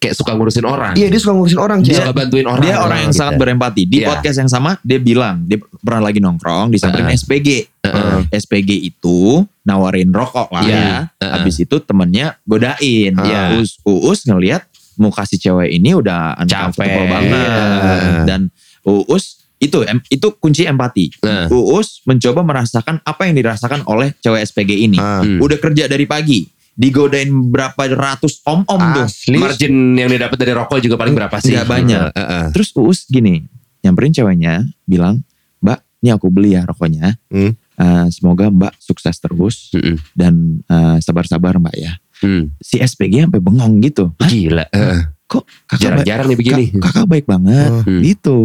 kayak 0.00 0.16
suka 0.16 0.32
ngurusin 0.32 0.64
orang. 0.64 0.96
Iya, 0.96 1.12
dia 1.12 1.20
suka 1.20 1.36
ngurusin 1.36 1.60
orang, 1.60 1.78
Dia 1.84 2.00
suka 2.00 2.16
bantuin 2.16 2.48
orang. 2.48 2.64
dia 2.64 2.80
orang 2.80 2.98
yang 3.04 3.12
gitu. 3.12 3.20
sangat 3.20 3.34
berempati. 3.36 3.82
Di 3.84 3.96
Iya. 4.00 4.06
podcast 4.08 4.36
yang 4.40 4.48
sama 4.48 4.70
dia 4.80 4.96
bilang 4.96 5.44
dia 5.44 5.60
pernah 5.78 6.08
lagi 6.08 6.18
nongkrong 6.18 6.72
disamperin 6.72 7.12
Heeh. 7.12 7.20
SPG. 7.20 7.48
Heeh. 7.84 8.18
SPG 8.32 8.70
itu 8.80 9.44
nawarin 9.62 10.08
rokok 10.08 10.48
lah 10.50 10.64
Iya. 10.64 10.72
ya. 10.74 10.96
Heeh. 11.20 11.32
Habis 11.36 11.56
itu 11.60 11.76
temennya 11.78 12.40
godain. 12.42 13.12
Iya. 13.12 13.60
Uus, 13.60 13.76
Uus 13.84 14.24
ngelihat 14.24 14.64
muka 14.96 15.28
si 15.28 15.36
cewek 15.36 15.68
ini 15.70 15.92
udah 15.92 16.34
Capek. 16.48 16.80
banget. 17.04 17.30
Iya. 17.36 18.24
Dan 18.24 18.40
Uus 18.82 19.36
itu 19.60 19.84
itu 20.08 20.26
kunci 20.40 20.64
empati. 20.64 21.12
Nah. 21.20 21.44
Uus 21.52 22.00
mencoba 22.08 22.40
merasakan 22.40 23.04
apa 23.04 23.28
yang 23.28 23.36
dirasakan 23.36 23.84
oleh 23.84 24.16
cewek 24.16 24.40
SPG 24.40 24.80
ini. 24.80 24.96
Hmm. 24.96 25.36
Udah 25.36 25.60
kerja 25.60 25.84
dari 25.84 26.08
pagi, 26.08 26.48
digodain 26.80 27.28
berapa 27.28 27.76
ratus 27.92 28.40
om-om 28.42 28.80
tuh. 28.96 29.04
Asli. 29.04 29.36
Margin 29.36 29.72
yang 29.92 30.08
dia 30.08 30.20
dapat 30.22 30.40
dari 30.40 30.52
rokok 30.52 30.80
juga 30.80 30.96
paling 30.96 31.12
berapa 31.12 31.36
sih? 31.36 31.52
Nggak 31.52 31.68
banyak. 31.68 32.02
Heeh, 32.08 32.26
heeh. 32.26 32.46
Terus 32.50 32.72
Uus 32.74 33.04
gini, 33.04 33.44
nyamperin 33.80 34.10
ceweknya, 34.10 34.54
bilang, 34.82 35.20
Mbak, 35.60 35.78
ini 36.00 36.08
aku 36.08 36.26
beli 36.26 36.56
ya 36.56 36.64
rokoknya. 36.64 37.20
Hmm. 37.28 37.52
Eh, 37.52 38.06
semoga 38.08 38.48
Mbak 38.48 38.76
sukses 38.78 39.16
terus 39.16 39.68
Mm-mm. 39.70 40.00
dan 40.12 40.34
eh, 40.64 40.96
sabar-sabar 40.98 41.56
Mbak 41.56 41.76
ya. 41.76 41.92
Hmm. 42.20 42.52
Si 42.56 42.76
SPG 42.76 43.24
sampai 43.24 43.40
bengong 43.40 43.80
gitu. 43.80 44.12
Hah, 44.16 44.28
Gila. 44.28 44.64
Heeh. 44.68 45.00
kok 45.24 45.44
kakak 45.64 45.80
Jarang-jarang 45.80 46.26
nih 46.26 46.36
begini. 46.36 46.64
kak- 46.74 46.90
kakak 46.90 47.06
baik 47.06 47.24
banget. 47.24 47.70
Hmm. 47.84 48.00
gitu. 48.02 48.38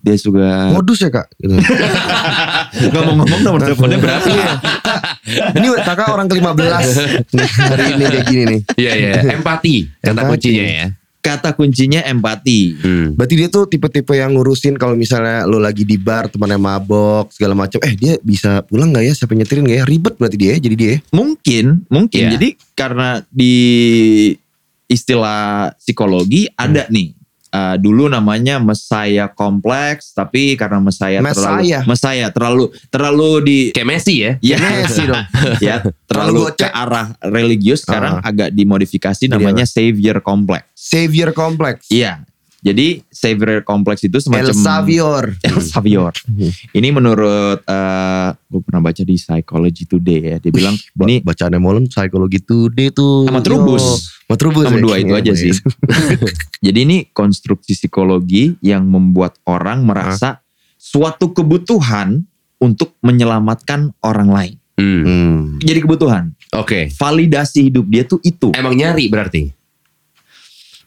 Dia 0.00 0.16
juga 0.16 0.72
Modus 0.72 0.98
ya, 1.04 1.10
Kak? 1.12 1.26
Gitu. 1.36 1.54
nggak 2.90 3.02
mau 3.04 3.14
ngomong 3.20 3.40
nomor 3.44 3.60
teleponnya 3.60 3.98
berapa 4.00 4.28
ya? 4.28 4.52
ini 5.56 5.66
kakak 5.84 6.08
orang 6.08 6.26
ke-15 6.30 6.86
Nih, 7.36 7.50
hari 7.58 7.84
ini 7.94 8.04
kayak 8.08 8.26
gini 8.26 8.42
nih. 8.46 8.60
Iya, 8.76 8.92
iya. 8.96 9.12
Empati. 9.36 9.88
Kata 10.00 10.20
kuncinya 10.26 10.64
ya. 10.64 10.86
Kata 11.20 11.52
kuncinya 11.52 12.00
empati. 12.08 12.60
Hmm. 12.80 13.12
Berarti 13.12 13.34
dia 13.36 13.48
tuh 13.52 13.68
tipe-tipe 13.68 14.16
yang 14.16 14.32
ngurusin 14.32 14.80
kalau 14.80 14.96
misalnya 14.96 15.44
lo 15.44 15.60
lagi 15.60 15.84
di 15.84 16.00
bar 16.00 16.32
temannya 16.32 16.56
mabok 16.56 17.28
segala 17.36 17.52
macam. 17.52 17.76
Eh 17.84 17.92
dia 17.92 18.16
bisa 18.24 18.64
pulang 18.64 18.88
nggak 18.88 19.04
ya? 19.04 19.12
Siapa 19.12 19.36
nyetirin 19.36 19.68
nggak 19.68 19.78
ya? 19.78 19.84
Ribet 19.84 20.14
berarti 20.16 20.36
dia. 20.40 20.56
ya, 20.56 20.64
Jadi 20.64 20.76
dia. 20.80 20.94
Mungkin, 21.12 21.84
mungkin. 21.92 22.22
Iya. 22.24 22.30
Jadi 22.40 22.48
karena 22.72 23.20
di 23.28 23.54
istilah 24.88 25.76
psikologi 25.76 26.48
ada 26.56 26.88
nih. 26.88 27.19
Uh, 27.50 27.76
dulu 27.76 28.06
namanya 28.06 28.58
Messiah 28.58 29.28
kompleks, 29.28 30.10
tapi 30.10 30.54
karena 30.54 30.78
Messiah, 30.78 31.20
terlalu 31.20 31.58
Messiah. 31.62 31.82
Messiah 31.86 32.28
terlalu 32.30 32.64
terlalu 32.88 33.30
di 33.42 33.58
Kayak 33.70 33.88
Messi 33.88 34.14
ya. 34.22 34.32
ya, 34.40 34.56
Messi 34.58 35.02
dong. 35.06 35.24
ya 35.66 35.76
Terlalu 36.06 36.50
terlalu 36.50 36.58
ke 36.58 36.66
arah 36.66 37.06
religius 37.22 37.82
sekarang 37.82 38.18
Ah. 38.18 38.28
agak 38.30 38.50
dimodifikasi 38.50 39.22
Jadi 39.22 39.30
namanya 39.30 39.62
Savior 39.66 40.18
kompleks. 40.20 40.66
Savior 40.74 41.30
Complex. 41.30 41.86
Iya. 41.92 42.24
Jadi 42.60 43.00
Savior 43.06 43.60
kompleks 43.60 44.04
itu 44.04 44.20
semacam 44.20 44.44
El 44.46 44.54
Savior. 44.54 45.22
El 45.40 45.58
Savior. 45.60 46.12
Ini 46.70 46.88
menurut 46.90 47.64
eh 47.64 48.28
gue 48.36 48.60
pernah 48.60 48.82
baca 48.82 49.00
di 49.00 49.16
Psychology 49.16 49.84
Today 49.84 50.20
ya. 50.20 50.36
Dia 50.36 50.52
bilang 50.52 50.76
Ba- 50.92 51.04
ini 51.04 51.20
bacaannya 51.20 51.56
molen 51.56 51.84
psikologi 51.86 52.38
today 52.38 52.92
tuh. 52.92 53.24
sama. 53.24 53.40
Trubus. 53.40 53.84
Sama 54.22 54.36
Trubus. 54.36 54.64
Sama 54.66 54.76
ya? 54.76 54.82
dua 54.82 54.96
itu 54.96 55.10
Iya, 55.10 55.20
aja 55.20 55.32
iya. 55.32 55.40
sih. 55.40 55.52
Jadi 56.66 56.78
ini 56.80 56.96
konstruksi 57.08 57.72
psikologi 57.74 58.60
yang 58.60 58.84
membuat 58.84 59.40
orang 59.42 59.82
merasa 59.82 60.44
suatu 60.76 61.32
kebutuhan 61.32 62.28
untuk 62.56 62.92
menyelamatkan 63.00 63.96
orang 64.00 64.28
lain. 64.28 64.54
Hmm. 64.76 65.02
Hmm. 65.02 65.40
Jadi 65.60 65.80
kebutuhan. 65.80 66.32
Oke. 66.52 66.88
Validasi 66.90 67.68
hidup 67.68 67.84
dia 67.86 68.04
tuh 68.04 68.20
itu. 68.20 68.52
Emang 68.52 68.72
nyari 68.72 69.08
berarti. 69.08 69.52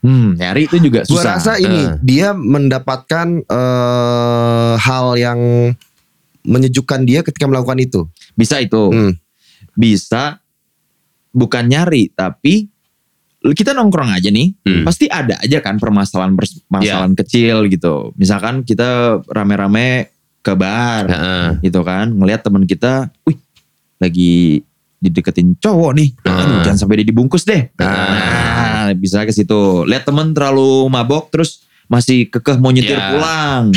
Hmm, 0.04 0.36
nyari 0.36 0.68
itu 0.68 0.78
juga 0.84 1.08
Gua 1.08 1.24
susah. 1.24 1.40
rasa 1.40 1.54
ini 1.58 1.80
Eh. 1.80 1.96
dia 2.04 2.36
mendapatkan 2.36 3.28
eh, 3.42 4.74
hal 4.76 5.16
yang 5.16 5.40
menyejukkan 6.44 7.08
dia 7.08 7.24
ketika 7.24 7.48
melakukan 7.48 7.80
itu. 7.80 8.12
Bisa 8.36 8.60
itu. 8.60 8.92
Hmm. 8.92 9.16
Bisa 9.74 10.44
bukan 11.32 11.66
nyari 11.66 12.12
tapi 12.12 12.68
kita 13.42 13.72
nongkrong 13.72 14.12
aja 14.12 14.28
nih. 14.28 14.56
Hmm. 14.64 14.84
Pasti 14.84 15.08
ada 15.08 15.40
aja 15.40 15.60
kan 15.60 15.76
permasalahan 15.76 16.36
permasalahan 16.36 17.16
kecil 17.16 17.68
gitu. 17.68 18.12
Misalkan 18.16 18.64
kita 18.64 19.20
rame-rame 19.26 20.12
ke 20.40 20.52
bar 20.54 21.08
Heeh. 21.08 21.48
gitu 21.64 21.80
kan, 21.82 22.12
ngelihat 22.12 22.44
teman 22.44 22.64
kita, 22.64 23.08
wih, 23.24 23.40
lagi 23.96 24.60
dideketin 25.00 25.56
cowok 25.56 25.92
nih. 25.96 26.10
Aduh, 26.24 26.60
Ah. 26.60 26.64
jangan 26.64 26.80
sampai 26.80 27.00
dia 27.00 27.08
dibungkus 27.08 27.44
deh. 27.44 27.72
Ah. 27.76 27.88
Nah, 27.88 28.73
bisa 28.92 29.24
ke 29.24 29.32
situ. 29.32 29.88
Lihat 29.88 30.04
temen 30.04 30.36
terlalu 30.36 30.88
mabok 30.88 31.32
terus 31.32 31.64
masih 31.88 32.28
kekeh 32.28 32.60
mau 32.60 32.70
nyetir 32.70 32.96
Ya. 32.96 33.16
pulang. 33.16 33.72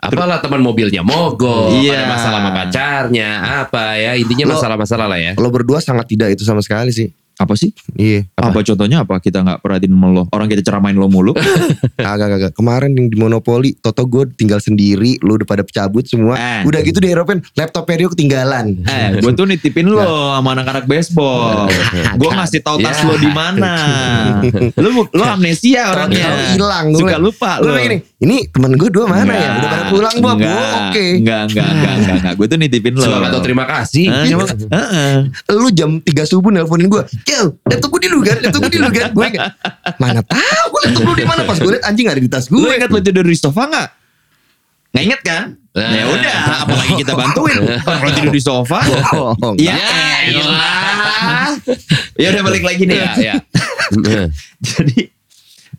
Apalah 0.00 0.40
teman 0.40 0.64
mobilnya 0.64 1.04
mogok, 1.04 1.76
Iya. 1.76 1.92
ada 1.92 2.06
masalah 2.08 2.38
sama 2.40 2.50
pacarnya, 2.56 3.30
apa 3.60 4.00
ya 4.00 4.16
intinya 4.16 4.48
Lo- 4.48 4.56
masalah-masalah 4.56 5.06
lah 5.12 5.20
ya. 5.20 5.32
Lo 5.36 5.52
berdua 5.52 5.76
sangat 5.84 6.08
tidak 6.08 6.32
itu 6.32 6.40
sama 6.40 6.64
sekali 6.64 6.88
sih. 6.88 7.12
Apa 7.40 7.56
sih? 7.56 7.72
Iya. 7.96 8.28
Apa, 8.36 8.60
contohnya 8.60 9.00
apa? 9.00 9.16
Kita 9.16 9.40
nggak 9.40 9.64
perhatiin 9.64 9.96
lo. 9.96 10.28
Orang 10.28 10.44
kita 10.46 10.60
ceramain 10.60 10.92
lo 10.92 11.08
mulu. 11.08 11.32
Agak 11.96 12.28
agak 12.28 12.52
Kemarin 12.52 12.92
yang 12.92 13.08
di 13.08 13.16
Monopoli, 13.16 13.72
Toto 13.74 14.04
gue 14.04 14.28
tinggal 14.36 14.60
sendiri, 14.60 15.16
lu 15.24 15.40
udah 15.40 15.48
pada 15.48 15.64
cabut 15.64 16.04
semua. 16.04 16.36
Eh. 16.36 16.68
Udah 16.68 16.84
gitu 16.84 17.00
di 17.00 17.08
Eropa, 17.08 17.40
laptop 17.56 17.88
Perio 17.88 18.12
ketinggalan. 18.12 18.84
eh, 18.84 19.16
gue 19.18 19.32
tuh 19.32 19.48
nitipin 19.48 19.88
lo 19.88 20.04
sama 20.36 20.52
anak-anak 20.52 20.84
baseball. 20.84 21.64
gue 22.12 22.28
ngasih 22.28 22.60
tahu 22.60 22.76
tas 22.78 23.00
Ya. 23.00 23.08
lo 23.08 23.14
di 23.16 23.30
mana. 23.32 23.72
Lo 24.82 25.08
lo 25.08 25.24
amnesia 25.24 25.88
orangnya. 25.88 26.52
Hilang. 26.52 26.92
Suka 26.92 27.16
lupa 27.16 27.56
Lu 27.58 27.72
lo. 27.72 27.80
gini, 27.80 27.96
ini 28.20 28.44
temen 28.46 28.76
gue 28.76 28.88
dua 28.88 29.04
mana 29.04 29.32
ya? 29.32 29.48
Udah 29.56 29.68
pada 29.70 29.84
pulang 29.88 30.16
Bob. 30.18 30.36
Enggak, 30.36 30.52
Oh, 30.52 30.80
Oke. 30.86 31.06
Enggak, 31.16 31.40
enggak, 31.48 31.66
enggak, 31.66 31.92
enggak, 31.96 32.16
enggak. 32.16 32.34
Gue 32.36 32.46
tuh 32.46 32.56
nitipin 32.56 32.92
lo. 32.92 33.02
Nggak 33.02 33.30
tahu 33.30 33.42
terima 33.42 33.64
kasih. 33.64 34.04
Eh, 34.06 34.24
emang- 34.28 34.50
Heeh. 34.52 35.14
Lu 35.50 35.68
jam 35.70 35.90
3 35.98 36.22
subuh 36.22 36.50
nelponin 36.50 36.86
gue. 36.86 37.02
Kel, 37.22 37.56
laptop 37.62 37.88
gue 37.90 38.00
di 38.02 38.08
lu 38.08 38.20
kan? 38.20 38.36
Laptop 38.38 38.60
gue 38.60 38.70
di 38.70 38.78
lu 38.78 38.88
kan? 38.88 39.08
Gue 39.10 39.28
mana 39.96 40.20
tahu 40.20 40.64
gue 40.68 40.80
laptop 40.84 41.02
lu 41.02 41.14
di 41.14 41.24
mana? 41.24 41.40
Pas 41.42 41.56
gue 41.56 41.70
liat 41.70 41.84
anjing 41.84 42.06
ada 42.06 42.18
di 42.18 42.28
tas 42.28 42.44
gue. 42.44 42.54
Lu 42.54 42.68
ingat 42.68 42.92
tidur 42.92 43.24
di 43.24 43.34
sofa 43.34 43.62
nggak? 43.66 43.88
Nggak 44.90 45.04
inget 45.06 45.20
kan? 45.22 45.44
Nah. 45.70 45.86
Ya 45.88 46.02
udah, 46.04 46.36
apalagi 46.60 46.92
kita 46.98 47.12
bantuin. 47.14 47.56
Lo 47.78 48.08
tidur 48.10 48.32
di 48.32 48.42
sofa. 48.42 48.82
Iya. 49.54 49.72
Ya, 49.72 49.96
elah. 50.28 51.54
Ya 52.14 52.26
udah 52.30 52.42
balik 52.42 52.62
lagi 52.62 52.84
nih 52.84 52.98
Ya, 52.98 53.10
ya. 53.16 53.34
ya. 53.96 54.22
Jadi 54.68 55.08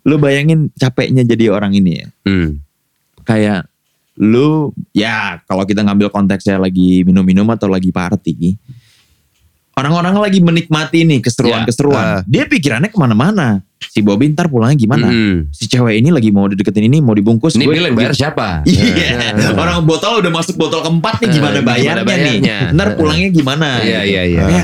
lu 0.01 0.15
bayangin 0.17 0.73
capeknya 0.73 1.21
jadi 1.21 1.53
orang 1.53 1.73
ini 1.73 2.01
ya. 2.01 2.07
Hmm. 2.25 2.59
Kayak 3.21 3.69
lu 4.17 4.69
ya 4.91 5.39
kalau 5.45 5.63
kita 5.63 5.81
ngambil 5.81 6.11
konteksnya 6.11 6.57
lagi 6.57 7.01
minum-minum 7.01 7.47
atau 7.49 7.69
lagi 7.69 7.89
party. 7.89 8.57
Orang-orang 9.71 10.19
lagi 10.19 10.43
menikmati 10.43 11.07
nih 11.07 11.23
keseruan-keseruan. 11.23 12.03
Ah. 12.03 12.21
Dia 12.27 12.43
pikirannya 12.43 12.91
ke 12.91 12.99
mana-mana. 12.99 13.63
Si 13.81 14.03
Bobby 14.03 14.29
ntar 14.29 14.51
pulangnya 14.51 14.77
gimana? 14.77 15.07
Hmm. 15.09 15.47
Si 15.49 15.65
cewek 15.65 15.95
ini 15.95 16.11
lagi 16.11 16.29
mau 16.29 16.45
dideketin 16.45 16.85
ini, 16.91 16.99
mau 16.99 17.15
dibungkus. 17.15 17.55
Ini 17.55 17.65
gue- 17.65 17.95
bayar 17.95 18.13
siapa? 18.13 18.67
Iya, 18.67 19.31
orang 19.63 19.87
botol 19.87 20.19
udah 20.21 20.29
masuk 20.29 20.59
botol 20.59 20.83
keempat 20.83 21.23
nih 21.23 21.39
gimana 21.39 21.57
Eh, 21.57 21.63
gimana 21.63 21.71
bayarnya, 21.71 22.03
bayarnya? 22.03 22.57
nih? 22.67 22.75
Ntar 22.77 22.87
pulangnya 22.99 23.29
gimana? 23.31 23.67
Iya, 23.81 23.99
iya, 24.05 24.21
iya. 24.27 24.63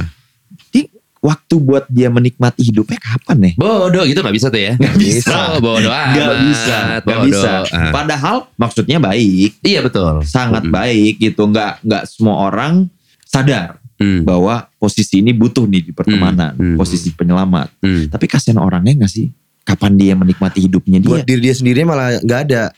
Waktu 1.18 1.56
buat 1.58 1.86
dia 1.88 2.08
menikmati 2.08 2.62
hidupnya 2.64 2.98
kapan 2.98 3.38
nih? 3.42 3.54
Bodoh 3.58 4.06
gitu 4.06 4.22
gak 4.22 4.32
bisa 4.32 4.48
tuh 4.48 4.62
ya? 4.62 4.74
Gak 4.78 4.96
bisa. 4.96 5.58
Oh, 5.58 5.60
bodoh 5.60 5.90
amat. 5.90 6.14
Gak 6.14 6.38
bisa, 6.46 6.78
gak 7.02 7.04
Bodoh. 7.04 7.26
bisa. 7.26 7.52
Ah. 7.74 7.92
Padahal 7.92 8.36
maksudnya 8.54 8.98
baik, 8.98 9.58
Iya 9.62 9.82
betul. 9.82 10.22
sangat 10.24 10.64
Mm-mm. 10.64 10.74
baik 10.74 11.14
gitu. 11.18 11.42
Nggak 11.46 11.82
nggak 11.82 12.04
semua 12.06 12.48
orang 12.48 12.86
sadar 13.24 13.82
Hmm. 13.98 14.22
bahwa 14.22 14.70
posisi 14.78 15.26
ini 15.26 15.34
butuh 15.34 15.66
nih 15.66 15.82
di 15.82 15.92
pertemanan, 15.92 16.54
Hmm. 16.54 16.78
posisi 16.78 17.10
penyelamat. 17.10 17.82
Hmm. 17.82 18.06
Tapi 18.14 18.26
kasihan 18.30 18.62
orangnya 18.62 18.94
nggak 18.94 19.10
sih? 19.10 19.34
Kapan 19.66 19.98
dia 19.98 20.14
menikmati 20.14 20.62
hidupnya 20.64 21.02
dia? 21.02 21.10
Buat 21.10 21.26
diri 21.26 21.42
dia 21.42 21.52
sendiri 21.52 21.82
malah 21.82 22.22
gak 22.22 22.40
ada. 22.46 22.70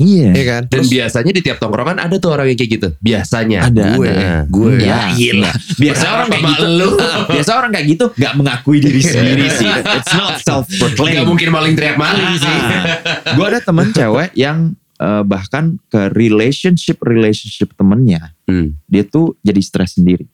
Iya. 0.00 0.32
Iya 0.32 0.44
kan? 0.48 0.62
Dan 0.66 0.84
biasanya 0.88 1.32
di 1.32 1.40
tiap 1.40 1.58
tongkrongan 1.58 2.00
ada 2.00 2.16
tuh 2.16 2.32
orang 2.32 2.48
yang 2.48 2.56
kayak 2.56 2.72
gitu. 2.74 2.88
Biasanya. 2.98 3.68
Ada, 3.68 3.84
gue, 3.92 4.08
ada. 4.08 4.30
gue. 4.46 4.72
Ya, 4.80 5.00
gila. 5.12 5.52
Biasa 5.76 6.04
orang 6.08 6.26
kayak 6.28 6.44
gitu. 6.48 6.64
lu. 6.66 6.88
Biasa 7.36 7.50
orang 7.52 7.70
kayak 7.70 7.86
gitu 7.88 8.04
nggak 8.12 8.34
mengakui 8.34 8.78
diri 8.78 9.00
sendiri 9.00 9.46
sih. 9.48 9.68
It's 9.68 10.12
not 10.12 10.40
self 10.40 10.66
Gak 10.66 10.96
proclaimed. 10.96 11.28
mungkin 11.28 11.48
maling 11.50 11.74
teriak 11.74 11.96
maling 11.96 12.32
sih. 12.34 12.56
Gue 13.36 13.46
ada 13.46 13.60
teman 13.60 13.88
cewek 13.90 14.32
yang 14.34 14.72
eh, 14.96 15.22
bahkan 15.22 15.76
ke 15.86 16.08
relationship 16.10 16.98
relationship 17.00 17.72
temennya 17.72 18.32
Hmm. 18.42 18.74
dia 18.84 19.00
tuh 19.02 19.36
jadi 19.40 19.60
stres 19.60 19.96
sendiri. 19.96 20.26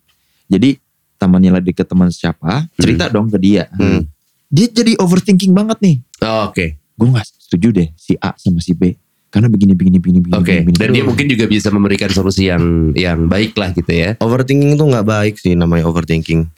Jadi 0.46 0.80
temannya 1.14 1.50
lagi 1.52 1.70
ke 1.70 1.82
teman 1.82 2.08
siapa, 2.08 2.66
cerita 2.74 3.06
dong 3.06 3.26
ke 3.26 3.36
dia. 3.36 3.66
Hmm. 3.70 4.06
Dia 4.48 4.66
jadi 4.66 4.96
overthinking 4.96 5.52
banget 5.52 5.78
nih. 5.78 5.96
Oh, 6.22 6.48
Oke, 6.48 6.78
Gue 6.94 7.08
nggak 7.08 7.26
setuju 7.38 7.68
deh 7.70 7.88
si 7.94 8.16
A 8.16 8.32
sama 8.34 8.58
si 8.58 8.72
B. 8.72 8.96
Karena 9.28 9.52
begini 9.52 9.76
begini 9.76 10.00
begini 10.00 10.18
begini. 10.24 10.34
oke. 10.34 10.54
begini, 10.64 10.72
Dan 10.72 10.88
begini. 10.88 10.96
dia 10.96 11.04
mungkin 11.04 11.26
juga 11.28 11.44
bisa 11.44 11.68
memberikan 11.68 12.08
solusi 12.08 12.48
yang 12.48 12.92
yang 12.96 13.28
baik 13.28 13.52
lah 13.54 13.76
gitu 13.76 13.92
ya. 13.92 14.16
Overthinking 14.18 14.74
tuh 14.74 14.88
nggak 14.88 15.04
baik 15.04 15.34
sih 15.36 15.52
namanya 15.52 15.84
overthinking. 15.84 16.48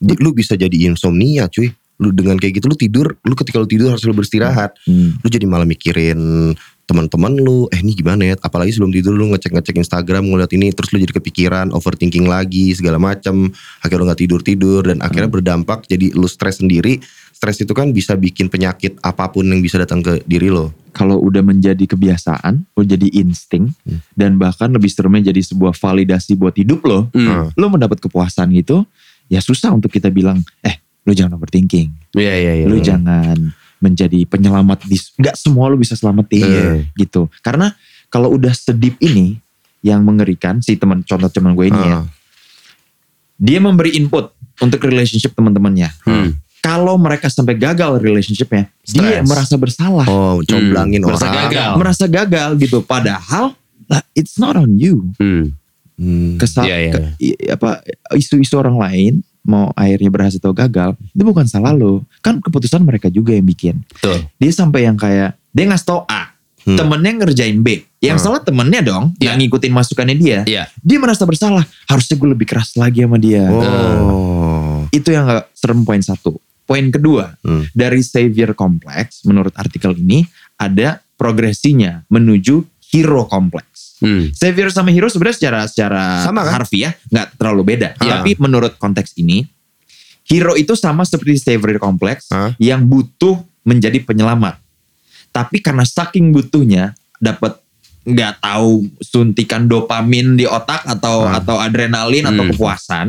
Di- 0.00 0.18
Lu 0.18 0.32
bisa 0.32 0.56
jadi 0.56 0.72
insomnia 0.88 1.46
cuy. 1.48 1.68
Lu 2.02 2.10
dengan 2.10 2.34
kayak 2.34 2.58
gitu 2.58 2.66
lu 2.66 2.74
tidur, 2.74 3.06
lu 3.22 3.38
ketika 3.38 3.60
lu 3.60 3.68
tidur 3.70 3.94
harus 3.94 4.02
lu 4.02 4.10
beristirahat. 4.10 4.74
Hmm. 4.82 5.14
Lu 5.20 5.28
jadi 5.30 5.46
malah 5.46 5.62
mikirin 5.62 6.18
teman-teman 6.84 7.32
lu, 7.38 7.64
eh 7.72 7.80
ini 7.80 7.96
gimana 7.96 8.28
ya? 8.28 8.34
Apalagi 8.36 8.74
sebelum 8.74 8.92
tidur 8.92 9.16
lu 9.16 9.32
ngecek-ngecek 9.32 9.78
Instagram 9.78 10.26
ngeliat 10.26 10.52
ini, 10.52 10.68
terus 10.74 10.92
lu 10.92 11.00
jadi 11.00 11.16
kepikiran, 11.16 11.72
overthinking 11.72 12.28
lagi 12.28 12.74
segala 12.76 13.00
macam. 13.00 13.48
Akhirnya 13.80 14.00
lu 14.00 14.06
nggak 14.10 14.20
tidur-tidur 14.20 14.80
dan 14.84 15.00
akhirnya 15.00 15.30
berdampak 15.30 15.86
jadi 15.86 16.12
lu 16.12 16.26
stres 16.26 16.60
sendiri. 16.60 17.00
Stres 17.44 17.60
itu 17.60 17.76
kan 17.76 17.92
bisa 17.92 18.16
bikin 18.16 18.48
penyakit 18.48 18.96
apa 19.04 19.28
pun 19.28 19.44
yang 19.44 19.60
bisa 19.60 19.76
datang 19.76 20.00
ke 20.00 20.24
diri 20.24 20.48
lo. 20.48 20.72
Kalau 20.96 21.20
udah 21.20 21.44
menjadi 21.44 21.84
kebiasaan, 21.84 22.64
udah 22.72 22.88
jadi 22.88 23.20
insting, 23.20 23.68
Hmm. 23.84 24.00
dan 24.16 24.40
bahkan 24.40 24.72
lebih 24.72 24.88
seremnya 24.88 25.28
jadi 25.28 25.44
sebuah 25.44 25.76
validasi 25.76 26.40
buat 26.40 26.56
hidup 26.56 26.80
lo. 26.88 27.12
Hmm. 27.12 27.52
Lo 27.52 27.68
mendapat 27.68 28.00
kepuasan 28.00 28.48
gitu, 28.56 28.88
ya 29.28 29.44
susah 29.44 29.76
untuk 29.76 29.92
kita 29.92 30.08
bilang, 30.08 30.40
eh 30.64 30.80
lo 31.04 31.12
jangan 31.12 31.36
overthinking. 31.36 32.16
Iya, 32.16 32.32
iya, 32.32 32.52
iya. 32.64 32.66
Lu 32.66 32.80
jangan 32.80 33.36
menjadi 33.76 34.24
penyelamat 34.24 34.88
di 34.88 34.96
nggak 34.96 35.36
semua 35.36 35.68
lu 35.68 35.76
bisa 35.76 35.92
selamatin 35.92 36.48
Iya. 36.48 36.64
gitu. 36.96 37.28
Karena 37.44 37.76
kalau 38.08 38.32
udah 38.32 38.56
sedip 38.56 38.96
ini 39.04 39.36
yang 39.84 40.00
mengerikan 40.00 40.64
si 40.64 40.80
teman 40.80 41.04
contoh 41.04 41.28
teman 41.28 41.52
gue 41.52 41.68
ini 41.68 41.76
ya, 41.76 42.00
Ah. 42.00 42.04
dia 43.36 43.60
memberi 43.60 44.00
input 44.00 44.32
untuk 44.64 44.80
relationship 44.80 45.36
teman-temannya. 45.36 45.92
Hmm. 46.08 46.40
Kalau 46.64 46.96
mereka 46.96 47.28
sampai 47.28 47.54
gagal 47.54 48.00
relationshipnya, 48.00 48.72
dia 48.82 49.20
Stress. 49.20 49.28
merasa 49.28 49.54
bersalah, 49.54 50.06
Oh, 50.06 50.40
comblangin 50.40 50.98
Hmm, 50.98 51.12
merasa 51.12 51.26
orang. 51.26 51.36
gagal. 51.44 51.70
merasa 51.76 52.04
gagal 52.06 52.48
gitu. 52.56 52.78
Padahal 52.80 53.52
lah, 53.84 54.00
it's 54.12 54.34
not 54.34 54.56
on 54.56 54.72
you. 54.74 55.12
Hmm. 55.14 55.52
Hmm. 55.94 56.34
Kesal, 56.34 56.64
Iya, 56.64 56.76
iya, 56.80 56.90
ke- 56.90 57.04
i- 57.20 57.38
apa 57.48 57.84
isu-isu 58.12 58.56
orang 58.56 58.74
lain 58.74 59.12
mau 59.42 59.68
akhirnya 59.70 60.08
berhasil 60.08 60.40
atau 60.40 60.50
gagal, 60.50 60.96
itu 61.04 61.20
bukan 61.22 61.44
salah 61.44 61.70
lo. 61.70 62.00
Kan 62.18 62.40
keputusan 62.40 62.80
mereka 62.80 63.06
juga 63.06 63.30
yang 63.30 63.44
bikin. 63.44 63.84
Betul. 63.92 64.24
dia 64.34 64.50
sampai 64.50 64.80
yang 64.82 64.96
kayak 64.96 65.36
dia 65.50 65.64
ngasih 65.64 65.84
tau 65.84 66.02
A 66.04 66.32
Hmm. 66.60 66.74
temennya 66.74 67.12
ngerjain 67.20 67.60
B 67.60 67.84
yang 68.00 68.16
Hmm. 68.16 68.24
salah 68.24 68.40
temennya 68.40 68.80
dong 68.80 69.12
Iya. 69.14 69.30
yang 69.30 69.36
ngikutin 69.38 69.68
masukannya 69.70 70.16
dia 70.16 70.38
Iya. 70.42 70.64
dia 70.74 70.96
merasa 70.96 71.22
bersalah 71.22 71.60
harusnya 71.84 72.16
gue 72.16 72.28
lebih 72.30 72.48
keras 72.48 72.72
lagi 72.74 73.04
sama 73.04 73.20
dia 73.20 73.44
Oh. 73.46 74.88
itu 74.88 75.08
yang 75.08 75.28
gak 75.28 75.52
serem 75.52 75.84
poin 75.84 76.00
satu 76.00 76.40
poin 76.64 76.88
kedua 76.88 77.36
Hmm. 77.40 77.68
dari 77.70 78.00
savior 78.00 78.52
complex 78.52 79.22
menurut 79.24 79.52
artikel 79.54 79.92
ini 79.94 80.24
ada 80.56 81.00
progresinya 81.14 82.02
menuju 82.08 82.60
hero 82.90 83.24
complex 83.24 83.96
Hmm. 83.98 84.28
savior 84.32 84.68
sama 84.68 84.90
hero 84.90 85.06
sebenarnya 85.06 85.36
secara 85.38 85.60
secara 85.64 86.02
Sama 86.24 86.42
kan? 86.42 86.60
harfiah 86.60 86.92
nggak 87.08 87.36
terlalu 87.36 87.62
beda 87.66 87.88
Ah. 87.96 88.18
tapi 88.18 88.36
menurut 88.36 88.76
konteks 88.76 89.14
ini 89.16 89.44
hero 90.24 90.54
itu 90.54 90.72
sama 90.72 91.04
seperti 91.04 91.36
savior 91.38 91.76
complex 91.76 92.28
Ah. 92.28 92.56
yang 92.56 92.84
butuh 92.84 93.40
menjadi 93.62 94.00
penyelamat. 94.00 94.60
Tapi 95.30 95.58
karena 95.58 95.82
saking 95.82 96.30
butuhnya 96.30 96.92
dapat 97.16 97.56
nggak 98.04 98.38
tahu 98.38 98.84
suntikan 99.00 99.64
dopamin 99.64 100.36
di 100.36 100.44
otak 100.44 100.84
atau 100.84 101.24
atau 101.24 101.56
adrenalin 101.56 102.22
atau 102.22 102.44
Hmm. 102.44 102.50
kepuasan, 102.52 103.06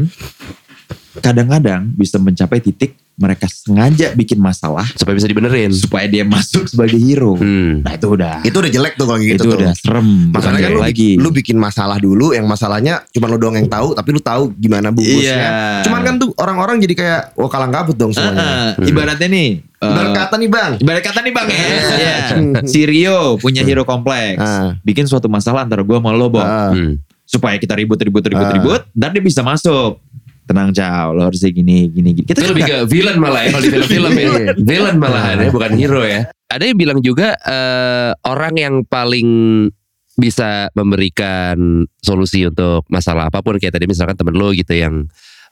kadang-kadang 1.18 1.92
bisa 1.92 2.18
mencapai 2.18 2.60
titik 2.60 2.94
mereka 3.16 3.48
sengaja 3.48 4.12
bikin 4.12 4.36
masalah 4.36 4.84
Supaya 4.92 5.16
bisa 5.16 5.24
dibenerin. 5.24 5.72
supaya 5.72 6.04
dia 6.04 6.28
masuk 6.28 6.68
sebagai 6.68 7.00
hero. 7.00 7.32
Hmm. 7.34 7.80
Nah 7.80 7.96
itu 7.96 8.08
udah 8.10 8.44
Itu 8.44 8.60
udah 8.60 8.68
jelek 8.68 8.94
tuh 8.94 9.06
kalau 9.06 9.16
itu, 9.18 9.32
gitu 9.32 9.44
tuh. 9.46 9.56
udah 9.56 9.72
serem. 9.72 10.36
Masalahnya 10.36 10.62
kan 10.62 10.74
lu, 10.74 10.82
lagi. 10.84 11.10
lu 11.16 11.32
bikin 11.32 11.56
masalah 11.56 11.96
dulu 11.96 12.36
yang 12.36 12.44
masalahnya 12.44 13.08
cuma 13.10 13.32
lu 13.32 13.40
doang 13.40 13.56
yang 13.56 13.72
tahu 13.72 13.96
tapi 13.96 14.12
lu 14.12 14.20
tahu 14.20 14.52
gimana 14.54 14.92
bungkusnya. 14.92 15.32
Iya. 15.32 15.52
Cuman 15.84 16.02
kan 16.04 16.14
tuh 16.18 16.36
orang-orang 16.36 16.76
jadi 16.78 16.94
kayak 16.94 17.22
wah 17.34 17.48
kalang 17.48 17.72
kabut 17.72 17.96
dong 17.96 18.12
semuanya. 18.12 18.76
ah. 18.76 18.84
ibaratnya 18.84 19.28
nih. 19.32 19.50
eh, 19.64 19.88
Ibarat 19.88 20.12
kata 20.14 20.36
nih 20.36 20.50
bang. 20.50 20.72
Ibarat 20.78 21.04
kata 21.06 21.20
nih 21.22 21.32
bang 21.32 21.48
ya. 21.48 21.64
Iya. 21.96 22.16
Si 22.68 22.80
Rio 22.84 23.20
punya 23.38 23.64
hero 23.64 23.88
kompleks. 23.88 24.44
Ah. 24.44 24.76
Bikin 24.82 25.08
suatu 25.08 25.32
masalah 25.32 25.64
antara 25.64 25.88
gue 25.88 25.96
sama 25.96 26.12
lo 26.12 26.28
Bong. 26.28 26.44
Ah. 26.44 26.76
Hmm. 26.76 27.00
Supaya 27.24 27.56
kita 27.56 27.74
ribut 27.74 27.98
ribut 27.98 28.22
ribut 28.22 28.44
Ah. 28.44 28.52
ribut. 28.52 28.82
Ntar 28.92 29.10
dia 29.10 29.24
bisa 29.24 29.40
masuk. 29.40 30.04
Tenang 30.46 30.72
Cao. 30.72 31.12
Lo 31.18 31.26
harusnya 31.26 31.50
gini 31.50 31.90
gini 31.90 32.10
gini. 32.14 32.26
Kita 32.26 32.42
Itu 32.42 32.54
lebih 32.54 32.64
ke 32.66 32.78
villain 32.86 33.18
malah 33.18 33.42
ya 33.46 33.50
kalau 33.54 33.64
di 33.66 33.72
film-film 33.74 34.12
ya. 34.14 34.22
Iya. 34.26 34.54
villain 34.62 34.98
malahan 34.98 35.36
ya, 35.42 35.50
bukan 35.50 35.72
hero 35.74 36.02
ya. 36.06 36.22
Ada 36.50 36.64
yang 36.70 36.78
bilang 36.78 37.00
juga 37.02 37.34
eh, 37.42 38.12
orang 38.30 38.54
yang 38.56 38.76
paling 38.86 39.30
bisa 40.16 40.72
memberikan 40.72 41.84
solusi 42.00 42.48
untuk 42.48 42.88
masalah 42.88 43.28
apa 43.28 43.44
pun 43.44 43.60
kayak 43.60 43.76
tadi 43.76 43.84
misalkan 43.84 44.16
temen 44.16 44.38
lo 44.38 44.56
gitu 44.56 44.72
yang 44.72 45.04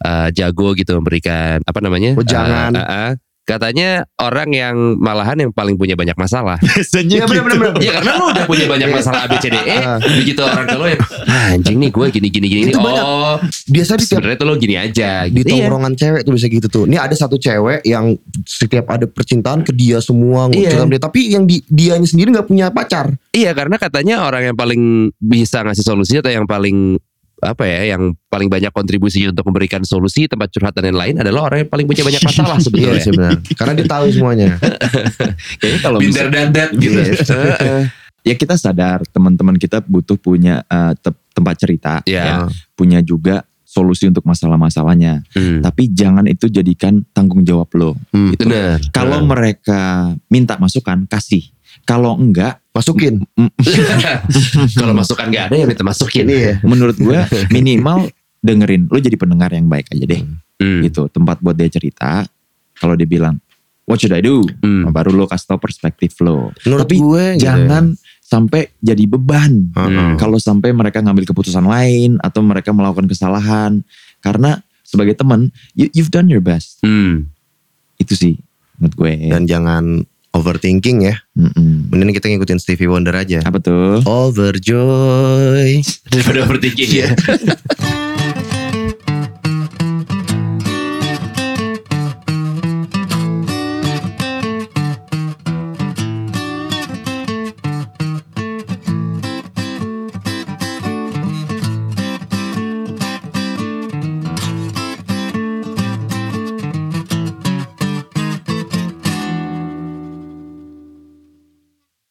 eh, 0.05 0.29
jago 0.31 0.77
gitu 0.77 0.95
memberikan 1.01 1.59
apa 1.65 1.79
namanya? 1.81 2.15
Oh, 2.15 2.23
jangan. 2.23 2.71
Eh, 2.77 2.79
eh, 2.79 2.91
eh. 3.09 3.11
Katanya 3.43 4.07
orang 4.17 4.49
yang 4.49 4.75
malahan 4.97 5.35
yang 5.37 5.51
paling 5.51 5.75
punya 5.75 5.93
banyak 5.93 6.15
masalah. 6.15 6.55
Biasanya 6.63 7.15
Iya 7.19 7.25
bener-bener. 7.27 7.75
ya 7.77 7.91
karena 7.93 8.11
lo 8.15 8.25
udah 8.29 8.45
punya 8.47 8.65
banyak 8.65 8.89
masalah 8.89 9.19
A 9.23 9.27
B 9.27 9.35
C 9.37 9.45
D 9.47 9.57
E, 9.57 9.77
Ah. 9.77 9.99
begitu 9.99 10.39
orang 10.39 10.63
ke 10.63 10.75
lo 10.75 10.85
yang 10.87 11.01
"Ah, 11.25 11.51
anjing 11.51 11.77
nih 11.77 11.89
gue 11.89 12.05
gini 12.09 12.27
gini 12.29 12.47
gini. 12.47 12.61
Itu 12.67 12.79
banyak. 12.79 13.03
Oh, 13.03 13.35
Biasa 13.67 13.91
di 13.93 14.03
tiap 14.03 14.19
sebenarnya 14.19 14.37
tuh 14.37 14.47
lo 14.47 14.53
gini 14.55 14.75
aja. 14.75 15.09
di 15.25 15.35
gitu. 15.35 15.47
Iya. 15.49 15.67
tongkrongan 15.67 15.93
cewek 15.93 16.21
tuh 16.23 16.33
bisa 16.33 16.45
gitu 16.47 16.67
tuh. 16.67 16.83
Ini 16.85 16.97
ada 16.97 17.13
satu 17.13 17.35
cewek 17.35 17.83
yang 17.83 18.15
setiap 18.43 18.85
ada 18.87 19.05
percintaan 19.05 19.61
ke 19.61 19.71
dia 19.71 19.99
semua 19.99 20.47
Iya. 20.47 20.79
dia. 20.81 20.99
Tapi 20.99 21.19
yang 21.29 21.43
di, 21.43 21.59
dianya 21.65 22.07
sendiri 22.07 22.31
nggak 22.31 22.47
punya 22.47 22.71
pacar. 22.71 23.11
Iya 23.29 23.51
karena 23.51 23.75
katanya 23.75 24.23
orang 24.23 24.49
yang 24.49 24.55
paling 24.55 24.81
bisa 25.17 25.61
ngasih 25.61 25.83
solusi 25.83 26.15
atau 26.15 26.31
yang 26.31 26.47
paling 26.47 26.95
apa 27.45 27.63
ya 27.63 27.95
yang 27.95 28.15
paling 28.27 28.47
banyak 28.47 28.71
kontribusi 28.71 29.27
untuk 29.27 29.43
memberikan 29.45 29.83
solusi 29.83 30.25
tempat 30.25 30.49
curhat 30.49 30.73
dan 30.73 30.89
lain-lain 30.89 31.19
adalah 31.19 31.51
orang 31.51 31.63
yang 31.63 31.69
paling 31.69 31.85
punya 31.85 32.03
banyak 32.03 32.23
masalah 32.23 32.57
Iya 32.59 32.65
sebetulnya. 32.65 33.01
sih 33.01 33.11
benar. 33.13 33.31
Karena 33.53 33.73
dia 33.75 33.87
tahu 33.87 34.05
semuanya. 34.09 34.47
Kayaknya 35.59 35.79
kalau 35.79 35.97
Binder 36.01 36.27
bisa- 36.27 36.33
dan 36.33 36.47
that 36.51 36.69
gitu. 36.73 36.99
Heeh. 36.99 37.83
ya 38.31 38.33
kita 38.33 38.55
sadar 38.55 39.03
teman-teman 39.11 39.59
kita 39.59 39.83
butuh 39.83 40.15
punya 40.15 40.63
eh, 40.65 40.93
te- 40.97 41.19
tempat 41.35 41.55
cerita. 41.59 41.93
Ya. 42.07 42.23
ya. 42.23 42.35
Punya 42.73 42.99
juga 42.99 43.43
solusi 43.63 44.05
untuk 44.05 44.21
masalah-masalahnya. 44.23 45.25
Hmm. 45.33 45.61
Tapi 45.61 45.89
jangan 45.89 46.25
itu 46.29 46.45
jadikan 46.45 47.01
tanggung 47.09 47.41
jawab 47.41 47.69
lo. 47.73 47.97
Hmm. 48.13 48.29
Itu 48.29 48.45
Benar. 48.45 48.77
Kalau 48.93 49.25
mereka 49.25 50.13
minta 50.29 50.57
masukan, 50.57 51.09
kasih. 51.09 51.53
Kalau 51.84 52.15
enggak, 52.15 52.63
Masukin. 52.73 53.21
Kalau 54.81 54.93
masukan 54.97 55.29
nggak 55.29 55.45
ada 55.53 55.55
ya 55.61 55.65
minta 55.69 55.86
masukin. 55.86 56.25
Iya. 56.25 56.57
menurut 56.65 56.97
gue 56.97 57.19
minimal 57.55 58.09
dengerin. 58.41 58.89
Lo 58.89 58.97
jadi 58.97 59.13
pendengar 59.13 59.53
yang 59.53 59.69
baik 59.69 59.93
aja 59.93 60.05
deh. 60.09 60.25
Hmm. 60.57 60.81
Gitu, 60.81 61.05
tempat 61.13 61.38
buat 61.38 61.53
dia 61.53 61.69
cerita. 61.69 62.25
Kalau 62.73 62.97
dia 62.97 63.05
bilang, 63.05 63.38
what 63.86 64.01
should 64.01 64.09
I 64.09 64.25
do? 64.25 64.41
Hmm. 64.65 64.89
Baru 64.89 65.13
lo 65.13 65.29
kasih 65.29 65.53
tau 65.53 65.61
perspektif 65.61 66.17
lo. 66.25 66.49
Menurut 66.65 66.89
Tapi 66.89 66.95
gue 66.97 67.25
gitu 67.38 67.45
Jangan 67.45 67.93
sampai 68.25 68.73
jadi 68.81 69.05
beban. 69.05 69.69
ya. 69.69 69.86
Heeh. 69.86 70.11
Kalau 70.17 70.41
sampai 70.41 70.73
mereka 70.73 70.97
ngambil 71.05 71.29
keputusan 71.29 71.69
lain 71.69 72.17
atau 72.25 72.41
mereka 72.41 72.73
melakukan 72.73 73.05
kesalahan. 73.05 73.86
Karena 74.17 74.57
sebagai 74.81 75.13
teman, 75.13 75.53
you, 75.77 75.93
you've 75.93 76.09
done 76.09 76.25
your 76.25 76.41
best. 76.41 76.81
Hmm. 76.81 77.29
Itu 78.01 78.17
sih 78.17 78.41
menurut 78.81 78.97
gue. 78.97 79.29
Dan 79.29 79.45
jangan 79.45 80.09
overthinking 80.34 81.07
ya. 81.07 81.15
Mm-mm. 81.38 81.93
Mending 81.93 82.17
kita 82.17 82.27
ngikutin 82.27 82.59
Stevie 82.59 82.89
Wonder 82.89 83.13
aja. 83.13 83.45
Apa 83.45 83.61
tuh? 83.61 84.01
Overjoy. 84.03 85.79
Daripada 86.09 86.38
overthinking 86.49 86.91
ya. 86.91 87.09